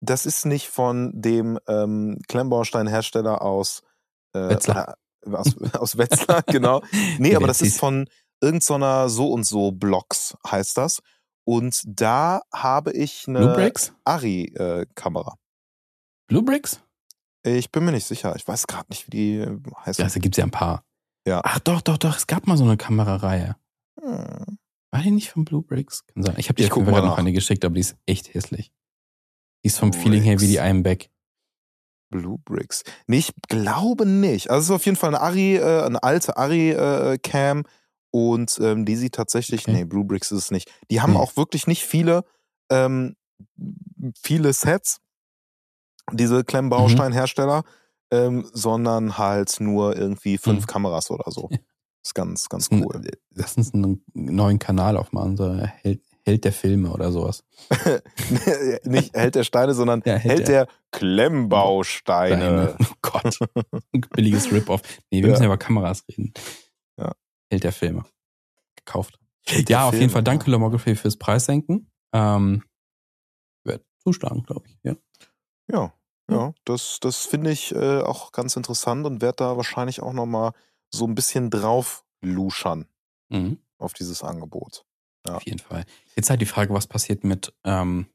[0.00, 3.82] das ist nicht von dem ähm, Klemmbaustein-Hersteller aus
[4.34, 4.96] äh, Wetzlar.
[5.26, 6.82] äh, Aus, aus Wetzlar, genau.
[7.18, 8.08] Nee, aber das ist von
[8.40, 11.00] irgendeiner so und so Blocks, heißt das.
[11.44, 13.54] Und da habe ich eine?
[14.04, 15.36] Ari-Kamera.
[16.28, 16.80] Blue Bricks?
[17.44, 18.36] ich bin mir nicht sicher.
[18.36, 19.98] Ich weiß gerade nicht, wie die äh, heißt.
[19.98, 20.84] Ja, da gibt's ja ein paar.
[21.26, 21.40] Ja.
[21.44, 22.16] Ach doch, doch, doch.
[22.16, 23.56] Es gab mal so eine Kamerareihe.
[24.00, 24.58] Hm.
[24.90, 26.04] War die nicht von Blue Bricks?
[26.06, 26.34] Kann sein.
[26.38, 28.72] Ich habe dir auf jeden Fall noch eine geschickt, aber die ist echt hässlich.
[29.64, 30.66] Die ist vom Feeling her wie die Bricks.
[30.66, 31.10] Ironback.
[32.10, 32.82] Blue Bricks.
[33.06, 34.50] Nee, ich glaube nicht.
[34.50, 37.62] Also es ist auf jeden Fall eine Ari, äh, eine alte Ari-Cam
[38.10, 39.72] und ähm, die sieht tatsächlich, Okay.
[39.72, 40.70] nee, Blue Bricks ist es nicht.
[40.90, 41.18] Die haben Nee.
[41.18, 42.24] auch wirklich nicht viele,
[42.70, 43.16] ähm,
[44.20, 45.00] viele Sets,
[46.12, 47.62] diese Klemmbaustein-Hersteller,
[48.12, 50.66] ähm, sondern halt nur irgendwie fünf Mhm.
[50.66, 51.50] Kameras oder so.
[52.04, 53.00] Ist ganz, ganz cool.
[53.34, 57.44] Lass uns einen neuen Kanal aufmachen, so Held, Held der Filme oder sowas.
[58.84, 62.36] nicht Held der Steine, sondern Ja, Held, der Klemmbausteine.
[62.38, 62.76] Deine.
[62.90, 63.38] Oh Gott.
[63.92, 64.82] Ein billiges Rip-Off.
[65.10, 65.28] Nee, wir Ja.
[65.30, 66.32] müssen ja über Kameras reden.
[66.98, 67.12] Ja.
[67.50, 68.04] Held der Filme.
[68.76, 69.18] Gekauft.
[69.46, 71.90] Held der Ja, auf jeden Filme, Fall danke, Lomography, fürs Preissenken.
[72.12, 72.62] Ähm,
[73.64, 74.78] wird zuschlagen, glaube ich.
[74.82, 74.96] Ja.
[75.70, 75.92] Ja,
[76.32, 80.52] ja, das, das finde ich äh, auch ganz interessant und werde da wahrscheinlich auch nochmal
[80.90, 82.86] so ein bisschen drauf luschern
[83.30, 83.58] Mhm.
[83.78, 84.84] auf dieses Angebot.
[85.26, 85.36] Ja.
[85.36, 85.84] Auf jeden Fall.
[86.16, 88.06] Jetzt halt die Frage, was passiert mit, ähm,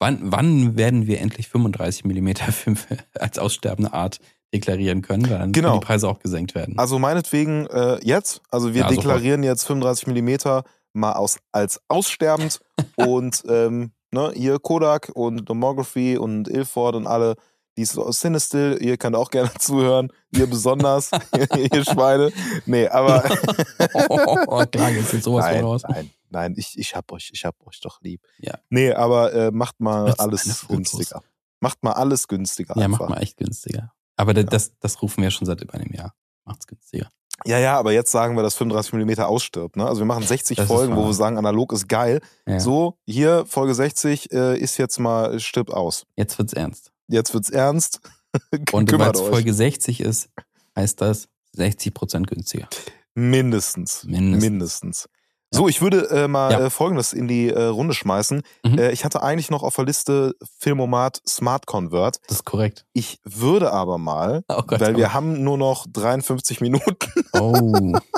[0.00, 2.76] wann, wann werden wir endlich 35 mm Film
[3.14, 4.18] als aussterbende Art
[4.52, 5.28] deklarieren können?
[5.30, 5.68] Weil dann Genau.
[5.70, 6.78] können die Preise auch gesenkt werden.
[6.78, 9.04] Also meinetwegen äh, jetzt, also wir Ja, sofort.
[9.04, 12.60] deklarieren jetzt 35 Millimeter mal aus, als aussterbend
[12.96, 17.34] und ähm, ne, hier Kodak und Nomography und Ilford und alle,
[17.76, 21.10] die ist aus Cinestill, ihr könnt auch gerne zuhören, ihr besonders,
[21.56, 22.32] ihr Schweine.
[22.66, 23.22] Nee, aber
[24.08, 25.82] oh, klar, jetzt jetzt sowas nein, von raus.
[25.88, 28.22] nein, nein, ich, ich hab euch, ich hab euch doch lieb.
[28.38, 28.54] Ja.
[28.70, 31.22] Nee, aber äh, macht mal alles günstiger.
[31.60, 32.74] Macht mal alles günstiger.
[32.76, 33.00] Ja, einfach.
[33.00, 33.92] macht mal echt günstiger.
[34.16, 36.14] Aber da- das, das rufen wir schon seit über einem Jahr.
[36.44, 37.08] Macht's günstiger.
[37.44, 39.76] Ja, ja, aber jetzt sagen wir, dass 35 mm ausstirbt.
[39.76, 39.86] Ne?
[39.86, 42.20] Also wir machen 60 Das Folgen, wo wir sagen, analog ist geil.
[42.46, 42.60] Ja.
[42.60, 46.06] So, hier, Folge 60 äh, ist jetzt mal, stirbt aus.
[46.16, 46.92] Jetzt wird's ernst.
[47.08, 48.00] Jetzt wird's ernst.
[48.72, 49.20] Und weil es.
[49.20, 50.28] Folge 60 ist,
[50.76, 52.68] heißt das 60% günstiger.
[53.14, 54.04] Mindestens.
[54.04, 54.42] Mindestens.
[54.42, 55.08] Mindestens.
[55.52, 56.60] So, ich würde äh, mal Ja.
[56.66, 58.42] äh, Folgendes in die äh, Runde schmeißen.
[58.64, 58.78] Mhm.
[58.78, 62.18] Äh, ich hatte eigentlich noch auf der Liste Filmomat Smart Convert.
[62.26, 62.84] Das ist korrekt.
[62.92, 66.96] Ich würde aber mal, Oh Gott, weil wir aber- haben nur noch 53 Minuten.
[67.32, 67.92] Oh.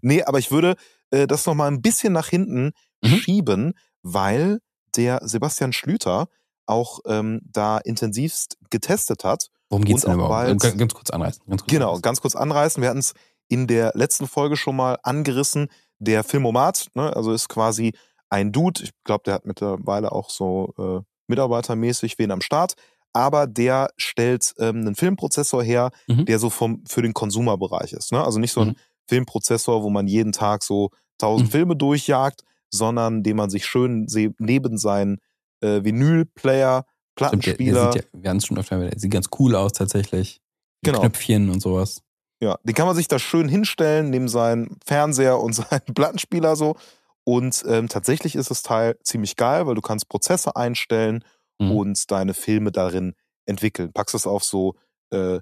[0.00, 0.74] Nee, aber ich würde
[1.10, 2.72] äh, das noch mal ein bisschen nach hinten
[3.04, 3.08] Mhm.
[3.16, 4.58] schieben, weil
[4.96, 6.26] der Sebastian Schlüter
[6.66, 9.48] auch ähm, da intensivst getestet hat.
[9.70, 10.46] Worum geht's Und denn auch überhaupt?
[10.48, 11.42] bald- Ganz, ganz kurz anreißen.
[11.48, 12.02] Ganz kurz Genau, anreißen.
[12.02, 12.82] ganz kurz anreißen.
[12.82, 13.14] Wir hatten es
[13.48, 15.68] in der letzten Folge schon mal angerissen.
[16.04, 17.92] Der Filmomat, ne, also ist quasi
[18.28, 18.82] ein Dude.
[18.82, 22.74] Ich glaube, der hat mittlerweile auch so äh, mitarbeitermäßig wen am Start.
[23.12, 26.24] Aber der stellt ähm, einen Filmprozessor her, Mhm.
[26.24, 28.10] der so vom, für den Konsumerbereich ist.
[28.10, 28.24] Ne?
[28.24, 28.76] Also nicht so ein Mhm.
[29.06, 31.52] Filmprozessor, wo man jeden Tag so tausend Mhm.
[31.52, 34.06] Filme durchjagt, sondern den man sich schön
[34.38, 35.18] neben seinen
[35.60, 39.10] äh, Vinylplayer, Stimmt, der, der Plattenspieler, sieht ja, wir haben es schon öfter, der sieht
[39.10, 40.40] ganz cool aus tatsächlich.
[40.82, 41.00] Genau.
[41.00, 42.02] Knöpfchen und sowas.
[42.42, 46.76] Ja, den kann man sich da schön hinstellen, neben seinen Fernseher und seinen Plattenspieler so.
[47.24, 51.24] Und ähm, tatsächlich ist das Teil ziemlich geil, weil du kannst Prozesse einstellen
[51.62, 51.70] Mhm.
[51.70, 53.14] und deine Filme darin
[53.46, 53.92] entwickeln.
[53.92, 54.74] Packst es auf so
[55.10, 55.40] äh,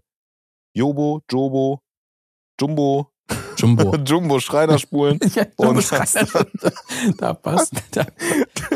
[0.74, 1.82] Jobo, Jobo,
[2.60, 3.10] Jumbo,
[3.56, 3.96] Jumbo.
[4.04, 5.18] Jumbo Schreinerspulen.
[5.34, 6.26] ja, Jumbo Schreiner,
[6.60, 6.70] da,
[7.16, 8.06] da passt, da,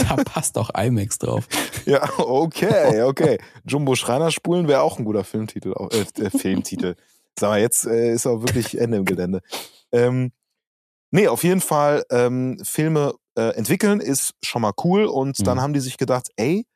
[0.08, 1.46] da passt auch IMAX drauf.
[1.86, 3.38] ja, okay, okay.
[3.66, 5.74] Jumbo Schreinerspulen wäre auch ein guter Filmtitel.
[5.90, 6.96] Äh, äh, Filmtitel.
[7.38, 9.40] Sag mal, jetzt äh, ist auch wirklich Ende im Gelände.
[9.92, 10.32] Ähm,
[11.10, 15.44] nee, auf jeden Fall ähm, Filme äh, entwickeln ist schon mal cool und Mhm.
[15.44, 16.66] dann haben die sich gedacht, ey,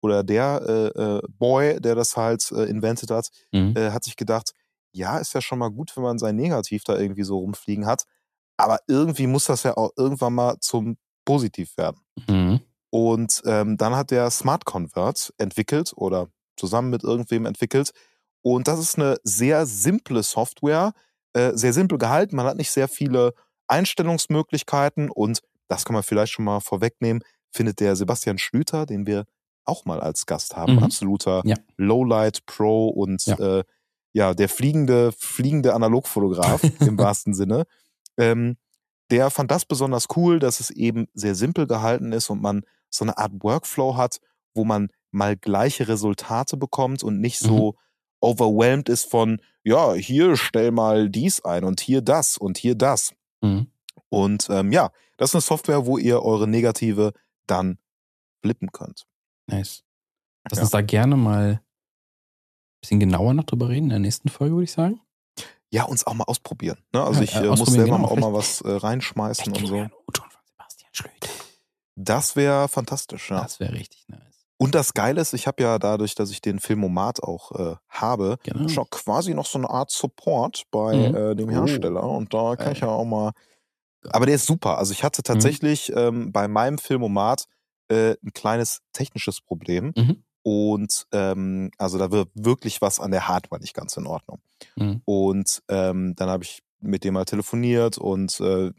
[0.00, 0.62] oder der
[0.96, 3.74] äh, äh, Boy, der das halt äh, invented hat, Mhm.
[3.76, 4.52] äh, hat sich gedacht,
[4.92, 8.04] ja, ist ja schon mal gut, wenn man sein Negativ da irgendwie so rumfliegen hat,
[8.56, 10.96] aber irgendwie muss das ja auch irgendwann mal zum
[11.26, 12.00] Positiv werden.
[12.28, 12.60] Mhm.
[12.90, 17.90] Und ähm, dann hat der Smart Convert entwickelt oder zusammen mit irgendwem entwickelt.
[18.48, 20.92] Und das ist eine sehr simple Software,
[21.32, 22.36] äh, sehr simpel gehalten.
[22.36, 23.34] Man hat nicht sehr viele
[23.66, 29.24] Einstellungsmöglichkeiten und das kann man vielleicht schon mal vorwegnehmen, findet der Sebastian Schlüter, den wir
[29.64, 30.82] auch mal als Gast haben, Mhm.
[30.84, 31.56] absoluter Ja.
[31.76, 33.36] Lowlight Pro und Ja.
[33.58, 33.64] Äh,
[34.12, 37.64] ja, der fliegende, fliegende Analogfotograf im wahrsten Sinne.
[38.16, 38.58] Ähm,
[39.10, 43.04] der fand das besonders cool, dass es eben sehr simpel gehalten ist und man so
[43.04, 44.20] eine Art Workflow hat,
[44.54, 47.74] wo man mal gleiche Resultate bekommt und nicht so
[48.20, 53.12] overwhelmed ist von, ja, hier stell mal dies ein und hier das und hier das.
[53.42, 53.70] Mhm.
[54.08, 57.12] Und ähm, ja, das ist eine Software, wo ihr eure Negative
[57.46, 57.78] dann
[58.42, 59.06] flippen könnt.
[59.46, 59.82] Nice.
[60.48, 60.62] Lass Ja.
[60.62, 64.64] uns da gerne mal ein bisschen genauer noch drüber reden in der nächsten Folge, würde
[64.64, 65.00] ich sagen.
[65.70, 66.78] Ja, uns auch mal ausprobieren.
[66.92, 67.02] Ne?
[67.02, 68.08] Also Ja, ich äh, äh, muss selber genau.
[68.08, 69.88] auch mal was äh, reinschmeißen und so.
[71.98, 73.40] Das wäre fantastisch, ja.
[73.42, 74.20] Das wäre richtig nice.
[74.58, 78.38] Und das Geile ist, ich habe ja dadurch, dass ich den Filmomat auch äh, habe,
[78.42, 78.68] Genau.
[78.68, 81.14] schon quasi noch so eine Art Support bei Mhm.
[81.14, 81.52] äh, dem Oh.
[81.52, 82.02] Hersteller.
[82.04, 83.32] Und da kann ich ja auch mal.
[84.10, 84.78] Aber der ist super.
[84.78, 87.46] Also ich hatte tatsächlich ähm, bei meinem Filmomat
[87.88, 89.92] äh, ein kleines technisches Problem.
[89.96, 90.22] Mhm.
[90.42, 94.40] Und ähm, also da wird wirklich was an der Hardware nicht ganz in Ordnung.
[94.76, 95.02] Mhm.
[95.04, 98.70] Und ähm, dann habe ich mit dem mal telefoniert und äh,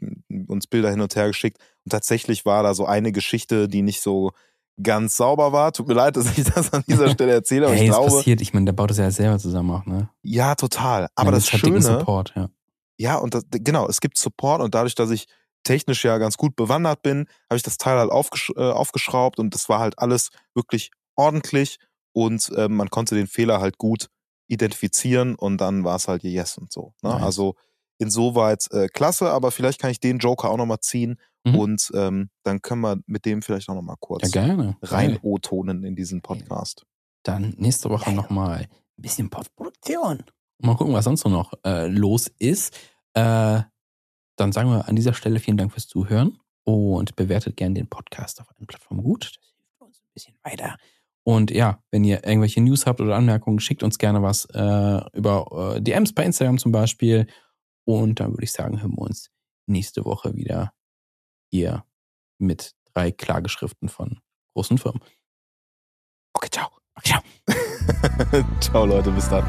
[0.46, 1.58] uns Bilder hin und her geschickt.
[1.84, 4.32] Und tatsächlich war da so eine Geschichte, die nicht so
[4.82, 5.72] ganz sauber war.
[5.72, 8.40] Tut mir leid, dass ich das an dieser Stelle erzähle, aber Hey, ich glaube, passiert.
[8.40, 10.08] Ich meine, der baut das ja selber zusammen auch, ne?
[10.22, 11.08] ja, total.
[11.14, 12.48] Aber das dicken Schöne, Support, ja.
[12.96, 15.26] ja, und das, genau, es gibt Support und dadurch, dass ich
[15.64, 19.54] technisch ja ganz gut bewandert bin, habe ich das Teil halt aufgesch äh, aufgeschraubt und
[19.54, 21.78] das war halt alles wirklich ordentlich
[22.12, 24.08] und äh, man konnte den Fehler halt gut
[24.46, 26.94] identifizieren und dann war es halt yes und so.
[27.02, 27.10] Ne?
[27.10, 27.22] Nice.
[27.22, 27.54] Also
[27.98, 31.18] insoweit äh, klasse, aber vielleicht kann ich den Joker auch nochmal ziehen
[31.52, 31.54] Mhm.
[31.58, 34.76] und ähm, dann können wir mit dem vielleicht auch nochmal Ja, kurz gerne.
[34.82, 35.18] rein.
[35.22, 36.86] O-tonen in diesen Podcast.
[37.22, 40.22] Dann nächste Woche nochmal ein bisschen Postproduktion.
[40.60, 42.74] Mal gucken, was sonst so noch äh, los ist.
[43.14, 43.60] Äh,
[44.36, 48.40] dann sagen wir an dieser Stelle vielen Dank fürs Zuhören und bewertet gerne den Podcast
[48.40, 49.24] auf allen Plattformen gut.
[49.36, 50.76] Das hilft uns ein bisschen weiter.
[51.24, 55.74] Und ja, wenn ihr irgendwelche News habt oder Anmerkungen, schickt uns gerne was äh, über
[55.76, 57.26] äh, DMs bei Instagram zum Beispiel.
[57.84, 59.30] Und dann würde ich sagen, hören wir uns
[59.66, 60.72] nächste Woche wieder
[61.50, 61.84] hier
[62.38, 64.20] mit drei Klageschriften von
[64.54, 65.02] großen Firmen.
[66.34, 66.68] Okay, ciao.
[66.94, 67.22] Okay, ciao.
[68.60, 69.44] Ciao Leute, bis dann.